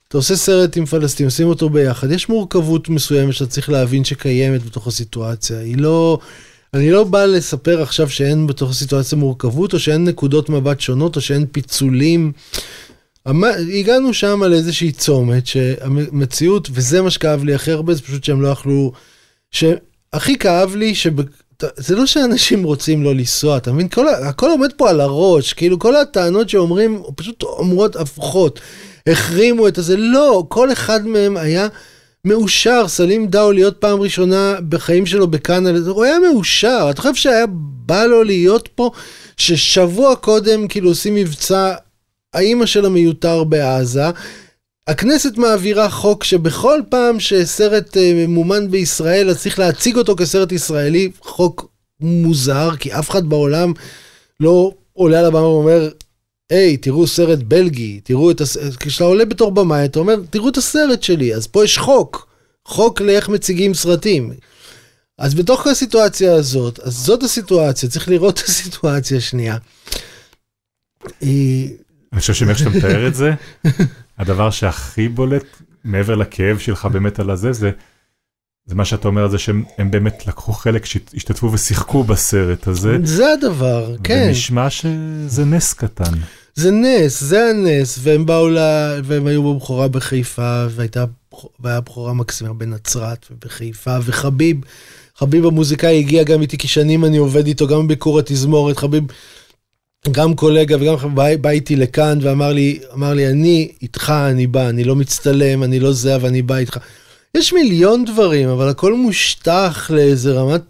אתה 0.09 0.19
עושה 0.19 0.37
סרט 0.37 0.77
עם 0.77 0.87
פלסטין, 0.87 1.27
עושים 1.27 1.49
אותו 1.49 1.69
ביחד, 1.69 2.11
יש 2.11 2.29
מורכבות 2.29 2.89
מסוימת 2.89 3.35
שאתה 3.35 3.51
צריך 3.51 3.71
להבין 3.71 4.05
שקיימת 4.05 4.65
בתוך 4.65 4.87
הסיטואציה. 4.87 5.59
היא 5.59 5.77
לא... 5.79 6.19
אני 6.75 6.91
לא 6.91 7.05
בא 7.05 7.25
לספר 7.25 7.83
עכשיו 7.83 8.11
שאין 8.11 8.47
בתוך 8.47 8.71
הסיטואציה 8.71 9.19
מורכבות, 9.19 9.75
או 9.75 9.79
שאין 9.79 10.05
נקודות 10.05 10.49
מבט 10.49 10.81
שונות, 10.81 11.17
או 11.17 11.21
שאין 11.21 11.47
פיצולים. 11.53 12.33
הגענו 13.81 14.15
שם 14.15 14.43
לאיזושהי 14.43 14.93
צומת 14.93 15.47
שהמציאות, 15.47 16.69
וזה 16.73 17.03
מה 17.03 17.11
שכאב 17.11 17.45
לי 17.45 17.55
הכי 17.55 17.71
הרבה, 17.71 17.95
זה 17.95 18.03
פשוט 18.03 18.25
שהם 18.25 18.43
לא 18.43 18.49
יכלו... 18.49 18.93
שהכי 19.51 20.39
כאב 20.39 20.75
לי 20.77 20.95
שב... 20.95 21.13
זה 21.77 21.97
לא 21.97 22.07
שאנשים 22.07 22.65
רוצים 22.65 23.03
לא 23.03 23.15
לנסוע, 23.15 23.57
אתה 23.57 23.73
מבין? 23.73 23.89
כל... 23.89 24.09
הכל 24.09 24.51
עומד 24.51 24.73
פה 24.77 24.91
על 24.91 25.01
הראש, 25.01 25.53
כאילו 25.53 25.79
כל 25.79 25.97
הטענות 25.97 26.49
שאומרים 26.49 27.03
פשוט 27.17 27.43
אומרות 27.43 27.97
הפוכות. 27.97 28.61
החרימו 29.07 29.69
את 29.69 29.79
הזה, 29.79 29.97
לא, 29.97 30.45
כל 30.49 30.73
אחד 30.73 31.07
מהם 31.07 31.37
היה 31.37 31.69
מאושר, 32.25 32.89
סלים 32.89 33.27
דאו 33.27 33.53
להיות 33.53 33.77
פעם 33.77 34.01
ראשונה 34.01 34.55
בחיים 34.69 35.07
שלו 35.07 35.29
בקנדה, 35.29 35.91
הוא 35.91 36.05
היה 36.05 36.19
מאושר, 36.19 36.87
אתה 36.91 37.03
חושב 37.03 37.15
שהיה 37.15 37.45
בא 37.87 38.05
לו 38.05 38.23
להיות 38.25 38.69
פה, 38.75 38.91
ששבוע 39.37 40.17
קודם 40.17 40.69
כאילו 40.69 40.89
עושים 40.89 41.15
מבצע, 41.15 41.75
האימא 42.35 42.67
של 42.67 42.87
המיותר 42.87 43.45
בעזה, 43.45 44.11
הכנסת 44.87 45.37
מעבירה 45.37 45.91
חוק 45.91 46.25
שבכל 46.25 46.81
פעם 46.89 47.21
שסרט 47.21 47.97
uh, 47.97 48.29
מומן 48.29 48.71
בישראל 48.71 49.31
אז 49.31 49.43
צריך 49.43 49.59
להציג 49.59 49.97
אותו 49.97 50.17
כסרט 50.17 50.53
ישראלי, 50.53 51.11
חוק 51.21 51.71
מוזר, 52.01 52.77
כי 52.77 52.93
אף 52.93 53.11
אחד 53.11 53.29
בעולם 53.29 53.73
לא 54.41 54.73
עולה 54.93 55.19
על 55.19 55.25
הבמה 55.25 55.49
ואומר, 55.49 55.91
היי, 56.51 56.77
תראו 56.77 57.07
סרט 57.07 57.39
בלגי, 57.39 58.01
תראו 58.05 58.31
את 58.31 58.41
הסרט, 58.41 58.77
כשאתה 58.77 59.05
עולה 59.05 59.25
בתור 59.25 59.51
במאי, 59.51 59.85
אתה 59.85 59.99
אומר, 59.99 60.17
תראו 60.31 60.49
את 60.49 60.57
הסרט 60.57 61.03
שלי, 61.03 61.35
אז 61.35 61.47
פה 61.47 61.65
יש 61.65 61.79
חוק, 61.79 62.29
חוק 62.65 63.01
לאיך 63.01 63.29
מציגים 63.29 63.75
סרטים. 63.75 64.33
אז 65.19 65.35
בתוך 65.35 65.67
הסיטואציה 65.67 66.35
הזאת, 66.35 66.81
אז 66.81 66.93
זאת 66.93 67.23
הסיטואציה, 67.23 67.89
צריך 67.89 68.09
לראות 68.09 68.41
את 68.41 68.45
הסיטואציה 68.45 69.19
השנייה. 69.19 69.57
אני 71.23 72.21
חושב 72.21 72.35
שמאיך 72.35 72.59
שאתה 72.59 72.71
מתאר 72.71 73.09
את 73.09 73.15
זה, 73.15 73.33
הדבר 74.21 74.51
שהכי 74.51 75.09
בולט, 75.09 75.45
מעבר 75.85 76.15
לכאב 76.15 76.59
שלך 76.59 76.85
באמת 76.85 77.19
על 77.19 77.31
הזה, 77.31 77.53
זה 77.53 77.71
זה 78.67 78.75
מה 78.75 78.85
שאתה 78.85 79.09
אומר, 79.09 79.29
זה 79.29 79.39
שהם 79.39 79.65
הם 79.79 79.91
באמת 79.91 80.27
לקחו 80.27 80.53
חלק, 80.53 80.85
שהשתתפו 80.85 81.53
ושיחקו 81.53 82.05
בסרט 82.05 82.67
הזה. 82.67 82.99
זה 83.03 83.33
הדבר, 83.33 83.97
כן. 84.05 84.25
ונשמע 84.29 84.71
שזה 84.71 85.45
נס 85.45 85.73
קטן. 85.73 86.13
זה 86.55 86.71
נס, 86.71 87.21
זה 87.21 87.45
הנס, 87.45 87.99
והם 88.03 88.27
באו 88.27 88.49
ל... 88.49 88.59
והם 89.05 89.27
היו 89.27 89.55
בבכורה 89.55 89.89
בחיפה, 89.89 90.67
והייתה 90.71 91.05
והיה 91.61 91.81
בכורה 91.81 92.13
מקסימה 92.13 92.53
בנצרת 92.53 93.27
ובחיפה, 93.31 93.97
וחביב, 94.03 94.61
חביב 95.17 95.47
המוזיקאי 95.47 95.99
הגיע 95.99 96.23
גם 96.23 96.43
איתי, 96.43 96.59
כי 96.59 96.69
שנים 96.69 97.05
אני 97.05 97.17
עובד 97.17 97.47
איתו, 97.47 97.67
גם 97.67 97.87
בביקור 97.87 98.19
התזמורת, 98.19 98.77
חביב, 98.77 99.05
גם 100.09 100.37
קולגה 100.37 100.77
וגם 100.77 101.15
בא, 101.15 101.37
בא 101.37 101.51
איתי 101.51 101.77
לכאן 101.77 102.19
ואמר 102.23 102.53
לי, 102.53 102.81
אמר 102.93 103.15
לי, 103.15 103.29
אני 103.29 103.73
איתך, 103.83 104.13
אני 104.31 104.47
בא, 104.47 104.69
אני 104.69 104.85
לא 104.85 104.97
מצטלם, 104.97 105.63
אני 105.63 105.81
לא 105.81 105.93
זה, 105.93 106.17
אבל 106.17 106.29
אני 106.29 106.43
בא 106.43 106.57
איתך. 106.57 106.79
יש 107.37 107.53
מיליון 107.53 108.05
דברים, 108.05 108.49
אבל 108.49 108.69
הכל 108.69 108.95
מושטח 108.95 109.91
לאיזה 109.91 110.33
רמת 110.33 110.63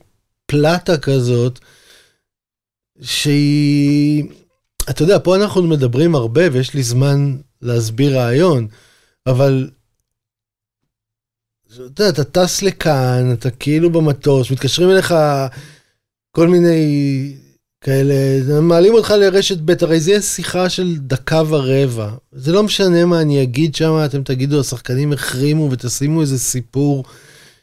פלטה 0.47 0.99
כזאת, 0.99 1.59
שהיא... 3.03 4.25
אתה 4.91 5.03
יודע, 5.03 5.19
פה 5.25 5.37
אנחנו 5.37 5.63
מדברים 5.63 6.15
הרבה 6.15 6.43
ויש 6.53 6.75
לי 6.75 6.83
זמן 6.83 7.37
להסביר 7.63 8.19
רעיון, 8.19 8.67
אבל... 9.27 9.71
אתה 11.75 11.83
יודע, 11.83 12.09
אתה 12.09 12.25
טס 12.25 12.63
לכאן, 12.63 13.33
אתה 13.33 13.51
כאילו 13.51 13.91
במטוס, 13.91 14.51
מתקשרים 14.51 14.91
אליך 14.91 15.15
כל 16.31 16.49
מיני 16.49 17.37
כאלה, 17.85 18.15
מעלים 18.61 18.95
אותך 18.95 19.11
לרשת 19.11 19.59
ב', 19.65 19.73
הרי 19.81 20.01
זה 20.01 20.11
יהיה 20.11 20.23
שיחה 20.23 20.69
של 20.69 20.97
דקה 20.99 21.43
ורבע. 21.49 22.11
זה 22.33 22.53
לא 22.53 22.63
משנה 22.63 23.05
מה 23.05 23.21
אני 23.21 23.43
אגיד 23.43 23.75
שם, 23.75 24.03
אתם 24.05 24.23
תגידו, 24.23 24.61
השחקנים 24.61 25.13
החרימו 25.13 25.69
ותשימו 25.71 26.21
איזה 26.21 26.39
סיפור 26.39 27.05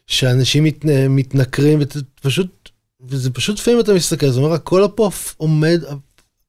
שאנשים 0.08 0.64
מת, 0.64 0.86
מתנכרים, 1.10 1.80
ופשוט, 2.20 2.70
וזה 3.08 3.30
פשוט 3.30 3.60
לפעמים 3.60 3.80
אתה 3.80 3.94
מסתכל, 3.94 4.30
זאת 4.30 4.44
אומרת, 4.44 4.60
הכל 4.60 4.88
פה 4.96 5.10
עומד 5.38 5.82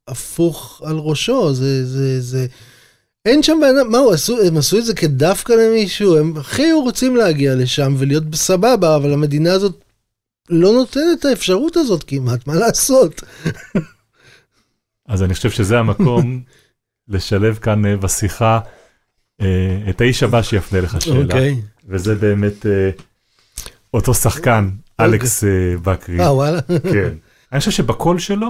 הפוך 0.08 0.82
על 0.84 0.96
ראשו, 0.96 1.54
זה, 1.54 1.86
זה, 1.86 2.20
זה, 2.20 2.46
אין 3.24 3.42
שם 3.42 3.58
אדם, 3.64 3.90
מה 3.90 3.98
הוא 3.98 4.12
עשו, 4.12 4.42
הם 4.42 4.56
עשו 4.56 4.78
את 4.78 4.84
זה 4.84 4.94
כדווקא 4.94 5.52
למישהו, 5.52 6.16
הם 6.16 6.36
הכי 6.36 6.72
רוצים 6.72 7.16
להגיע 7.16 7.54
לשם 7.54 7.94
ולהיות 7.98 8.24
בסבבה, 8.24 8.96
אבל 8.96 9.12
המדינה 9.12 9.52
הזאת 9.52 9.84
לא 10.50 10.72
נותן 10.72 11.00
את 11.18 11.24
האפשרות 11.24 11.76
הזאת 11.76 12.04
כמעט, 12.04 12.46
מה 12.46 12.54
לעשות? 12.54 13.22
אז 15.08 15.22
אני 15.22 15.34
חושב 15.34 15.50
שזה 15.50 15.78
המקום 15.78 16.40
לשלב 17.08 17.58
כאן 17.62 17.86
אה, 17.86 17.96
בשיחה 17.96 18.60
אה, 19.40 19.78
את 19.90 20.00
האיש 20.00 20.22
הבא 20.22 20.42
שיפנה 20.42 20.80
לך 20.80 21.02
שאלה, 21.02 21.20
okay. 21.20 21.22
אוקיי. 21.22 21.60
וזה 21.88 22.14
באמת 22.14 22.66
אה, 22.66 22.90
אותו 23.94 24.14
שחקן, 24.14 24.70
okay. 24.72 25.04
אלכס 25.04 25.44
בקרי. 25.82 26.20
אה, 26.20 26.34
וואלה. 26.34 26.60
כן. 26.92 27.12
אני 27.52 27.58
חושב 27.58 27.70
שבקול 27.70 28.18
שלו, 28.18 28.48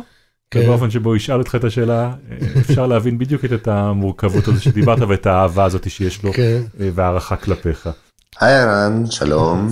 כן. 0.50 0.66
באופן 0.66 0.90
שבו 0.90 1.16
ישאל 1.16 1.38
אותך 1.38 1.54
את 1.54 1.64
השאלה, 1.64 2.14
אפשר 2.60 2.86
להבין 2.86 3.18
בדיוק 3.18 3.44
את 3.44 3.68
המורכבות 3.68 4.48
הזו 4.48 4.62
שדיברת 4.62 4.98
ואת 5.08 5.26
האהבה 5.26 5.64
הזאת 5.64 5.90
שיש 5.90 6.22
לו, 6.22 6.32
כן. 6.32 6.62
והערכה 6.94 7.36
כלפיך. 7.36 7.88
היי 8.40 8.54
ערן, 8.54 9.04
שלום. 9.10 9.70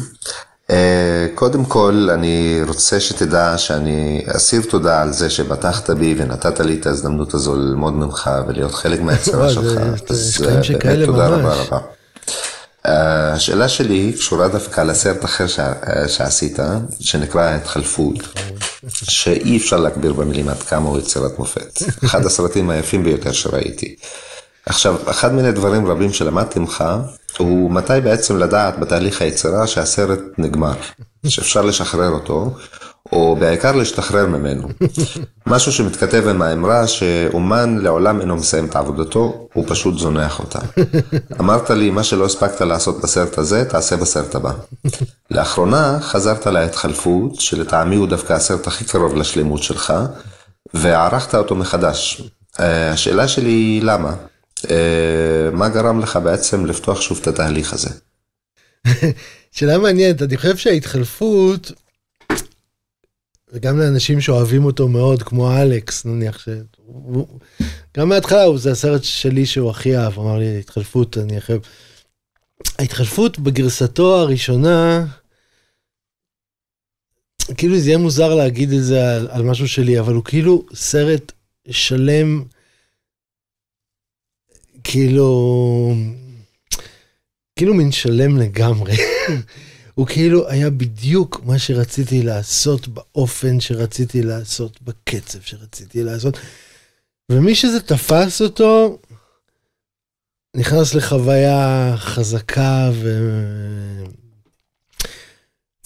אה, 0.70 1.26
קודם 1.34 1.64
כל, 1.64 2.08
אני 2.12 2.60
רוצה 2.68 3.00
שתדע 3.00 3.58
שאני 3.58 4.24
אסיר 4.36 4.62
תודה 4.70 5.02
על 5.02 5.12
זה 5.12 5.30
שבטחת 5.30 5.90
בי 5.90 6.14
ונתת 6.18 6.60
לי 6.60 6.76
את 6.80 6.86
ההזדמנות 6.86 7.34
הזו 7.34 7.56
ללמוד 7.56 7.92
ממך 7.92 8.30
ולהיות 8.48 8.74
חלק 8.74 9.00
מהיצירה 9.00 9.50
שלך. 9.50 9.80
אז 10.10 10.40
באמת 10.40 11.06
תודה 11.06 11.26
רבה 11.26 11.54
רבה. 11.54 11.78
השאלה 12.84 13.68
שלי 13.68 14.12
קשורה 14.12 14.48
דווקא 14.48 14.80
לסרט 14.80 15.24
אחר 15.24 15.46
שעשית, 16.08 16.58
שנקרא 17.00 17.54
התחלפות, 17.54 18.16
שאי 18.88 19.56
אפשר 19.56 19.76
להגביר 19.76 20.12
במילים 20.12 20.48
עד 20.48 20.62
כמה 20.62 20.88
הוא 20.88 20.98
יצירת 20.98 21.38
מופת. 21.38 21.82
אחד 22.04 22.26
הסרטים 22.26 22.70
היפים 22.70 23.04
ביותר 23.04 23.32
שראיתי. 23.32 23.96
עכשיו, 24.66 24.96
אחד 25.10 25.34
מיני 25.34 25.52
דברים 25.52 25.86
רבים 25.86 26.12
שלמדתי 26.12 26.58
ממך, 26.58 26.84
הוא 27.38 27.70
מתי 27.70 28.00
בעצם 28.04 28.38
לדעת 28.38 28.78
בתהליך 28.78 29.22
היצירה 29.22 29.66
שהסרט 29.66 30.20
נגמר, 30.38 30.72
שאפשר 31.26 31.62
לשחרר 31.62 32.10
אותו, 32.10 32.54
או 33.12 33.36
בעיקר 33.40 33.72
להשתחרר 33.72 34.26
ממנו. 34.26 34.68
משהו 35.46 35.72
שמתכתב 35.72 36.28
עם 36.28 36.42
האמרה 36.42 36.86
שאומן 36.86 37.78
לעולם 37.78 38.20
אינו 38.20 38.36
מסיים 38.36 38.66
את 38.66 38.76
עבודתו, 38.76 39.48
הוא 39.54 39.64
פשוט 39.68 39.98
זונח 39.98 40.38
אותה. 40.38 40.58
אמרת 41.40 41.70
לי, 41.70 41.90
מה 41.90 42.04
שלא 42.04 42.24
הספקת 42.24 42.60
לעשות 42.60 43.00
בסרט 43.02 43.38
הזה, 43.38 43.64
תעשה 43.64 43.96
בסרט 43.96 44.34
הבא. 44.34 44.52
לאחרונה 45.30 45.98
חזרת 46.00 46.46
להתחלפות, 46.46 47.40
שלטעמי 47.40 47.96
הוא 47.96 48.08
דווקא 48.08 48.32
הסרט 48.32 48.66
הכי 48.66 48.84
קרוב 48.84 49.16
לשלמות 49.16 49.62
שלך, 49.62 49.94
וערכת 50.74 51.34
אותו 51.34 51.54
מחדש. 51.54 52.22
אה, 52.60 52.90
השאלה 52.90 53.28
שלי 53.28 53.50
היא 53.50 53.82
למה? 53.82 54.12
אה, 54.70 55.50
מה 55.52 55.68
גרם 55.68 56.00
לך 56.00 56.18
בעצם 56.24 56.66
לפתוח 56.66 57.00
שוב 57.00 57.18
את 57.22 57.26
התהליך 57.26 57.72
הזה? 57.72 57.90
שאלה 59.52 59.78
מעניינת, 59.78 60.22
אני 60.22 60.36
חושב 60.36 60.56
שההתחלפות, 60.56 61.72
וגם 63.52 63.78
לאנשים 63.78 64.20
שאוהבים 64.20 64.64
אותו 64.64 64.88
מאוד, 64.88 65.22
כמו 65.22 65.52
אלכס, 65.62 66.04
נניח, 66.04 66.38
ש... 66.38 66.48
גם 67.96 68.08
מההתחלה 68.08 68.56
זה 68.56 68.72
הסרט 68.72 69.04
שלי 69.04 69.46
שהוא 69.46 69.70
הכי 69.70 69.96
אהב, 69.96 70.18
אמר 70.18 70.38
לי, 70.38 70.58
התחלפות, 70.58 71.18
אני 71.18 71.40
חייב... 71.40 71.60
ההתחלפות 72.78 73.38
בגרסתו 73.38 74.16
הראשונה, 74.16 75.06
כאילו 77.56 77.78
זה 77.78 77.88
יהיה 77.88 77.98
מוזר 77.98 78.34
להגיד 78.34 78.72
את 78.72 78.84
זה 78.84 79.16
על, 79.16 79.28
על 79.30 79.42
משהו 79.42 79.68
שלי, 79.68 80.00
אבל 80.00 80.14
הוא 80.14 80.24
כאילו 80.24 80.66
סרט 80.74 81.32
שלם 81.70 82.44
כאילו, 84.90 85.94
כאילו 87.56 87.74
מין 87.74 87.92
שלם 87.92 88.36
לגמרי. 88.36 88.96
הוא 89.94 90.06
כאילו 90.06 90.48
היה 90.48 90.70
בדיוק 90.70 91.40
מה 91.44 91.58
שרציתי 91.58 92.22
לעשות 92.22 92.88
באופן 92.88 93.60
שרציתי 93.60 94.22
לעשות, 94.22 94.82
בקצב 94.82 95.38
שרציתי 95.40 96.02
לעשות. 96.02 96.38
ומי 97.32 97.54
שזה 97.54 97.80
תפס 97.80 98.42
אותו, 98.42 98.98
נכנס 100.56 100.94
לחוויה 100.94 101.94
חזקה 101.96 102.90
ו... 102.94 103.24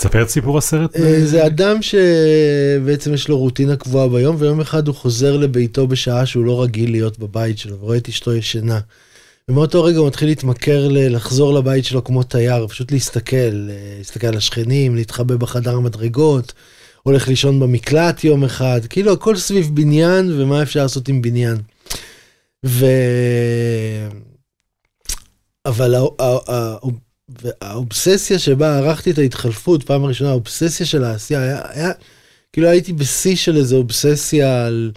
תספר 0.01 0.23
את 0.23 0.29
סיפור 0.29 0.59
הסרט. 0.59 0.97
אה, 0.97 1.27
זה 1.27 1.47
אדם 1.47 1.77
שבעצם 1.83 3.15
יש 3.15 3.29
לו 3.29 3.39
רוטינה 3.39 3.77
קבועה 3.77 4.09
ביום, 4.09 4.37
ויום 4.39 4.61
אחד 4.61 4.89
הוא 4.89 4.95
חוזר 4.95 5.37
לביתו 5.37 5.87
בשעה 5.87 6.27
שהוא 6.27 6.45
לא 6.45 6.63
רגיל 6.63 6.91
להיות 6.91 7.19
בבית 7.19 7.59
שלו, 7.59 7.77
ורואה 7.81 7.97
את 7.97 8.09
אשתו 8.09 8.35
ישנה. 8.35 8.81
ומאותו 9.49 9.85
רגע 9.85 9.99
הוא 9.99 10.07
מתחיל 10.07 10.29
להתמכר 10.29 10.89
לחזור 10.91 11.55
לבית 11.55 11.85
שלו 11.85 12.05
כמו 12.05 12.23
תייר, 12.23 12.67
פשוט 12.67 12.93
להסתכל, 12.93 13.37
אה, 13.71 13.95
להסתכל 13.99 14.27
על 14.27 14.37
השכנים, 14.37 14.95
להתחבא 14.95 15.37
בחדר 15.37 15.77
המדרגות, 15.77 16.53
הולך 17.03 17.29
לישון 17.29 17.61
במקלט 17.61 18.25
יום 18.25 18.45
אחד, 18.45 18.81
כאילו 18.91 19.13
הכל 19.13 19.37
סביב 19.37 19.71
בניין 19.75 20.41
ומה 20.41 20.63
אפשר 20.63 20.83
לעשות 20.83 21.09
עם 21.09 21.23
בניין. 21.23 21.57
ו... 22.67 22.87
אבל 25.67 25.95
והאובססיה 27.43 28.39
שבה 28.39 28.79
ערכתי 28.79 29.11
את 29.11 29.19
ההתחלפות, 29.19 29.83
פעם 29.83 30.05
ראשונה, 30.05 30.31
האובססיה 30.31 30.87
של 30.87 31.05
העשייה, 31.05 31.43
היה, 31.43 31.63
היה 31.69 31.93
כאילו 32.53 32.69
הייתי 32.69 32.93
בשיא 32.93 33.37
של 33.37 33.57
איזה 33.57 33.77
אובססיה 33.77 34.67
על, 34.67 34.93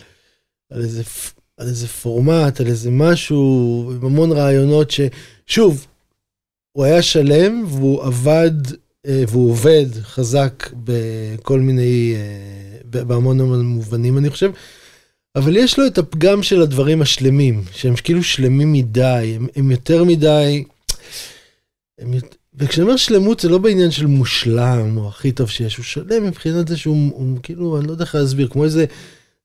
על, 0.71 0.81
איזה, 0.81 1.03
על 1.57 1.67
איזה 1.67 1.87
פורמט, 1.87 2.61
על 2.61 2.67
איזה 2.67 2.91
משהו, 2.91 3.91
עם 3.95 4.05
המון 4.05 4.31
רעיונות 4.31 4.91
ששוב, 4.91 5.87
הוא 6.71 6.85
היה 6.85 7.01
שלם 7.01 7.63
והוא 7.67 8.03
עבד 8.03 8.51
אה, 9.07 9.23
והוא 9.27 9.51
עובד 9.51 9.85
חזק 10.01 10.69
בכל 10.73 11.59
מיני, 11.59 12.15
אה, 12.15 13.03
בהמון 13.03 13.39
המון 13.39 13.65
מובנים 13.65 14.17
אני 14.17 14.29
חושב. 14.29 14.51
אבל 15.35 15.57
יש 15.57 15.79
לו 15.79 15.87
את 15.87 15.97
הפגם 15.97 16.43
של 16.43 16.61
הדברים 16.61 17.01
השלמים, 17.01 17.63
שהם 17.71 17.93
כאילו 18.03 18.23
שלמים 18.23 18.73
מדי, 18.73 19.33
הם, 19.35 19.47
הם 19.55 19.71
יותר 19.71 20.03
מדי, 20.03 20.63
וכשאני 22.55 22.83
אומר 22.85 22.97
שלמות 22.97 23.39
זה 23.39 23.49
לא 23.49 23.57
בעניין 23.57 23.91
של 23.91 24.05
מושלם 24.05 24.97
או 24.97 25.07
הכי 25.07 25.31
טוב 25.31 25.49
שיש, 25.49 25.77
הוא 25.77 25.85
שלם 25.85 26.23
מבחינת 26.23 26.67
זה 26.67 26.77
שהוא 26.77 27.11
הוא, 27.13 27.37
כאילו, 27.43 27.77
אני 27.79 27.87
לא 27.87 27.91
יודע 27.91 28.03
איך 28.03 28.15
להסביר, 28.15 28.47
כמו 28.47 28.63
איזה, 28.63 28.85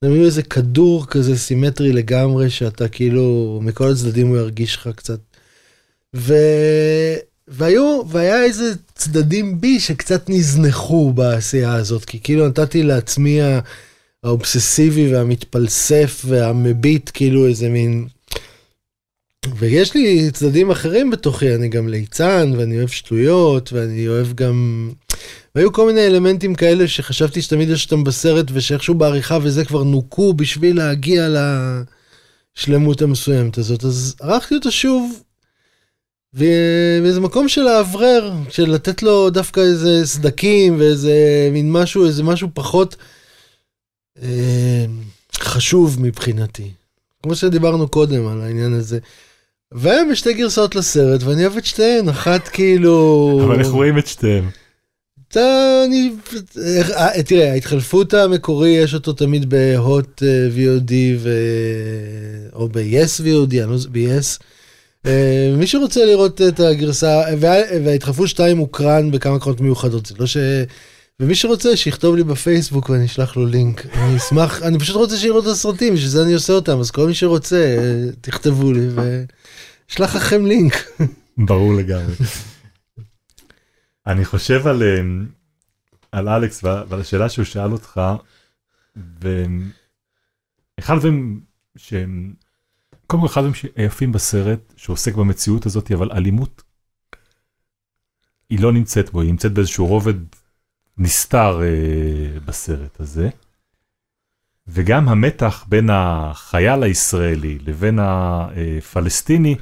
נגיד 0.03 0.23
איזה 0.23 0.43
כדור 0.43 1.07
כזה 1.07 1.39
סימטרי 1.39 1.93
לגמרי, 1.93 2.51
שאתה 2.51 2.89
כאילו, 2.89 3.59
מכל 3.63 3.91
הצדדים 3.91 4.29
הוא 4.29 4.37
ירגיש 4.37 4.77
לך 4.77 4.89
קצת. 4.97 5.21
ו... 6.17 6.35
והיו, 7.49 8.03
והיה 8.09 8.45
איזה 8.45 8.73
צדדים 8.95 9.61
בי 9.61 9.81
שקצת 9.81 10.31
נזנחו 10.31 11.13
בעשייה 11.13 11.75
הזאת, 11.75 12.05
כי 12.05 12.21
כאילו 12.21 12.49
נתתי 12.49 12.83
לעצמי 12.83 13.39
האובססיבי 14.25 15.15
והמתפלסף 15.15 16.23
והמביט, 16.29 17.11
כאילו 17.15 17.47
איזה 17.47 17.69
מין 17.69 18.09
ויש 19.47 19.95
לי 19.95 20.31
צדדים 20.31 20.71
אחרים 20.71 21.11
בתוכי, 21.11 21.55
אני 21.55 21.69
גם 21.69 21.89
ליצן, 21.89 22.53
ואני 22.57 22.79
אוהב 22.79 22.89
שטויות, 22.89 23.73
ואני 23.73 24.09
אוהב 24.09 24.33
גם... 24.33 24.91
והיו 25.55 25.73
כל 25.73 25.87
מיני 25.87 26.07
אלמנטים 26.07 26.55
כאלה 26.55 26.89
שחשבתי 26.89 27.43
שתמיד 27.43 27.69
יש 27.69 27.85
אותם 27.85 28.05
בסרט 28.05 28.47
ושאיכשהו 28.53 28.95
בעריכה 28.95 29.39
וזה 29.43 29.65
כבר 29.65 29.83
נוקו 29.83 30.35
בשביל 30.35 30.77
להגיע 30.77 31.29
לשלמות 32.57 33.03
המסוימת 33.03 33.59
הזאת. 33.59 33.85
אז 33.85 34.15
ערכתי 34.21 34.55
אותו 34.55 34.73
שוב, 34.73 35.23
ואיזה 36.35 37.21
מקום 37.21 37.49
של 37.49 37.63
לאוורר, 37.63 38.33
של 38.51 38.71
לתת 38.71 39.03
לו 39.03 39.31
דווקא 39.31 39.61
איזה 39.61 40.07
סדקים 40.07 40.81
ואיזה 40.81 41.49
מין 41.53 41.73
משהו, 41.73 42.07
איזה 42.07 42.23
משהו 42.23 42.49
פחות 42.55 42.97
אה, 44.23 44.85
חשוב 45.39 46.03
מבחינתי. 46.03 46.71
כמו 47.23 47.37
שדיברנו 47.37 47.89
קודם 47.89 48.27
על 48.27 48.41
העניין 48.41 48.73
הזה. 48.73 48.99
יש 50.13 50.19
שתי 50.19 50.35
גרסאות 50.35 50.75
לסרט 50.75 51.23
ואני 51.23 51.47
אוהב 51.47 51.57
את 51.57 51.65
שתיהן, 51.65 52.09
אחת 52.09 52.49
כאילו... 52.49 53.41
אבל 53.45 53.59
איך 53.61 53.69
רואים 53.69 53.99
את 53.99 54.07
שתיהם? 54.07 54.51
אתה, 55.29 55.41
אני, 55.87 56.11
אה, 56.97 57.23
תראה, 57.23 57.53
ההתחלפות 57.53 58.15
המקורי 58.15 58.69
יש 58.69 58.95
אותו 58.95 59.13
תמיד 59.13 59.51
בהוט 59.51 60.23
אה, 60.23 60.49
VOD 60.57 60.93
ו... 61.19 61.31
או 62.53 62.69
ב-yes 62.69 63.21
VOD, 63.21 63.51
אני 63.53 63.71
לא 63.71 63.75
יודע, 63.75 63.89
ב-yes. 63.93 64.43
אה, 65.07 65.53
מי 65.57 65.67
שרוצה 65.67 66.05
לראות 66.05 66.43
את 66.43 66.61
הגרסה, 66.61 67.23
וה- 67.39 67.79
וההתחלפות 67.85 68.29
2 68.29 68.59
הוקרן 68.59 69.11
בכמה 69.11 69.39
קרונות 69.39 69.61
מיוחדות, 69.61 70.07
זה 70.07 70.15
לא 70.19 70.27
ש... 70.27 70.37
ומי 71.21 71.35
שרוצה 71.35 71.77
שיכתוב 71.77 72.17
לי 72.17 72.25
בפייסבוק 72.25 72.91
ואני 72.91 73.05
אשלח 73.05 73.37
לו 73.37 73.47
לינק. 73.47 73.87
אני 73.95 74.17
אשמח, 74.17 74.63
אני 74.63 74.79
פשוט 74.79 74.97
רוצה 74.97 75.17
שיראו 75.17 75.41
את 75.41 75.47
הסרטים, 75.47 75.95
בשביל 75.95 76.09
זה 76.09 76.23
אני 76.23 76.35
עושה 76.35 76.53
אותם, 76.53 76.81
אז 76.81 76.91
כל 76.91 77.07
מי 77.07 77.15
שרוצה, 77.15 77.77
תכתבו 78.21 78.73
לי 78.73 78.89
ואשלח 79.89 80.17
לכם 80.17 80.47
לינק. 80.47 80.75
ברור 81.39 81.75
לגמרי. 81.75 82.15
אני 84.07 84.25
חושב 84.25 84.67
על, 84.67 84.83
אמ, 84.83 85.27
על 86.13 86.29
אלכס 86.29 86.65
ועל 86.65 87.01
השאלה 87.01 87.29
שהוא 87.29 87.45
שאל 87.45 87.73
אותך, 87.73 88.01
ואחד 88.97 90.95
הדברים 90.95 91.41
שהם, 91.77 92.35
קודם 93.07 93.23
כל 93.23 93.27
אחד 93.27 93.41
הדברים 93.41 93.55
שיפים 93.55 94.13
בסרט, 94.13 94.73
שעוסק 94.77 95.15
במציאות 95.15 95.67
הזאת, 95.67 95.93
אבל 95.93 96.13
אלימות, 96.13 96.63
היא 98.51 98.61
לא 98.61 98.73
נמצאת 98.73 99.11
בו, 99.11 99.21
היא 99.21 99.31
נמצאת 99.31 99.53
באיזשהו 99.53 99.87
רובד 99.87 100.15
נסתר 100.99 101.61
אה, 101.63 102.41
בסרט 102.45 103.01
הזה. 103.01 103.29
וגם 104.67 105.09
המתח 105.09 105.65
בין 105.69 105.91
החייל 105.93 106.83
הישראלי 106.83 107.59
לבין 107.59 107.99
הפלסטיני, 108.03 109.57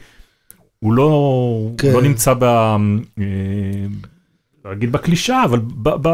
הוא 0.87 0.93
לא, 0.93 1.71
כן. 1.79 1.93
לא 1.93 2.03
נמצא 2.03 2.35
ב... 2.35 2.45
אה, 2.45 2.77
לא 4.65 4.73
אגיד 4.73 4.93
בקלישה, 4.93 5.45
אבל 5.45 5.59
ב, 5.59 5.89
ב, 6.03 6.09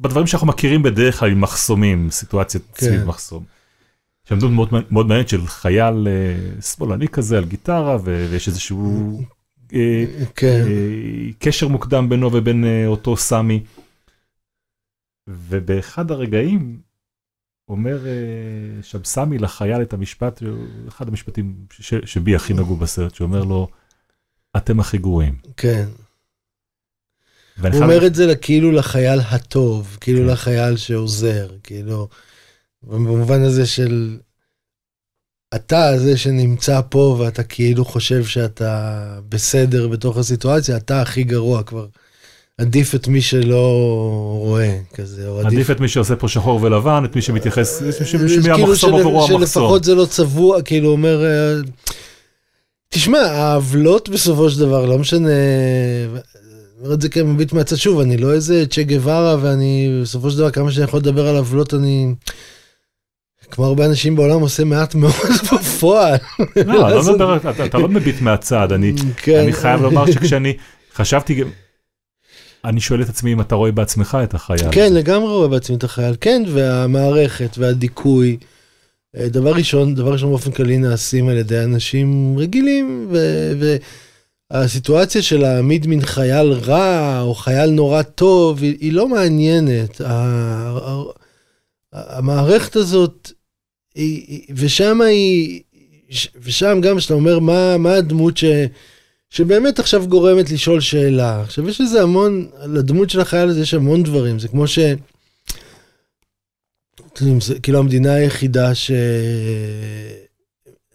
בדברים 0.00 0.26
שאנחנו 0.26 0.46
מכירים 0.46 0.82
בדרך 0.82 1.18
כלל 1.20 1.30
עם 1.30 1.40
מחסומים, 1.40 2.10
סיטואציית 2.10 2.62
כן. 2.74 2.86
סביב 2.86 3.04
מחסום. 3.04 3.44
שם 4.28 4.38
דמות 4.38 4.72
מאוד, 4.72 4.84
מאוד 4.90 5.06
מעניינת 5.06 5.28
של 5.28 5.46
חייל 5.46 6.08
אה, 6.08 6.60
שמאלני 6.62 7.08
כזה 7.08 7.38
על 7.38 7.44
גיטרה, 7.44 7.96
ו- 8.04 8.26
ויש 8.30 8.48
איזשהו 8.48 9.20
אה, 9.74 10.04
כן, 10.34 10.64
אה, 10.66 11.32
קשר 11.38 11.68
מוקדם 11.68 12.08
בינו 12.08 12.32
ובין 12.32 12.64
אה, 12.64 12.86
אותו 12.86 13.16
סמי. 13.16 13.62
ובאחד 15.28 16.10
הרגעים 16.10 16.78
אומר 17.68 18.06
אה, 18.06 18.82
שם 18.82 19.04
סמי 19.04 19.38
לחייל 19.38 19.82
את 19.82 19.92
המשפט, 19.92 20.42
אחד 20.88 21.08
המשפטים 21.08 21.54
שבי 22.04 22.36
הכי 22.36 22.54
נגעו 22.54 22.76
בסרט, 22.76 23.14
שאומר 23.14 23.44
לו, 23.44 23.68
אתם 24.56 24.80
הכי 24.80 24.98
גרועים. 24.98 25.34
כן. 25.56 25.84
הוא 27.62 27.70
חייב- 27.70 27.82
אומר 27.82 28.06
את 28.06 28.14
זה 28.14 28.36
כאילו 28.36 28.72
לחייל 28.72 29.20
הטוב, 29.20 29.96
כאילו 30.00 30.20
כן. 30.20 30.26
לחייל 30.26 30.76
שעוזר, 30.76 31.48
כאילו, 31.62 32.08
במובן 32.82 33.42
הזה 33.42 33.66
של 33.66 34.18
אתה 35.54 35.98
זה 35.98 36.16
שנמצא 36.16 36.80
פה 36.88 37.16
ואתה 37.20 37.42
כאילו 37.42 37.84
חושב 37.84 38.24
שאתה 38.24 38.92
בסדר 39.28 39.88
בתוך 39.88 40.16
הסיטואציה, 40.16 40.76
אתה 40.76 41.02
הכי 41.02 41.24
גרוע 41.24 41.62
כבר. 41.62 41.86
עדיף 42.60 42.94
את 42.94 43.08
מי 43.08 43.20
שלא 43.20 43.66
רואה 44.38 44.78
כזה, 44.94 45.28
או 45.28 45.40
עדיף 45.40 45.70
את 45.70 45.80
מי 45.80 45.88
שעושה 45.88 46.16
פה 46.16 46.28
שחור 46.28 46.62
ולבן, 46.62 47.02
את 47.04 47.16
מי 47.16 47.22
שמתייחס, 47.22 47.82
שמי 48.04 48.18
כאילו 48.42 48.54
המחסום 48.66 48.94
עבורו 48.94 49.20
המחסום. 49.24 49.40
שלפחות 49.42 49.84
זה 49.84 49.94
לא 49.94 50.06
צבוע, 50.06 50.62
כאילו 50.62 50.88
אומר, 50.90 51.24
אה, 51.24 51.54
תשמע, 52.88 53.18
העוולות 53.18 54.08
בסופו 54.08 54.50
של 54.50 54.60
דבר, 54.60 54.86
לא 54.86 54.98
משנה, 54.98 55.28
אומר 56.80 56.94
את 56.94 57.00
זה 57.00 57.08
כמביט 57.08 57.52
מהצד 57.52 57.76
שוב, 57.76 58.00
אני 58.00 58.16
לא 58.16 58.32
איזה 58.32 58.64
צ'ה 58.70 58.82
גווארה, 58.82 59.36
ואני 59.40 59.98
בסופו 60.02 60.30
של 60.30 60.38
דבר, 60.38 60.50
כמה 60.50 60.72
שאני 60.72 60.84
יכול 60.84 61.00
לדבר 61.00 61.26
על 61.28 61.36
עוולות, 61.36 61.74
אני, 61.74 62.14
כמו 63.50 63.64
הרבה 63.64 63.86
אנשים 63.86 64.16
בעולם, 64.16 64.40
עושה 64.40 64.64
מעט 64.64 64.94
מאוד 64.94 65.12
בפועל. 65.52 66.16
לא, 66.66 66.90
לא 66.90 67.12
מדבר, 67.14 67.36
אתה- 67.36 67.64
אתה 67.64 67.78
לא 67.78 67.88
מביט 67.88 68.20
מהצד, 68.20 68.72
אני 68.72 68.92
כן. 69.22 69.38
אני 69.38 69.52
חייב 69.52 69.82
לומר 69.82 70.10
שכשאני 70.12 70.56
חשבתי, 70.94 71.42
אני 72.64 72.80
שואל 72.80 73.02
את 73.02 73.08
עצמי 73.08 73.32
אם 73.32 73.40
אתה 73.40 73.54
רואה 73.54 73.72
בעצמך 73.72 74.18
את 74.24 74.34
החייל. 74.34 74.72
כן. 74.72 74.92
לגמרי 74.92 75.28
רואה 75.32 75.48
בעצמי 75.48 75.76
את 75.76 75.84
החייל, 75.84 76.14
כן, 76.20 76.42
והמערכת 76.52 77.58
והדיכוי. 77.58 78.36
אה, 79.16 79.28
דבר 79.28 79.52
ראשון, 79.52 79.94
דבר 79.94 80.12
ראשון 80.12 80.30
באופן 80.30 80.50
כללי 80.50 80.78
נעשים 80.78 81.28
על 81.28 81.36
ידי 81.36 81.64
אנשים 81.64 82.38
רגילים, 82.38 83.08
ו- 83.10 83.52
והסיטואציה 84.52 85.22
של 85.22 85.40
להעמיד 85.40 85.86
מין 85.86 86.00
חייל 86.00 86.52
רע 86.52 87.20
או 87.20 87.34
חייל 87.34 87.70
נורא 87.70 88.02
טוב, 88.02 88.62
היא, 88.62 88.76
היא 88.80 88.92
לא 88.92 89.08
מעניינת. 89.08 90.00
המערכת 91.92 92.76
הזאת, 92.76 93.32
ושם 94.54 95.00
היא, 95.00 95.62
ושם 96.42 96.78
גם 96.82 96.98
כשאתה 96.98 97.14
אומר 97.14 97.38
מה, 97.38 97.78
מה 97.78 97.94
הדמות 97.94 98.36
ש... 98.36 98.44
שבאמת 99.30 99.78
עכשיו 99.78 100.06
גורמת 100.06 100.50
לשאול 100.50 100.80
שאלה. 100.80 101.40
עכשיו 101.40 101.68
יש 101.68 101.80
לזה 101.80 102.02
המון, 102.02 102.46
לדמות 102.66 103.10
של 103.10 103.20
החייל 103.20 103.48
הזה 103.48 103.60
יש 103.60 103.74
המון 103.74 104.02
דברים, 104.02 104.38
זה 104.38 104.48
כמו 104.48 104.66
ש... 104.66 104.78
כאילו 107.62 107.78
המדינה 107.78 108.14
היחידה 108.14 108.74
ש... 108.74 108.90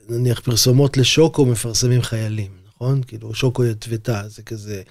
נניח 0.09 0.39
פרסומות 0.39 0.97
לשוקו 0.97 1.45
מפרסמים 1.45 2.01
חיילים, 2.01 2.51
נכון? 2.67 3.01
כאילו 3.07 3.33
שוקו 3.33 3.65
יטבתה, 3.65 4.21
זה 4.27 4.41
כזה... 4.41 4.81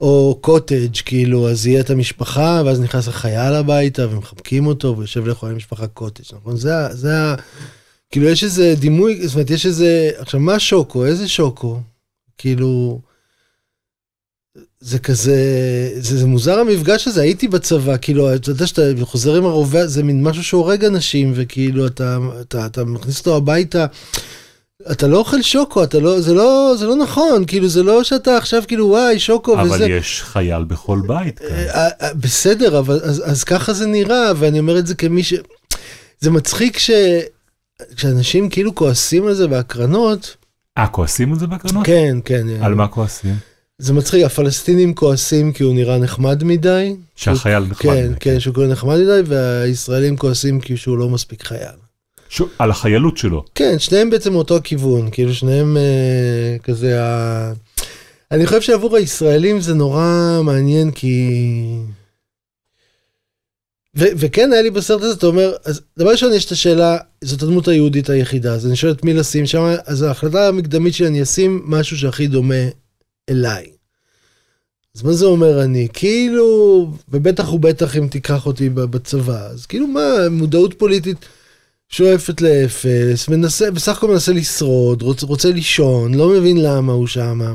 או 0.00 0.38
קוטג', 0.40 0.96
כאילו, 1.04 1.50
אז 1.50 1.66
יהיה 1.66 1.80
את 1.80 1.90
המשפחה, 1.90 2.62
ואז 2.64 2.80
נכנס 2.80 3.08
החייל 3.08 3.54
הביתה, 3.54 4.08
ומחבקים 4.08 4.66
אותו, 4.66 4.88
והוא 4.88 5.02
יושב 5.02 5.26
לאכול 5.26 5.48
עם 5.48 5.54
המשפחה 5.54 5.86
קוטג', 5.86 6.24
נכון? 6.36 6.56
זה 6.56 6.76
ה... 6.76 6.94
זה 6.94 7.16
ה... 7.16 7.34
כאילו, 8.10 8.28
יש 8.28 8.44
איזה 8.44 8.74
דימוי, 8.78 9.26
זאת 9.26 9.34
אומרת, 9.34 9.50
יש 9.50 9.66
איזה... 9.66 10.10
עכשיו, 10.18 10.40
מה 10.40 10.58
שוקו? 10.58 11.06
איזה 11.06 11.28
שוקו? 11.28 11.80
כאילו... 12.38 13.00
זה 14.80 14.98
כזה, 14.98 15.36
זה, 15.96 16.18
זה 16.18 16.26
מוזר 16.26 16.58
המפגש 16.58 17.08
הזה, 17.08 17.22
הייתי 17.22 17.48
בצבא, 17.48 17.96
כאילו, 18.00 18.34
אתה 18.34 18.50
יודע 18.50 18.66
שאתה 18.66 18.82
חוזר 19.00 19.36
עם 19.36 19.44
הרובה, 19.44 19.86
זה 19.86 20.02
מין 20.02 20.22
משהו 20.22 20.44
שהורג 20.44 20.84
אנשים, 20.84 21.32
וכאילו, 21.34 21.86
אתה, 21.86 22.18
אתה, 22.40 22.66
אתה 22.66 22.84
מכניס 22.84 23.18
אותו 23.18 23.36
הביתה, 23.36 23.86
אתה 24.92 25.06
לא 25.06 25.18
אוכל 25.18 25.42
שוקו, 25.42 25.84
אתה 25.84 25.98
לא, 25.98 26.20
זה 26.20 26.34
לא, 26.34 26.74
זה 26.78 26.86
לא 26.86 26.96
נכון, 26.96 27.44
כאילו, 27.46 27.68
זה 27.68 27.82
לא 27.82 28.04
שאתה 28.04 28.36
עכשיו, 28.36 28.62
כאילו, 28.68 28.86
וואי, 28.86 29.18
שוקו 29.18 29.50
וזה. 29.50 29.74
אבל 29.74 29.90
יש 29.90 30.22
חייל 30.22 30.64
בכל 30.64 31.00
בית 31.06 31.38
כאן. 31.38 31.48
אה, 31.48 31.88
אה, 32.02 32.14
בסדר, 32.14 32.78
אבל 32.78 33.00
אז, 33.02 33.22
אז 33.26 33.44
ככה 33.44 33.72
זה 33.72 33.86
נראה, 33.86 34.32
ואני 34.36 34.58
אומר 34.58 34.78
את 34.78 34.86
זה 34.86 34.94
כמי 34.94 35.22
ש... 35.22 35.34
זה 36.20 36.30
מצחיק 36.30 36.78
ש... 36.78 36.90
כשאנשים 37.96 38.48
כאילו 38.50 38.74
כועסים 38.74 39.26
על 39.26 39.34
זה 39.34 39.48
בהקרנות, 39.48 40.36
אה, 40.78 40.86
כועסים 40.86 41.32
על 41.32 41.38
זה 41.38 41.46
בהקרנות? 41.46 41.86
כן, 41.86 42.16
כן. 42.24 42.46
על 42.60 42.74
מה 42.74 42.88
כועסים? 42.88 43.34
זה 43.78 43.92
מצחיק, 43.92 44.24
הפלסטינים 44.24 44.94
כועסים 44.94 45.52
כי 45.52 45.62
הוא 45.62 45.74
נראה 45.74 45.98
נחמד 45.98 46.44
מדי. 46.44 46.96
שהחייל 47.16 47.58
נחמד. 47.58 47.92
כן, 47.94 48.06
מדי, 48.08 48.14
כן, 48.20 48.40
שהוא 48.40 48.54
כאילו 48.54 48.66
נחמד 48.68 48.96
מדי, 48.98 49.20
והישראלים 49.26 50.16
כועסים 50.16 50.60
כי 50.60 50.76
שהוא 50.76 50.98
לא 50.98 51.08
מספיק 51.08 51.42
חייל. 51.42 51.76
ש- 52.28 52.42
על 52.58 52.70
החיילות 52.70 53.16
שלו. 53.16 53.44
כן, 53.54 53.78
שניהם 53.78 54.10
בעצם 54.10 54.32
מאותו 54.32 54.56
הכיוון, 54.56 55.10
כאילו 55.10 55.34
שניהם 55.34 55.76
אה, 55.76 56.56
כזה 56.62 57.02
ה... 57.04 57.52
אני 58.30 58.46
חושב 58.46 58.60
שעבור 58.60 58.96
הישראלים 58.96 59.60
זה 59.60 59.74
נורא 59.74 60.40
מעניין 60.44 60.90
כי... 60.90 61.32
ו- 63.96 64.12
וכן 64.16 64.52
היה 64.52 64.62
לי 64.62 64.70
בסרט 64.70 65.02
הזה, 65.02 65.14
אתה 65.14 65.26
אומר, 65.26 65.52
אז 65.64 65.80
דבר 65.98 66.10
ראשון 66.10 66.32
יש 66.32 66.44
את 66.46 66.52
השאלה, 66.52 66.98
זאת 67.24 67.42
הדמות 67.42 67.68
היהודית 67.68 68.10
היחידה, 68.10 68.52
אז 68.54 68.66
אני 68.66 68.76
שואל 68.76 68.92
את 68.92 69.04
מי 69.04 69.14
לשים 69.14 69.46
שם, 69.46 69.74
אז 69.86 70.02
ההחלטה 70.02 70.48
המקדמית 70.48 70.94
שלי, 70.94 71.06
אני 71.06 71.22
אשים 71.22 71.62
משהו 71.66 71.98
שהכי 71.98 72.26
דומה 72.26 72.54
אליי. 73.28 73.66
אז 74.96 75.02
מה 75.02 75.12
זה 75.12 75.26
אומר 75.26 75.64
אני? 75.64 75.88
כאילו, 75.92 76.90
ובטח 77.08 77.52
ובטח 77.52 77.96
אם 77.96 78.08
תיקח 78.08 78.46
אותי 78.46 78.68
בצבא, 78.68 79.46
אז 79.46 79.66
כאילו 79.66 79.86
מה, 79.86 80.28
מודעות 80.30 80.74
פוליטית 80.78 81.16
שואפת 81.88 82.40
לאפס, 82.40 83.28
מנסה, 83.28 83.70
בסך 83.70 83.96
הכל 83.96 84.08
מנסה 84.08 84.32
לשרוד, 84.32 85.02
רוצה, 85.02 85.26
רוצה 85.26 85.50
לישון, 85.50 86.14
לא 86.14 86.28
מבין 86.28 86.62
למה 86.62 86.92
הוא 86.92 87.06
שמה. 87.06 87.54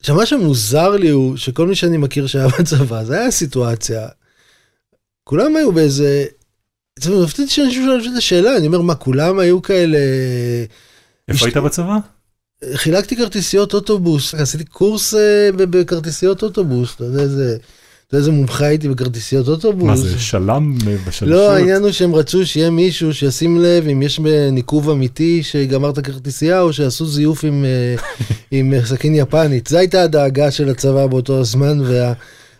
עכשיו, 0.00 0.16
מה 0.16 0.26
שמוזר 0.26 0.90
לי 0.90 1.08
הוא 1.08 1.36
שכל 1.36 1.66
מי 1.66 1.74
שאני 1.74 1.96
מכיר 1.96 2.26
שהיה 2.26 2.48
בצבא, 2.58 3.04
זה 3.04 3.20
היה 3.20 3.30
סיטואציה. 3.30 4.08
כולם 5.24 5.56
היו 5.56 5.72
באיזה... 5.72 6.24
זה 6.98 7.24
מפתיע 7.24 7.46
שאנשים 7.48 7.84
שואלים 7.84 8.12
את 8.12 8.16
השאלה, 8.18 8.56
אני 8.56 8.66
אומר, 8.66 8.80
מה, 8.80 8.94
כולם 8.94 9.38
היו 9.38 9.62
כאלה... 9.62 9.98
איפה 11.28 11.46
היית 11.46 11.56
בצבא? 11.56 11.98
חילקתי 12.74 13.16
כרטיסיות 13.16 13.74
אוטובוס, 13.74 14.34
עשיתי 14.34 14.64
קורס 14.64 15.14
אה, 15.14 15.50
בכרטיסיות 15.56 16.42
אוטובוס, 16.42 16.94
אתה 16.94 17.04
יודע 17.04 17.22
איזה... 17.22 17.56
אתה 18.08 18.14
יודע 18.14 18.20
איזה 18.20 18.32
מומחה 18.32 18.66
הייתי 18.66 18.88
בכרטיסיות 18.88 19.48
אוטובוס. 19.48 19.88
מה 19.88 19.96
זה, 19.96 20.18
שלם 20.18 20.74
אה, 20.86 20.96
בשלשות? 21.06 21.28
לא, 21.28 21.52
העניין 21.52 21.82
הוא 21.82 21.90
שהם 21.90 22.14
רצו 22.14 22.46
שיהיה 22.46 22.70
מישהו 22.70 23.14
שישים 23.14 23.60
לב 23.60 23.88
אם 23.88 24.02
יש 24.02 24.20
ניקוב 24.52 24.90
אמיתי 24.90 25.42
שגמר 25.42 25.90
את 25.90 25.98
הכרטיסייה 25.98 26.60
או 26.60 26.72
שעשו 26.72 27.06
זיוף 27.06 27.44
עם, 27.44 27.64
אה, 27.64 28.02
עם 28.58 28.74
סכין 28.84 29.14
יפנית. 29.14 29.66
זו 29.66 29.78
הייתה 29.78 30.02
הדאגה 30.02 30.50
של 30.50 30.68
הצבא 30.68 31.06
באותו 31.06 31.40
הזמן 31.40 31.78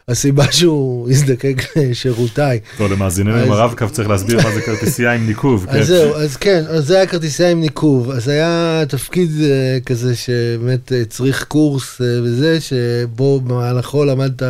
והסיבה 0.08 0.52
שהוא 0.52 1.10
הזדקק 1.10 1.62
לשירותיי. 1.76 2.60
טוב, 2.78 2.92
למאזיננו 2.92 3.36
עם 3.36 3.52
הרב-קו 3.52 3.86
צריך 3.92 4.08
להסביר 4.08 4.42
מה 4.42 4.50
זה 4.54 4.60
כרטיסייה 4.60 5.12
עם 5.12 5.26
ניקוב. 5.26 5.66
כן. 5.66 5.78
אז 5.78 5.86
זהו, 5.86 6.14
אז 6.14 6.36
כן, 6.36 6.64
אז 6.68 6.86
זה 6.86 6.96
היה 6.96 7.06
כרטיסייה 7.06 7.50
עם 7.50 7.60
ניקוב, 7.60 8.10
אז 8.10 8.28
היה 8.28 8.82
תפקיד 8.88 9.30
אה, 9.42 9.78
כזה 9.86 10.16
שבאמת 10.16 10.92
אה, 10.92 11.04
צריך 11.04 11.44
קורס 11.44 12.00
אה, 12.00 12.06
וזה, 12.22 12.58
שבו 12.60 13.40
במהלכו 13.40 14.04
למדת 14.04 14.42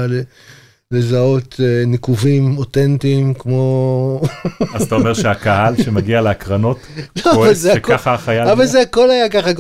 לזהות 0.91 1.61
ניקובים 1.87 2.59
אותנטיים 2.59 3.35
כמו... 3.35 4.23
אז 4.75 4.83
אתה 4.83 4.95
אומר 4.95 5.15
שהקהל 5.15 5.83
שמגיע 5.83 6.21
להקרנות, 6.21 6.79
כועס 7.35 7.67
שככה 7.75 8.15
החייל... 8.15 8.49
אבל 8.49 8.67
זה 8.67 8.81
הכל 8.81 9.11
היה 9.11 9.29
ככה, 9.29 9.51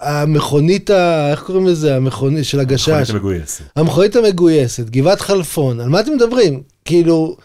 המכונית, 0.00 0.90
ה- 0.90 1.30
איך 1.30 1.42
קוראים 1.42 1.66
לזה, 1.66 1.96
המכונית 1.96 2.44
של 2.44 2.60
הגשש, 2.60 2.88
מכונית 2.88 3.10
מגויסת. 3.10 3.62
המכונית 3.76 4.16
המגויסת, 4.16 4.90
גבעת 4.90 5.20
חלפון, 5.20 5.80
על 5.80 5.88
מה 5.88 6.00
אתם 6.00 6.12
מדברים? 6.12 6.62
כאילו, 6.84 7.36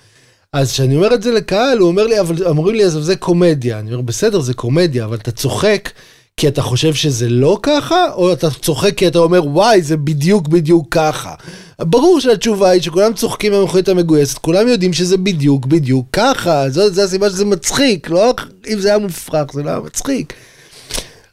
אז 0.53 0.71
כשאני 0.71 0.95
אומר 0.95 1.13
את 1.13 1.23
זה 1.23 1.31
לקהל, 1.31 1.77
הוא 1.77 1.87
אומר 1.87 2.07
לי, 2.07 2.19
אבל 2.19 2.47
אמרו 2.47 2.71
לי, 2.71 2.85
אז 2.85 2.91
זה 2.93 3.15
קומדיה. 3.15 3.79
אני 3.79 3.91
אומר, 3.93 4.01
בסדר, 4.01 4.39
זה 4.39 4.53
קומדיה, 4.53 5.05
אבל 5.05 5.15
אתה 5.15 5.31
צוחק 5.31 5.89
כי 6.37 6.47
אתה 6.47 6.61
חושב 6.61 6.93
שזה 6.93 7.29
לא 7.29 7.59
ככה, 7.63 8.05
או 8.13 8.33
אתה 8.33 8.47
צוחק 8.61 8.93
כי 8.97 9.07
אתה 9.07 9.19
אומר, 9.19 9.47
וואי, 9.47 9.81
זה 9.81 9.97
בדיוק 9.97 10.47
בדיוק 10.47 10.87
ככה. 10.91 11.33
ברור 11.81 12.19
שהתשובה 12.19 12.69
היא 12.69 12.81
שכולם 12.81 13.13
צוחקים 13.13 13.51
מהמכונית 13.51 13.89
המגויסת, 13.89 14.37
כולם 14.37 14.67
יודעים 14.67 14.93
שזה 14.93 15.17
בדיוק 15.17 15.65
בדיוק 15.65 16.07
ככה, 16.13 16.69
זו, 16.69 16.89
זו 16.93 17.01
הסיבה 17.01 17.29
שזה 17.29 17.45
מצחיק, 17.45 18.09
לא 18.09 18.33
אם 18.67 18.79
זה 18.79 18.87
היה 18.87 18.97
מופרך, 18.97 19.53
זה 19.53 19.63
לא 19.63 19.69
היה 19.69 19.79
מצחיק. 19.79 20.33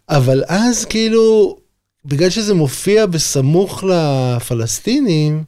אבל 0.08 0.42
אז 0.48 0.84
כאילו, 0.84 1.56
בגלל 2.04 2.30
שזה 2.30 2.54
מופיע 2.54 3.06
בסמוך 3.06 3.84
לפלסטינים, 3.84 5.44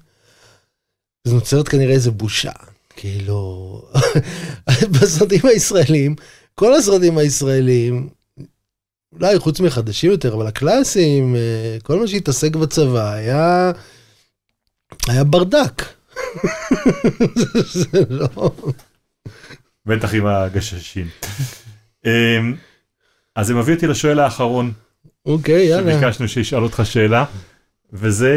אז 1.27 1.33
נוצרת 1.33 1.69
כנראה 1.69 1.95
איזה 1.95 2.11
בושה. 2.11 2.53
כאילו, 2.91 3.83
בסרטים 4.93 5.41
הישראלים, 5.45 6.15
כל 6.55 6.75
הסרטים 6.75 7.19
הישראלים, 7.19 8.09
אולי 9.13 9.39
חוץ 9.39 9.61
מחדשים 9.61 10.11
יותר, 10.11 10.35
אבל 10.35 10.47
הקלאסיים, 10.47 11.37
אה, 11.37 11.77
כל 11.83 12.01
מה 12.01 12.09
שהתעסק 12.09 12.57
בצבא 12.57 13.13
היה, 13.13 13.73
היה 15.09 15.25
ברדק. 15.25 15.83
זה 17.73 18.01
לא... 18.11 18.51
בטח 19.87 20.15
עם 20.15 20.27
הגששים. 20.27 21.07
אז 23.39 23.47
זה 23.47 23.55
מביא 23.55 23.75
אותי 23.75 23.87
לשואל 23.87 24.21
האחרון, 24.21 24.73
אוקיי, 25.27 25.67
יאללה. 25.67 25.93
שביקשנו 25.93 26.29
שישאל 26.29 26.63
אותך 26.63 26.83
שאלה, 26.85 27.25
וזה 27.93 28.35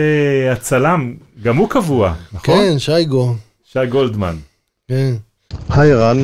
הצלם, 0.52 1.14
גם 1.44 1.58
הוא 1.58 1.70
קבוע, 1.70 2.14
נכון? 2.34 2.56
כן, 2.56 2.80
שייגו. 2.80 3.36
שי 3.72 3.86
גולדמן. 3.90 4.36
כן. 4.88 5.14
היי 5.70 5.94
רן, 5.94 6.18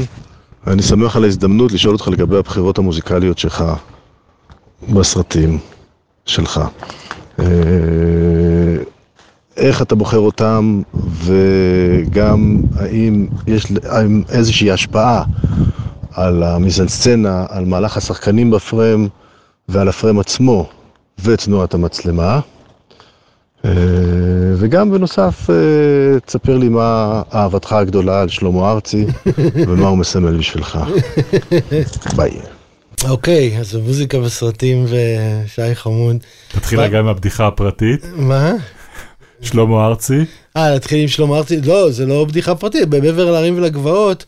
אני 0.67 0.81
שמח 0.81 1.15
על 1.15 1.23
ההזדמנות 1.23 1.71
לשאול 1.71 1.93
אותך 1.93 2.07
לגבי 2.07 2.37
הבחירות 2.37 2.77
המוזיקליות 2.77 3.37
שלך 3.37 3.63
בסרטים 4.93 5.59
שלך. 6.25 6.61
אה, 7.39 7.45
איך 9.57 9.81
אתה 9.81 9.95
בוחר 9.95 10.19
אותם, 10.19 10.81
וגם 11.23 12.61
האם 12.75 13.27
יש 13.47 13.65
האם 13.83 14.23
איזושהי 14.29 14.71
השפעה 14.71 15.23
על 16.17 16.43
המיזנסצנה, 16.43 17.45
על 17.49 17.65
מהלך 17.65 17.97
השחקנים 17.97 18.51
בפריים 18.51 19.09
ועל 19.69 19.87
הפריים 19.89 20.19
עצמו 20.19 20.69
ותנועת 21.23 21.73
המצלמה. 21.73 22.39
אה, 23.65 23.71
וגם 24.57 24.91
בנוסף, 24.91 25.49
אה, 25.49 26.19
תספר 26.19 26.57
לי 26.57 26.69
מה 26.69 27.21
אהבתך 27.33 27.71
הגדולה 27.71 28.21
על 28.21 28.29
שלמה 28.29 28.71
ארצי 28.71 29.05
ומה 29.67 29.87
הוא 29.87 29.97
מסמל 29.97 30.37
בשבילך. 30.37 30.79
ביי. 32.15 32.31
אוקיי, 33.09 33.57
אז 33.59 33.75
המוזיקה 33.75 34.19
בסרטים 34.19 34.85
ושי 34.85 35.75
חמוד. 35.75 36.17
תתחיל? 36.47 36.79
רגע 36.79 36.99
עם 36.99 37.07
הבדיחה 37.07 37.47
הפרטית, 37.47 38.05
מה? 38.15 38.53
שלמה 39.41 39.85
ארצי. 39.85 40.19
אה, 40.57 40.69
להתחיל 40.69 41.01
עם 41.01 41.07
שלמה 41.07 41.37
ארצי? 41.37 41.61
לא, 41.61 41.91
זה 41.91 42.05
לא 42.05 42.25
בדיחה 42.25 42.55
פרטית, 42.55 42.89
במעבר 42.89 43.31
להרים 43.31 43.57
ולגבעות, 43.57 44.25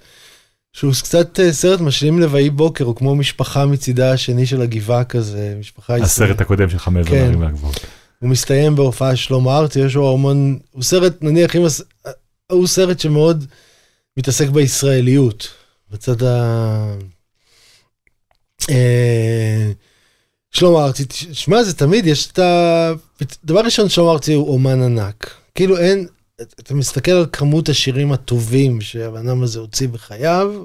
שהוא 0.74 0.94
קצת 1.04 1.40
אה, 1.40 1.54
סרט 1.54 1.82
משלים 1.82 2.20
לוואי 2.20 2.50
בוקר, 2.50 2.84
הוא 2.84 2.96
כמו 2.96 3.16
משפחה 3.16 3.66
מצידה 3.66 4.12
השני 4.14 4.46
של 4.46 4.62
הגבעה 4.62 5.04
כזה, 5.04 5.56
משפחה 5.60 5.96
הסרט 5.96 6.42
הקודם 6.42 6.70
שלך 6.70 6.88
מעבר 6.88 7.10
כן. 7.10 7.16
להרים 7.16 7.42
והגבוהות. 7.42 7.80
הוא 8.20 8.30
מסתיים 8.30 8.76
בהופעה 8.76 9.16
של 9.16 9.24
שלמה 9.28 9.58
ארצי, 9.58 9.80
יש 9.80 9.96
לו 9.96 10.14
המון, 10.14 10.60
הוא 10.72 10.84
סרט, 10.84 11.14
נניח, 11.22 11.56
אם, 11.56 11.66
הס- 11.66 11.82
הוא 12.52 12.68
סרט 12.68 13.00
שמאוד 13.00 13.46
מתעסק 14.18 14.50
בישראליות, 14.50 15.48
בצד 15.92 16.24
ה... 16.24 16.94
אה, 18.70 19.72
שלמה 20.52 20.86
ארצי, 20.86 21.04
שמע, 21.34 21.64
זה 21.64 21.74
תמיד, 21.74 22.08
יש 22.08 22.32
את 22.32 22.40
ה... 22.40 22.92
דבר 23.46 23.60
ראשון, 23.60 23.90
שלמה 23.90 24.12
ארצי 24.12 24.34
הוא 24.34 24.54
אומן 24.54 24.82
ענק. 24.84 25.32
כאילו 25.56 25.78
אין, 25.78 26.08
אתה 26.42 26.74
מסתכל 26.74 27.12
על 27.12 27.26
כמות 27.32 27.70
השירים 27.70 28.12
הטובים 28.12 28.82
שהבן 28.82 29.28
אדם 29.28 29.44
הזה 29.44 29.60
הוציא 29.60 29.88
בחייו, 29.88 30.64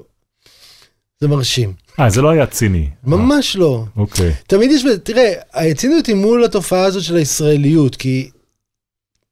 זה 1.21 1.29
מרשים. 1.29 1.73
אה, 2.01 2.11
זה 2.11 2.23
לא 2.23 2.31
היה 2.31 2.47
ציני. 2.47 2.89
ממש 3.05 3.57
לא. 3.57 3.85
אוקיי. 3.97 4.33
תמיד 4.47 4.71
יש, 4.71 4.85
תראה, 5.03 5.33
הציניות 5.55 6.07
היא 6.07 6.15
מול 6.15 6.45
התופעה 6.45 6.85
הזאת 6.85 7.03
של 7.03 7.17
הישראליות, 7.17 7.97
כי, 7.97 8.31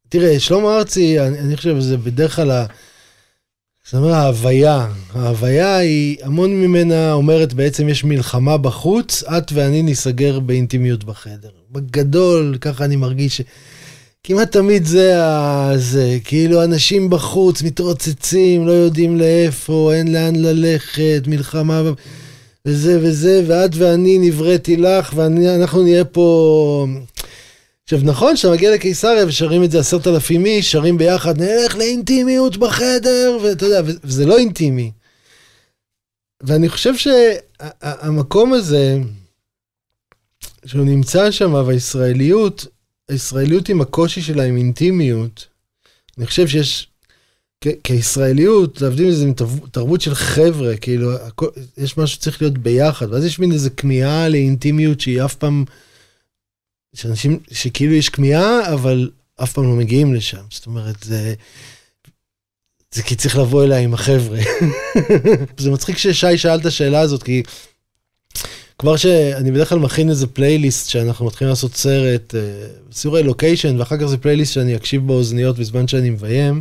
תראה, 0.08 0.40
שלמה 0.40 0.76
ארצי, 0.76 1.20
אני, 1.20 1.38
אני 1.38 1.56
חושב 1.56 1.80
שזה 1.80 1.96
בדרך 1.96 2.36
כלל, 2.36 2.50
ה- 2.50 2.66
זאת 3.84 3.94
אומרת, 3.94 4.14
ההוויה, 4.14 4.88
ההוויה 5.14 5.76
היא, 5.76 6.16
המון 6.22 6.50
ממנה 6.50 7.12
אומרת 7.12 7.52
בעצם 7.52 7.88
יש 7.88 8.04
מלחמה 8.04 8.58
בחוץ, 8.58 9.22
את 9.22 9.52
ואני 9.52 9.82
ניסגר 9.82 10.40
באינטימיות 10.40 11.04
בחדר. 11.04 11.50
בגדול, 11.70 12.58
ככה 12.60 12.84
אני 12.84 12.96
מרגיש 12.96 13.36
ש... 13.36 13.40
כמעט 14.26 14.52
תמיד 14.52 14.84
זה 14.84 15.24
ה... 15.24 15.72
זה, 15.76 16.18
כאילו 16.24 16.64
אנשים 16.64 17.10
בחוץ 17.10 17.62
מתרוצצים, 17.62 18.66
לא 18.66 18.72
יודעים 18.72 19.16
לאיפה, 19.16 19.92
אין 19.94 20.12
לאן 20.12 20.36
ללכת, 20.36 21.22
מלחמה, 21.26 21.82
וזה 22.66 22.98
וזה, 23.02 23.44
ואת 23.46 23.70
ואני 23.74 24.18
נבראתי 24.18 24.76
לך, 24.76 25.12
ואנחנו 25.16 25.82
נהיה 25.82 26.04
פה... 26.04 26.86
עכשיו 27.84 27.98
נכון 28.02 28.36
שאתה 28.36 28.54
מגיע 28.54 28.74
לקיסריה 28.74 29.26
ושרים 29.26 29.64
את 29.64 29.70
זה 29.70 29.78
עשרת 29.78 30.06
אלפים 30.06 30.46
איש, 30.46 30.72
שרים 30.72 30.98
ביחד, 30.98 31.40
נלך 31.40 31.76
לאינטימיות 31.76 32.56
בחדר, 32.56 33.38
ואתה 33.42 33.66
יודע, 33.66 33.80
וזה 34.04 34.26
לא 34.26 34.38
אינטימי. 34.38 34.92
ואני 36.40 36.68
חושב 36.68 36.92
שהמקום 36.96 38.52
הזה, 38.52 38.98
שהוא 40.66 40.84
נמצא 40.84 41.30
שם, 41.30 41.54
והישראליות, 41.66 42.66
הישראליות 43.12 43.68
עם 43.68 43.80
הקושי 43.80 44.22
שלה 44.22 44.44
עם 44.44 44.56
אינטימיות, 44.56 45.46
אני 46.18 46.26
חושב 46.26 46.48
שיש, 46.48 46.88
כ- 47.60 47.80
כישראליות, 47.84 48.80
להבדיל 48.80 49.08
מזה 49.08 49.26
מתרבות 49.26 50.00
של 50.00 50.14
חבר'ה, 50.14 50.76
כאילו, 50.76 51.10
יש 51.76 51.98
משהו 51.98 52.16
שצריך 52.16 52.42
להיות 52.42 52.58
ביחד, 52.58 53.12
ואז 53.12 53.24
יש 53.24 53.38
מין 53.38 53.52
איזה 53.52 53.70
כמיהה 53.70 54.28
לאינטימיות 54.28 55.00
שהיא 55.00 55.24
אף 55.24 55.34
פעם, 55.34 55.64
שאנשים, 56.94 57.38
שכאילו 57.50 57.92
יש 57.92 58.08
כמיהה, 58.08 58.74
אבל 58.74 59.10
אף 59.42 59.52
פעם 59.52 59.64
לא 59.64 59.72
מגיעים 59.72 60.14
לשם, 60.14 60.42
זאת 60.50 60.66
אומרת, 60.66 61.02
זה... 61.02 61.34
זה 62.94 63.02
כי 63.02 63.16
צריך 63.16 63.36
לבוא 63.36 63.64
אליה 63.64 63.78
עם 63.78 63.94
החבר'ה. 63.94 64.38
זה 65.58 65.70
מצחיק 65.70 65.98
ששי 65.98 66.38
שאל 66.38 66.58
את 66.60 66.66
השאלה 66.66 67.00
הזאת, 67.00 67.22
כי 67.22 67.42
כבר 68.82 68.96
שאני 68.96 69.50
בדרך 69.50 69.68
כלל 69.68 69.78
מכין 69.78 70.10
איזה 70.10 70.26
פלייליסט 70.26 70.88
שאנחנו 70.88 71.26
מתחילים 71.26 71.48
לעשות 71.50 71.76
סרט, 71.76 72.34
אה, 72.34 72.40
סיורי 72.92 73.22
לוקיישן, 73.22 73.78
ואחר 73.78 73.96
כך 73.96 74.04
זה 74.04 74.18
פלייליסט 74.18 74.52
שאני 74.52 74.76
אקשיב 74.76 75.06
באוזניות 75.06 75.58
בזמן 75.58 75.88
שאני 75.88 76.10
מביים. 76.10 76.60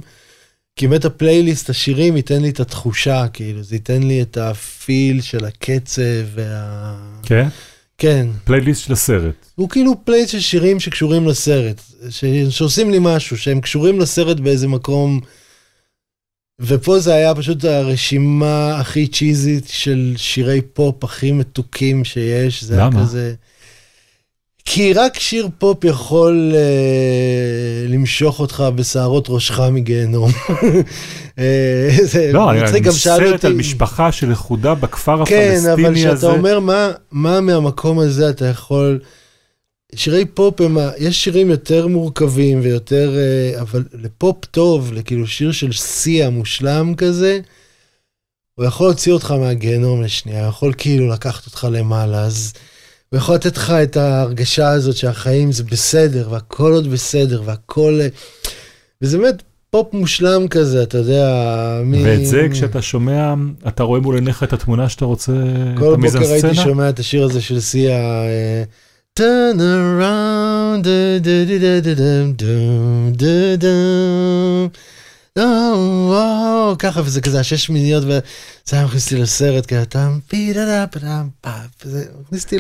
כי 0.76 0.88
באמת 0.88 1.06
הפלייליסט, 1.06 1.70
השירים 1.70 2.18
ייתן 2.18 2.42
לי 2.42 2.50
את 2.50 2.60
התחושה, 2.60 3.28
כאילו, 3.34 3.64
זה 3.64 3.76
ייתן 3.76 4.04
לי 4.04 4.22
את 4.22 4.38
ה 4.38 4.55
feel 4.55 5.22
של 5.22 5.46
הקצב 5.46 6.02
וה... 6.36 6.96
כן? 7.24 7.48
כן. 7.98 8.28
פלייליסט 8.44 8.86
של 8.86 8.94
הסרט. 8.94 9.36
הוא 9.56 9.70
כאילו 9.70 10.06
פלייליסט 10.06 10.30
של 10.30 10.40
שירים 10.40 10.80
שקשורים 10.80 11.28
לסרט, 11.28 11.82
ש... 12.10 12.26
שעושים 12.50 12.92
לי 12.92 12.98
משהו, 13.02 13.38
שהם 13.38 13.62
קשורים 13.62 14.00
לסרט 14.00 14.40
באיזה 14.40 14.68
מקום. 14.68 15.20
ופה 16.64 17.00
זה 17.00 17.14
היה 17.14 17.36
פשוט 17.36 17.66
הרשימה 17.66 18.76
הכי 18.80 19.08
צ'יזית 19.08 19.68
של 19.68 20.14
שירי 20.18 20.62
פופ 20.62 21.04
הכי 21.04 21.32
מתוקים 21.32 22.04
שיש. 22.04 22.64
זה 22.64 22.78
למה? 22.78 23.00
היה 23.00 23.06
כזה... 23.06 23.34
כי 24.66 24.94
רק 24.94 25.20
שיר 25.20 25.50
פופ 25.58 25.84
יכול 25.84 26.52
אה, 26.56 26.62
למשוך 27.88 28.40
אותך 28.40 28.64
בשערות 28.76 29.26
ראשך 29.30 29.60
מגיהנום. 29.60 30.32
אה, 31.40 31.90
זה 32.04 32.32
לא, 32.34 32.52
אני 32.52 32.80
גם 32.80 32.92
שאלו 32.92 33.16
סרט 33.26 33.34
אותי- 33.34 33.48
על 33.48 33.54
משפחה 33.54 34.12
שלכודה 34.12 34.74
בכפר 34.76 35.26
כן, 35.26 35.52
אבל 35.64 35.72
הפלסטיני 35.72 35.96
כשאתה 36.00 36.14
הזה. 36.14 36.28
אומר 36.28 36.60
מה, 36.60 36.92
מה 37.12 37.42
מהמקום 37.42 38.00
הזה 38.00 38.30
אתה 38.30 38.46
יכול... 38.46 39.00
שירי 39.96 40.26
פופ 40.26 40.62
הם, 40.62 40.78
ה- 40.78 40.92
יש 40.98 41.24
שירים 41.24 41.50
יותר 41.50 41.88
מורכבים 41.88 42.60
ויותר, 42.64 43.16
אה, 43.18 43.62
אבל 43.62 43.84
לפופ 43.94 44.46
טוב, 44.46 44.94
לכאילו 44.94 45.28
שיר 45.28 45.52
של 45.52 45.72
שיא 45.72 46.26
המושלם 46.26 46.96
כזה, 46.96 47.40
הוא 48.56 48.66
יכול 48.66 48.88
להוציא 48.88 49.14
אותך 49.14 49.32
מהגיהנום 49.32 50.02
לשנייה, 50.02 50.42
הוא 50.42 50.50
יכול 50.50 50.74
כאילו 50.78 51.08
לקחת 51.08 51.46
אותך 51.46 51.68
למעלה, 51.72 52.24
אז 52.24 52.54
הוא 53.10 53.18
יכול 53.18 53.36
לתת 53.36 53.58
לך 53.58 53.70
את 53.70 53.98
ההרגשה 53.98 54.70
הזאת 54.70 54.96
שהחיים 54.98 55.52
זה 55.52 55.64
בסדר, 55.64 56.28
והכל 56.32 56.74
עוד 56.74 56.92
בסדר, 56.92 57.42
והכל... 57.46 58.00
אה, 58.02 58.08
וזה 59.02 59.18
באמת 59.18 59.44
פופ 59.70 59.94
מושלם 59.94 60.48
כזה, 60.48 60.84
אתה 60.84 60.98
יודע, 60.98 61.28
מ... 61.86 61.94
ואת 62.04 62.26
זה 62.26 62.48
כשאתה 62.52 62.82
שומע, 62.82 63.34
אתה 63.68 63.84
רואה 63.84 64.00
מול 64.00 64.16
עיניך 64.16 64.44
את 64.44 64.54
התמונה 64.54 64.90
שאתה 64.90 65.06
רוצה, 65.06 65.32
את 65.32 65.80
כל 65.80 65.96
בוקר 65.96 66.32
הייתי? 66.32 66.56
שומע 66.56 66.90
את 66.90 67.00
השיר 67.00 67.24
הזה 67.24 67.42
של 67.42 67.60
סיה, 67.60 68.24
אה, 68.24 68.64
turn 69.22 69.60
around. 69.62 70.84
Da, 70.88 71.20
da, 71.26 71.38
da, 71.48 71.74
da, 71.86 71.94
da, 72.02 72.54
da, 73.22 73.58
da, 73.64 73.76
לא, 75.36 75.74
וואו, 76.08 76.74
oh, 76.74 76.76
ככה, 76.76 77.02
וזה 77.02 77.22
כזה 77.22 77.40
השש 77.40 77.70
מיניות, 77.70 78.04
וזה 78.04 78.22
היה 78.72 78.86
מכניס 78.86 79.06
אותי 79.06 79.22
לסרט, 79.22 79.66
כאילו, 79.66 79.86
טאם 79.86 80.20
פי 80.28 80.54
דה 80.54 80.66
דה 80.66 80.88
פדם 80.88 81.30
פאפ, 81.42 81.84
זה 81.84 82.06
מכניס 82.22 82.44
אותי 82.44 82.58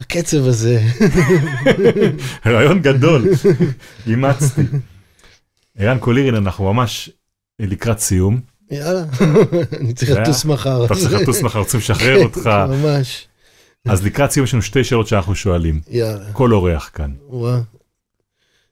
לקצב 0.00 0.46
הזה. 0.46 0.82
רעיון 2.46 2.82
גדול, 2.82 3.28
אימצתי. 4.06 4.62
ערן 5.78 5.98
קולירין, 5.98 6.34
אנחנו 6.34 6.72
ממש 6.72 7.10
לקראת 7.60 7.98
סיום. 7.98 8.40
יאללה, 8.70 9.04
אני 9.80 9.92
צריך 9.92 10.10
לטוס 10.10 10.44
מחר. 10.44 10.84
אתה 10.84 10.94
צריך 10.94 11.12
לטוס 11.12 11.42
מחר, 11.42 11.58
רוצים 11.58 11.80
לשחרר 11.80 12.16
כן, 12.16 12.22
אותך. 12.24 12.50
ממש. 12.68 13.26
אז 13.88 14.04
לקראת 14.04 14.30
סיום 14.30 14.44
יש 14.44 14.52
לנו 14.54 14.62
שתי 14.62 14.84
שאלות 14.84 15.06
שאנחנו 15.06 15.34
שואלים. 15.34 15.80
יאללה, 15.90 16.32
כל 16.32 16.52
אורח 16.52 16.90
כאן. 16.94 17.10
וואו, 17.28 17.60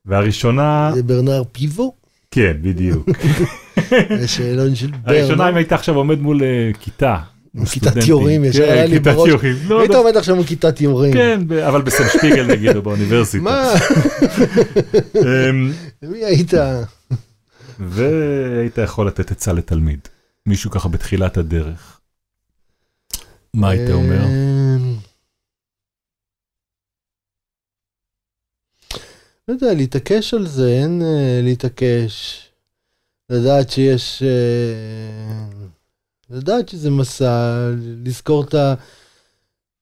והראשונה, 0.07 0.91
זה 0.95 1.03
ברנאר 1.03 1.43
פיבו, 1.53 1.95
כן, 2.31 2.57
בדיוק. 2.63 3.09
השאלון 4.25 4.75
של 4.75 4.91
הראשונה, 5.05 5.37
ברנר. 5.37 5.51
אם 5.51 5.57
היית 5.57 5.73
עכשיו 5.73 5.95
עומד 5.95 6.19
מול 6.19 6.43
אה, 6.43 6.71
כיתה. 6.81 7.17
כיתת. 7.73 8.09
יורים, 8.09 8.45
ישר 8.45 8.67
כן, 8.67 8.73
היה 8.73 8.87
לי 8.87 8.97
כיתת 8.97 9.15
בראש. 9.15 9.31
לא 9.69 9.79
היית 9.79 9.91
יודע. 9.91 9.99
עומד 9.99 10.17
עכשיו 10.17 10.37
בכיתת 10.43 10.81
יורים. 10.81 11.13
כן, 11.13 11.41
אבל 11.67 11.83
בסן 11.83 12.05
שפיגל 12.13 12.47
נגיד, 12.47 12.77
או 12.77 12.83
באוניברסיטה. 12.83 13.45
מה? 13.45 13.73
אמ, 15.17 15.73
מי 16.03 16.25
היית? 16.25 16.53
והיית 17.81 18.79
יכול 18.79 19.07
לתת 19.07 19.31
עצה 19.31 19.53
לתלמיד. 19.53 20.01
מישהו 20.47 20.71
ככה 20.71 20.89
בתחילת 20.89 21.37
הדרך. 21.37 22.01
מה 23.55 23.71
היית 23.71 23.91
אומר? 23.91 24.25
לא 29.49 29.53
יודע, 29.55 29.75
להתעקש 29.75 30.35
על 30.35 30.47
זה, 30.47 30.69
אין 30.69 31.03
אה, 31.03 31.41
להתעקש. 31.43 32.45
לדעת 33.31 33.71
שיש... 33.71 34.23
אה, 34.23 35.69
לדעת 36.31 36.69
שזה 36.69 36.91
מסע, 36.91 37.59
לזכור 38.05 38.45
את 38.45 38.55
ה... 38.55 38.75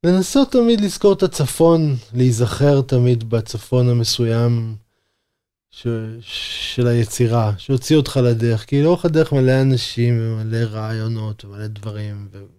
לנסות 0.05 0.53
תמיד 0.53 0.81
לזכור 0.81 1.13
את 1.13 1.23
הצפון, 1.23 1.97
להיזכר 2.15 2.81
תמיד 2.81 3.31
בצפון 3.31 3.89
המסוים 3.89 4.77
ש... 5.71 5.87
של 6.21 6.87
היצירה, 6.87 7.53
שהוציא 7.59 7.97
אותך 7.97 8.21
לדרך. 8.25 8.65
כי 8.65 8.83
לאורך 8.83 9.05
הדרך 9.05 9.33
מלא 9.33 9.63
אנשים 9.63 10.19
ומלא 10.21 10.59
רעיונות 10.59 11.45
ומלא 11.45 11.67
דברים. 11.67 12.29
ו... 12.33 12.56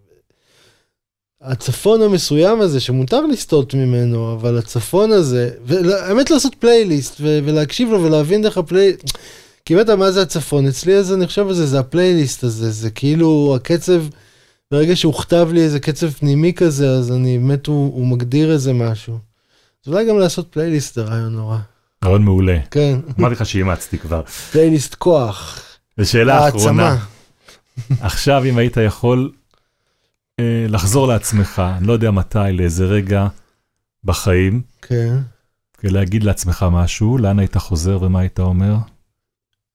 הצפון 1.41 2.01
המסוים 2.01 2.61
הזה 2.61 2.79
שמותר 2.79 3.25
לסטות 3.25 3.73
ממנו, 3.73 4.33
אבל 4.33 4.57
הצפון 4.57 5.11
הזה, 5.11 5.49
והאמת 5.65 6.29
לעשות 6.29 6.55
פלייליסט 6.55 7.17
ו- 7.21 7.39
ולהקשיב 7.45 7.89
לו 7.89 8.03
ולהבין 8.03 8.41
דרך 8.41 8.57
הפלייליסט, 8.57 9.17
כי 9.65 9.75
באמת 9.75 9.89
מה 9.89 10.11
זה 10.11 10.21
הצפון? 10.21 10.67
אצלי 10.67 10.95
אז 10.95 11.13
אני 11.13 11.27
חושב 11.27 11.47
על 11.47 11.53
זה, 11.53 11.65
זה 11.65 11.79
הפלייליסט 11.79 12.43
הזה, 12.43 12.71
זה 12.71 12.89
כאילו 12.89 13.53
הקצב, 13.55 14.03
ברגע 14.71 14.95
שהוכתב 14.95 15.49
לי 15.51 15.61
איזה 15.61 15.79
קצב 15.79 16.09
פנימי 16.09 16.53
כזה, 16.53 16.89
אז 16.89 17.11
אני 17.11 17.38
באמת, 17.38 17.67
הוא, 17.67 17.93
הוא 17.93 18.07
מגדיר 18.07 18.51
איזה 18.51 18.73
משהו. 18.73 19.17
אז 19.85 19.93
אולי 19.93 20.05
גם 20.05 20.19
לעשות 20.19 20.47
פלייליסט 20.51 20.95
זה 20.95 21.01
רעיון 21.01 21.33
נורא. 21.33 21.57
רעיון 22.05 22.23
מעולה. 22.23 22.57
כן, 22.71 22.99
אמרתי 23.19 23.35
לך 23.35 23.45
שאימצתי 23.45 23.97
כבר. 23.97 24.21
פלייליסט 24.51 24.95
כוח, 24.95 25.61
ושאלה 25.97 26.49
אחרונה. 26.49 26.97
עכשיו 28.01 28.43
אם 28.45 28.57
היית 28.57 28.77
יכול 28.77 29.31
לחזור 30.69 31.07
לעצמך, 31.07 31.61
אני 31.77 31.88
לא 31.88 31.93
יודע 31.93 32.11
מתי, 32.11 32.39
לאיזה 32.53 32.85
רגע 32.85 33.27
בחיים, 34.03 34.61
כן. 34.81 35.17
ולהגיד 35.83 36.23
לעצמך 36.23 36.65
משהו, 36.71 37.17
לאן 37.17 37.39
היית 37.39 37.57
חוזר 37.57 37.99
ומה 38.01 38.19
היית 38.19 38.39
אומר? 38.39 38.75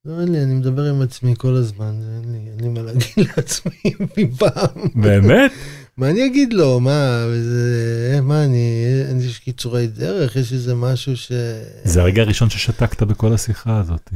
לא, 0.05 0.21
אין 0.21 0.33
לי, 0.33 0.43
אני 0.43 0.55
מדבר 0.55 0.83
עם 0.91 1.03
עצמי 1.03 1.35
כל 1.39 1.55
הזמן, 1.55 1.95
אין 2.15 2.33
לי, 2.33 2.39
אין 2.39 2.61
לי 2.61 2.69
מה 2.69 2.83
להגיד 2.83 3.29
לעצמי 3.37 3.93
מפעם. 4.17 4.89
באמת? 4.95 5.53
מה 5.97 6.11
אני 6.11 6.27
אגיד 6.27 6.53
לו? 6.53 6.81
מה, 6.81 7.25
זה, 7.43 8.19
מה 8.23 8.45
אני, 8.45 8.85
לי 9.09 9.39
קיצורי 9.39 9.87
דרך? 9.87 10.37
יש 10.37 10.53
איזה 10.53 10.75
משהו 10.75 11.17
ש... 11.17 11.33
זה 11.85 12.01
הרגע 12.01 12.23
הראשון 12.23 12.51
ששתקת 12.51 13.03
בכל 13.03 13.33
השיחה 13.35 13.79
הזאת. 13.79 14.11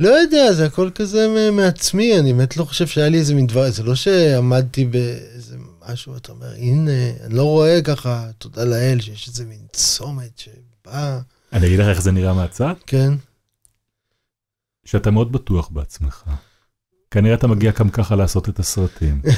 לא 0.00 0.08
יודע, 0.08 0.52
זה 0.52 0.66
הכל 0.66 0.90
כזה 0.94 1.50
מעצמי, 1.52 2.18
אני 2.18 2.32
באמת 2.32 2.56
לא 2.56 2.64
חושב 2.64 2.86
שהיה 2.86 3.08
לי 3.08 3.18
איזה 3.18 3.34
מין 3.34 3.46
דבר, 3.46 3.70
זה 3.70 3.82
לא 3.82 3.94
שעמדתי 3.94 4.84
באיזה 4.84 5.56
משהו, 5.88 6.16
אתה 6.16 6.32
אומר, 6.32 6.54
הנה, 6.56 6.90
אני 7.24 7.34
לא 7.34 7.42
רואה 7.42 7.82
ככה, 7.82 8.30
תודה 8.38 8.64
לאל, 8.64 9.00
שיש 9.00 9.28
איזה 9.28 9.44
מין 9.44 9.58
צומת 9.72 10.38
שבא, 10.38 11.20
אני 11.52 11.66
אגיד 11.66 11.80
לך 11.80 11.88
איך 11.88 12.02
זה 12.02 12.12
נראה 12.12 12.34
מהצד, 12.34 12.74
כן? 12.86 13.12
שאתה 14.84 15.10
מאוד 15.10 15.32
בטוח 15.32 15.68
בעצמך. 15.68 16.24
כנראה 17.10 17.34
אתה 17.34 17.46
מגיע 17.46 17.72
גם 17.78 17.90
ככה 17.90 18.16
לעשות 18.16 18.48
את 18.48 18.58
הסרטים. 18.58 19.22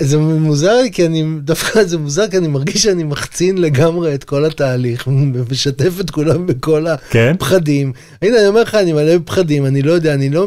זה 0.00 0.18
מוזר 0.18 0.82
לי, 0.82 0.90
כי 0.90 1.06
אני, 1.06 1.24
דווקא 1.40 1.84
זה 1.84 1.98
מוזר, 1.98 2.28
כי 2.28 2.36
אני 2.36 2.48
מרגיש 2.48 2.82
שאני 2.82 3.04
מחצין 3.04 3.58
לגמרי 3.58 4.14
את 4.14 4.24
כל 4.24 4.44
התהליך, 4.44 5.06
ומשתף 5.06 6.00
את 6.00 6.10
כולם 6.10 6.46
בכל. 6.46 6.86
כן? 7.10 7.34
פחדים. 7.38 7.92
הנה, 8.22 8.38
אני 8.38 8.46
אומר 8.46 8.62
לך, 8.62 8.74
אני 8.74 8.92
מלא 8.92 9.12
פחדים, 9.24 9.66
אני 9.66 9.82
לא 9.82 9.92
יודע, 9.92 10.14
אני 10.14 10.30
לא... 10.30 10.46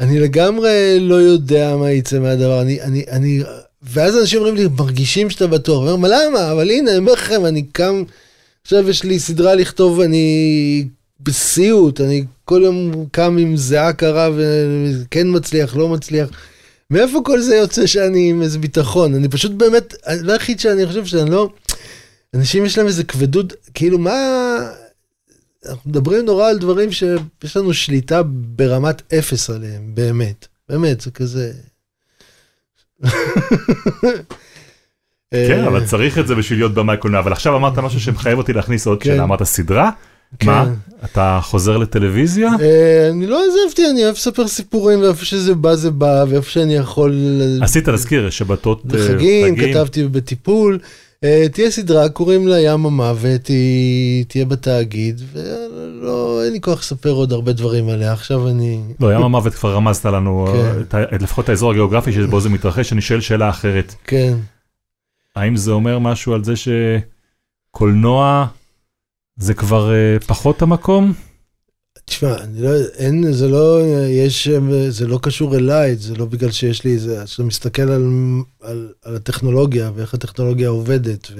אני 0.00 0.20
לגמרי 0.20 0.98
לא 1.00 1.14
יודע 1.14 1.76
מה 1.76 1.90
יצא 1.90 2.18
מהדבר, 2.18 2.60
אני, 2.62 2.82
אני, 2.82 3.04
אני, 3.10 3.42
ואז 3.82 4.18
אנשים 4.18 4.38
אומרים 4.38 4.56
לי, 4.56 4.66
מרגישים 4.78 5.30
שאתה 5.30 5.46
בטוח, 5.46 5.82
אני 5.82 5.92
אומר, 5.92 6.08
מה 6.08 6.08
למה? 6.08 6.52
אבל 6.52 6.70
הנה, 6.70 6.90
אני 6.90 6.98
אומר 6.98 7.12
לכם, 7.12 7.46
אני 7.46 7.62
קם, 7.62 8.02
עכשיו 8.62 8.90
יש 8.90 9.04
לי 9.04 9.18
סדרה 9.18 9.54
לכתוב, 9.54 10.00
אני 10.00 10.88
בסיוט, 11.20 12.00
אני 12.00 12.24
כל 12.44 12.60
יום 12.64 13.04
קם 13.10 13.36
עם 13.40 13.56
זיעה 13.56 13.92
קרה 13.92 14.30
וכן 14.36 15.26
מצליח, 15.30 15.76
לא 15.76 15.88
מצליח. 15.88 16.28
מאיפה 16.90 17.20
כל 17.24 17.40
זה 17.40 17.56
יוצא 17.56 17.86
שאני 17.86 18.30
עם 18.30 18.42
איזה 18.42 18.58
ביטחון? 18.58 19.14
אני 19.14 19.28
פשוט 19.28 19.52
באמת, 19.52 19.94
הדבר 20.06 20.32
היחיד 20.32 20.60
שאני 20.60 20.86
חושב 20.86 21.06
שאני 21.06 21.30
לא... 21.30 21.50
אנשים 22.34 22.64
יש 22.64 22.78
להם 22.78 22.86
איזה 22.86 23.04
כבדות, 23.04 23.52
כאילו 23.74 23.98
מה... 23.98 24.14
אנחנו 25.66 25.90
מדברים 25.90 26.24
נורא 26.24 26.48
על 26.48 26.58
דברים 26.58 26.92
שיש 26.92 27.56
לנו 27.56 27.74
שליטה 27.74 28.22
ברמת 28.22 29.12
אפס 29.12 29.50
עליהם, 29.50 29.94
באמת. 29.94 30.46
באמת, 30.68 31.00
זה 31.00 31.10
כזה... 31.10 31.52
כן, 35.30 35.64
אבל 35.64 35.86
צריך 35.86 36.18
את 36.18 36.26
זה 36.26 36.34
בשביל 36.34 36.58
להיות 36.58 36.74
במאי 36.74 36.96
קולנוע. 36.96 37.20
אבל 37.20 37.32
עכשיו 37.32 37.56
אמרת 37.56 37.78
משהו 37.78 38.00
שמחייב 38.00 38.38
אותי 38.38 38.52
להכניס 38.52 38.86
עוד 38.86 39.02
כן. 39.02 39.10
שאלה, 39.10 39.22
אמרת 39.22 39.42
סדרה? 39.42 39.90
כן. 40.38 40.46
מה? 40.46 40.66
אתה 41.04 41.40
חוזר 41.42 41.76
לטלוויזיה? 41.76 42.50
אה, 42.60 43.08
אני 43.10 43.26
לא 43.26 43.40
עזבתי, 43.44 43.90
אני 43.90 44.04
אוהב 44.04 44.14
לספר 44.14 44.48
סיפורים, 44.48 45.00
ואיפה 45.00 45.24
שזה 45.24 45.54
בא 45.54 45.74
זה 45.74 45.90
בא, 45.90 46.24
ואיפה 46.28 46.50
שאני 46.50 46.74
יכול... 46.74 47.20
עשית 47.62 47.88
להזכיר, 47.88 48.30
שבתות 48.30 48.82
אה, 48.84 48.98
בחגים, 48.98 49.56
כתבתי 49.56 50.04
בטיפול. 50.04 50.78
אה, 51.24 51.46
תהיה 51.52 51.70
סדרה, 51.70 52.08
קוראים 52.08 52.48
לה 52.48 52.60
ים 52.60 52.86
המוות, 52.86 53.46
היא 53.46 54.24
תהיה 54.24 54.44
בתאגיד, 54.44 55.20
ולא, 55.32 56.42
אין 56.44 56.52
לי 56.52 56.60
כוח 56.60 56.78
לספר 56.80 57.10
עוד 57.10 57.32
הרבה 57.32 57.52
דברים 57.52 57.88
עליה, 57.88 58.12
עכשיו 58.12 58.48
אני... 58.48 58.80
לא, 59.00 59.14
ים 59.14 59.22
המוות 59.22 59.54
כבר 59.54 59.74
רמזת 59.74 60.04
לנו, 60.04 60.46
כן. 60.52 60.98
אה, 60.98 61.02
את 61.02 61.22
לפחות 61.22 61.48
האזור 61.48 61.70
הגיאוגרפי 61.70 62.12
שבו 62.12 62.40
זה 62.40 62.48
מתרחש, 62.48 62.92
אני 62.92 63.00
שואל 63.00 63.20
שאלה 63.20 63.48
אחרת. 63.48 63.94
כן. 64.04 64.34
האם 65.36 65.56
זה 65.56 65.70
אומר 65.70 65.98
משהו 65.98 66.34
על 66.34 66.44
זה 66.44 66.54
שקולנוע 66.56 68.46
זה 69.38 69.54
כבר 69.54 69.90
uh, 69.90 70.24
פחות 70.24 70.62
המקום? 70.62 71.12
תשמע, 72.04 72.36
אני 72.42 72.62
לא, 72.62 72.70
אין, 72.94 73.32
זה 73.32 73.48
לא, 73.48 73.80
יש, 74.08 74.48
זה 74.88 75.06
לא 75.06 75.18
קשור 75.22 75.56
אליי, 75.56 75.96
זה 75.96 76.14
לא 76.14 76.24
בגלל 76.24 76.50
שיש 76.50 76.84
לי 76.84 76.94
איזה, 76.94 77.22
כשאתה 77.24 77.42
מסתכל 77.42 77.82
על, 77.82 78.10
על, 78.60 78.92
על 79.02 79.16
הטכנולוגיה 79.16 79.90
ואיך 79.94 80.14
הטכנולוגיה 80.14 80.68
עובדת 80.68 81.30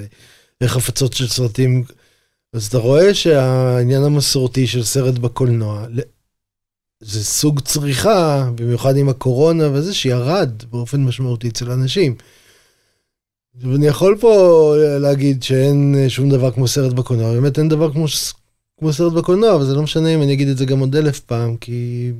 ואיך 0.61 0.77
הפצות 0.77 1.13
של 1.13 1.27
סרטים, 1.27 1.83
אז 2.53 2.67
אתה 2.67 2.77
רואה 2.77 3.13
שהעניין 3.13 4.03
המסורתי 4.03 4.67
של 4.67 4.83
סרט 4.83 5.17
בקולנוע, 5.17 5.85
זה 7.03 7.23
סוג 7.23 7.59
צריכה, 7.59 8.49
במיוחד 8.55 8.97
עם 8.97 9.09
הקורונה 9.09 9.69
וזה, 9.73 9.93
שירד 9.93 10.63
באופן 10.69 11.03
משמעותי 11.03 11.47
אצל 11.47 11.71
אנשים. 11.71 12.15
ואני 13.55 13.87
יכול 13.87 14.17
פה 14.19 14.73
להגיד 14.99 15.43
שאין 15.43 15.95
שום 16.07 16.29
דבר 16.29 16.51
כמו 16.51 16.67
סרט 16.67 16.93
בקולנוע, 16.93 17.33
באמת 17.33 17.59
אין 17.59 17.69
דבר 17.69 17.93
כמו, 17.93 18.05
כמו 18.79 18.93
סרט 18.93 19.13
בקולנוע, 19.13 19.55
אבל 19.55 19.65
זה 19.65 19.73
לא 19.75 19.81
משנה 19.81 20.15
אם 20.15 20.21
אני 20.21 20.33
אגיד 20.33 20.47
את 20.47 20.57
זה 20.57 20.65
גם 20.65 20.79
עוד 20.79 20.95
אלף 20.95 21.19
פעם, 21.19 21.57
כי... 21.57 22.11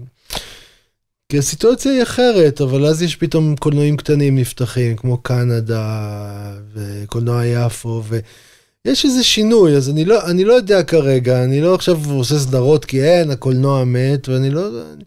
כי 1.32 1.38
הסיטואציה 1.38 1.92
היא 1.92 2.04
אחרת, 2.04 2.62
אבל 2.62 2.86
אז 2.86 3.02
יש 3.02 3.16
פתאום 3.16 3.56
קולנועים 3.56 3.98
קטנים 3.98 4.38
נפתחים, 4.38 4.96
כמו 4.96 5.18
קנדה 5.18 6.54
וקולנוע 6.74 7.46
יפו, 7.46 8.04
ויש 8.86 9.06
איזה 9.06 9.24
שינוי, 9.24 9.76
אז 9.76 9.90
אני 9.90 10.06
לא, 10.06 10.30
אני 10.30 10.44
לא 10.44 10.54
יודע 10.54 10.84
כרגע, 10.84 11.44
אני 11.44 11.62
לא 11.62 11.76
עכשיו 11.76 12.00
עושה 12.10 12.40
סדרות 12.40 12.86
כי 12.86 13.04
אין, 13.04 13.32
הקולנוע 13.32 13.84
מת, 13.86 14.30
ואני 14.30 14.50
לא... 14.50 14.68
אני 14.68 15.04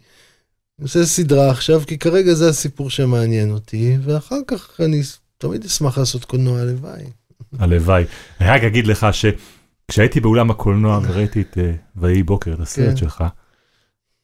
עושה 0.83 1.07
סדרה 1.07 1.51
עכשיו, 1.51 1.83
כי 1.87 1.99
כרגע 1.99 2.35
זה 2.35 2.49
הסיפור 2.49 2.91
שמעניין 2.91 3.51
אותי, 3.51 3.97
ואחר 4.05 4.39
כך 4.47 4.81
אני 4.81 5.03
תמיד 5.43 5.65
אשמח 5.65 5.99
לעשות 5.99 6.25
קולנוע, 6.25 6.61
הלוואי. 6.61 7.05
הלוואי. 7.59 8.05
אני 8.41 8.49
רק 8.49 8.63
אגיד 8.63 8.87
לך 8.87 9.07
שכשהייתי 9.13 10.21
באולם 10.21 10.51
הקולנוע 10.51 11.01
וראיתי 11.03 11.41
את 11.41 11.57
uh, 11.57 11.61
ויהי 11.97 12.23
בוקר, 12.23 12.53
את 12.55 12.61
הסרט 12.61 12.89
כן. 12.89 12.97
שלך, 12.97 13.25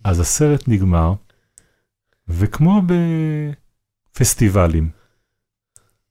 אז 0.04 0.20
הסרט 0.20 0.68
נגמר, 0.68 1.12
וכמו 2.28 2.82
בפסטיבלים, 4.12 4.88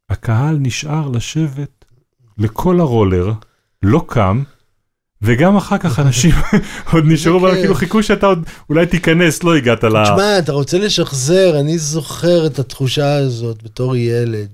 הקהל 0.10 0.58
נשאר 0.60 1.10
לשבת 1.10 1.86
לכל 2.38 2.80
הרולר, 2.80 3.32
לא 3.84 4.06
קם, 4.08 4.44
וגם 5.22 5.58
אחר 5.58 5.78
כך 5.78 6.00
אנשים 6.00 6.32
עוד 6.92 7.04
נשארו, 7.08 7.40
אבל. 7.40 7.56
כאילו 7.56 7.76
חיכו 7.76 8.04
שאתה 8.04 8.26
עוד 8.26 8.44
אולי 8.70 8.86
תיכנס, 8.86 9.44
לא 9.44 9.56
הגעת 9.56 9.84
ל... 9.84 10.04
תשמע, 10.04 10.40
אתה 10.40 10.52
רוצה 10.52 10.78
לשחזר, 10.78 11.60
אני 11.60 11.78
זוכר 11.78 12.46
את 12.46 12.60
התחושה 12.60 13.16
הזאת 13.16 13.64
בתור 13.64 13.96
ילד. 13.96 14.50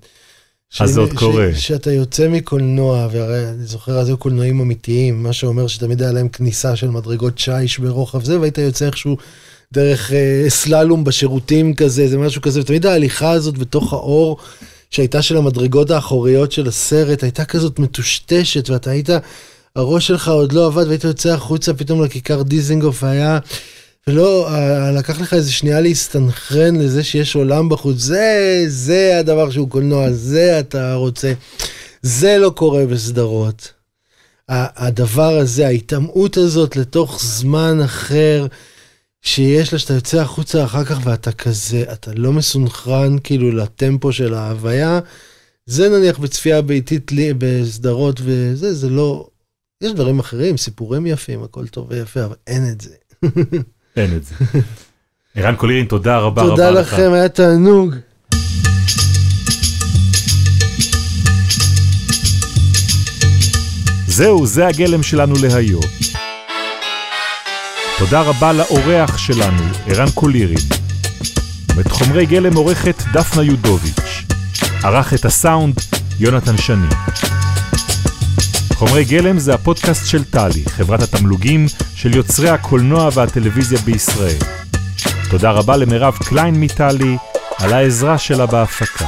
אז 0.80 0.94
זה 0.94 1.00
עוד 1.00 1.14
קורה. 1.14 1.50
שאתה 1.56 1.92
יוצא 1.92 2.28
מקולנוע, 2.28 3.08
והרי 3.12 3.50
אני 3.50 3.66
זוכר, 3.66 4.00
אז 4.00 4.08
היו 4.08 4.18
קולנועים 4.18 4.60
אמיתיים, 4.60 5.24
מה 5.24 5.34
שאומר 5.34 5.68
שתמיד 5.68 6.02
היה 6.02 6.12
להם 6.12 6.30
כניסה 6.30 6.76
של 6.76 6.90
מדרגות 6.90 7.40
שיש 7.40 7.80
ברוחב 7.80 8.24
זה, 8.24 8.40
והיית 8.40 8.58
יוצא 8.58 8.86
איכשהו 8.86 9.18
דרך 9.74 10.14
אה, 10.14 10.46
סללום 10.50 11.04
בשירותים 11.04 11.74
כזה, 11.74 12.08
זה 12.08 12.18
משהו 12.18 12.42
כזה, 12.42 12.62
ותמיד 12.62 12.86
ההליכה 12.86 13.32
הזאת 13.32 13.58
בתוך 13.58 13.94
האור 13.94 14.38
שהייתה 14.90 15.22
של 15.22 15.38
המדרגות 15.38 15.92
האחוריות 15.92 16.52
של 16.52 16.68
הסרט, 16.68 17.24
הייתה 17.24 17.46
כזאת 17.46 17.80
מטושטשת, 17.80 18.70
ואתה 18.70 18.92
היית, 18.92 19.10
הראש 19.76 20.08
שלך 20.08 20.28
עוד 20.28 20.54
לא 20.54 20.66
עבד, 20.66 20.88
והיית 20.88 21.04
יוצא 21.04 21.30
החוצה 21.30 21.74
פתאום 21.74 22.04
לכיכר 22.04 22.42
דיזינגוף, 22.42 23.04
והיה... 23.04 23.40
ולא, 24.08 24.50
אה, 24.50 24.92
לקח 24.92 25.22
לך 25.22 25.34
איזה 25.34 25.52
שנייה 25.52 25.82
להסתנכרן 25.82 26.76
לזה 26.76 27.04
שיש 27.04 27.36
עולם 27.36 27.70
בחוץ, 27.70 27.98
זה, 27.98 28.64
זה 28.68 29.18
הדבר 29.20 29.52
שהוא 29.52 29.70
קולנוע, 29.70 30.12
זה 30.12 30.60
אתה 30.60 30.94
רוצה. 30.94 31.34
זה 32.02 32.38
לא 32.38 32.50
קורה 32.56 32.86
בסדרות. 32.86 33.74
הדבר 34.50 35.38
הזה, 35.38 35.66
ההיטמעות 35.66 36.38
הזאת 36.38 36.76
לתוך 36.76 37.24
זמן 37.24 37.82
אחר, 37.86 38.48
שיש 39.22 39.74
לה, 39.74 39.80
שאתה 39.80 39.94
יוצא 39.94 40.22
החוצה 40.22 40.64
אחר 40.64 40.86
כך 40.86 41.00
ואתה 41.04 41.32
כזה, 41.32 41.84
אתה 41.94 42.12
לא 42.16 42.34
מסונכרן 42.34 43.16
כאילו 43.24 43.52
לטמפו 43.52 44.14
של 44.14 44.34
ההוויה, 44.34 45.00
זה 45.66 45.90
נניח 45.90 46.20
בצפייה 46.20 46.62
ביתית 46.62 47.12
לי, 47.12 47.34
בסדרות 47.38 48.22
וזה, 48.24 48.74
זה 48.74 48.90
לא... 48.90 49.28
יש 49.82 49.92
דברים 49.92 50.20
אחרים, 50.20 50.58
סיפורים 50.58 51.06
יפים, 51.06 51.44
הכל 51.44 51.68
טוב 51.68 51.88
ויפה, 51.90 52.26
אבל 52.26 52.36
אין 52.48 52.72
את 52.72 52.82
זה. 52.82 52.96
אין 53.98 54.16
את 54.16 54.24
זה. 54.24 54.36
ערן 55.36 55.56
קולירין, 55.56 55.86
תודה 55.86 56.18
רבה 56.18 56.42
רבה 56.42 56.54
לך. 56.54 56.58
תודה 56.58 56.72
לכם, 56.72 57.14
היה 57.14 57.30
תענוג. 57.30 57.96
זהו, 64.08 64.46
זה 64.46 64.68
הגלם 64.68 65.04
שלנו 65.04 65.36
להיום. 65.42 65.84
תודה 67.98 68.22
רבה 68.22 68.54
לאורח 68.54 69.18
שלנו, 69.18 69.64
ערן 69.88 70.10
קולירי. 70.14 70.56
את 71.80 71.92
חומרי 71.92 72.26
גלם 72.26 72.56
עורכת 72.56 73.04
דפנה 73.14 73.44
יודוביץ'. 73.44 74.24
ערך 74.84 75.14
את 75.14 75.26
הסאונד 75.26 75.76
יונתן 76.20 76.58
שני. 76.58 76.88
חומרי 78.74 79.04
גלם 79.06 79.40
זה 79.40 79.54
הפודקאסט 79.54 80.08
של 80.08 80.24
טלי, 80.24 80.64
חברת 80.68 81.02
התמלוגים 81.02 81.66
של 81.96 82.16
יוצרי 82.16 82.50
הקולנוע 82.50 83.10
והטלוויזיה 83.14 83.80
בישראל. 83.80 84.38
תודה 85.30 85.52
רבה 85.52 85.78
למירב 85.78 86.18
קליין 86.18 86.56
מטלי 86.60 87.18
על 87.58 87.74
העזרה 87.74 88.18
שלה 88.18 88.46
בהפקה. 88.46 89.06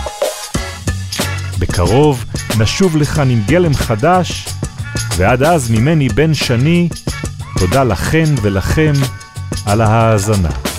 בקרוב 1.60 2.26
נשוב 2.60 2.98
לכאן 2.98 3.30
עם 3.30 3.42
גלם 3.48 3.74
חדש, 3.74 4.46
ועד 5.18 5.44
אז 5.44 5.72
ממני 5.72 6.10
בן 6.10 6.34
שני, 6.34 6.90
תודה 7.60 7.84
לכן 7.84 8.26
ולכם 8.42 8.94
על 9.66 9.82
ההאזנה. 9.82 10.75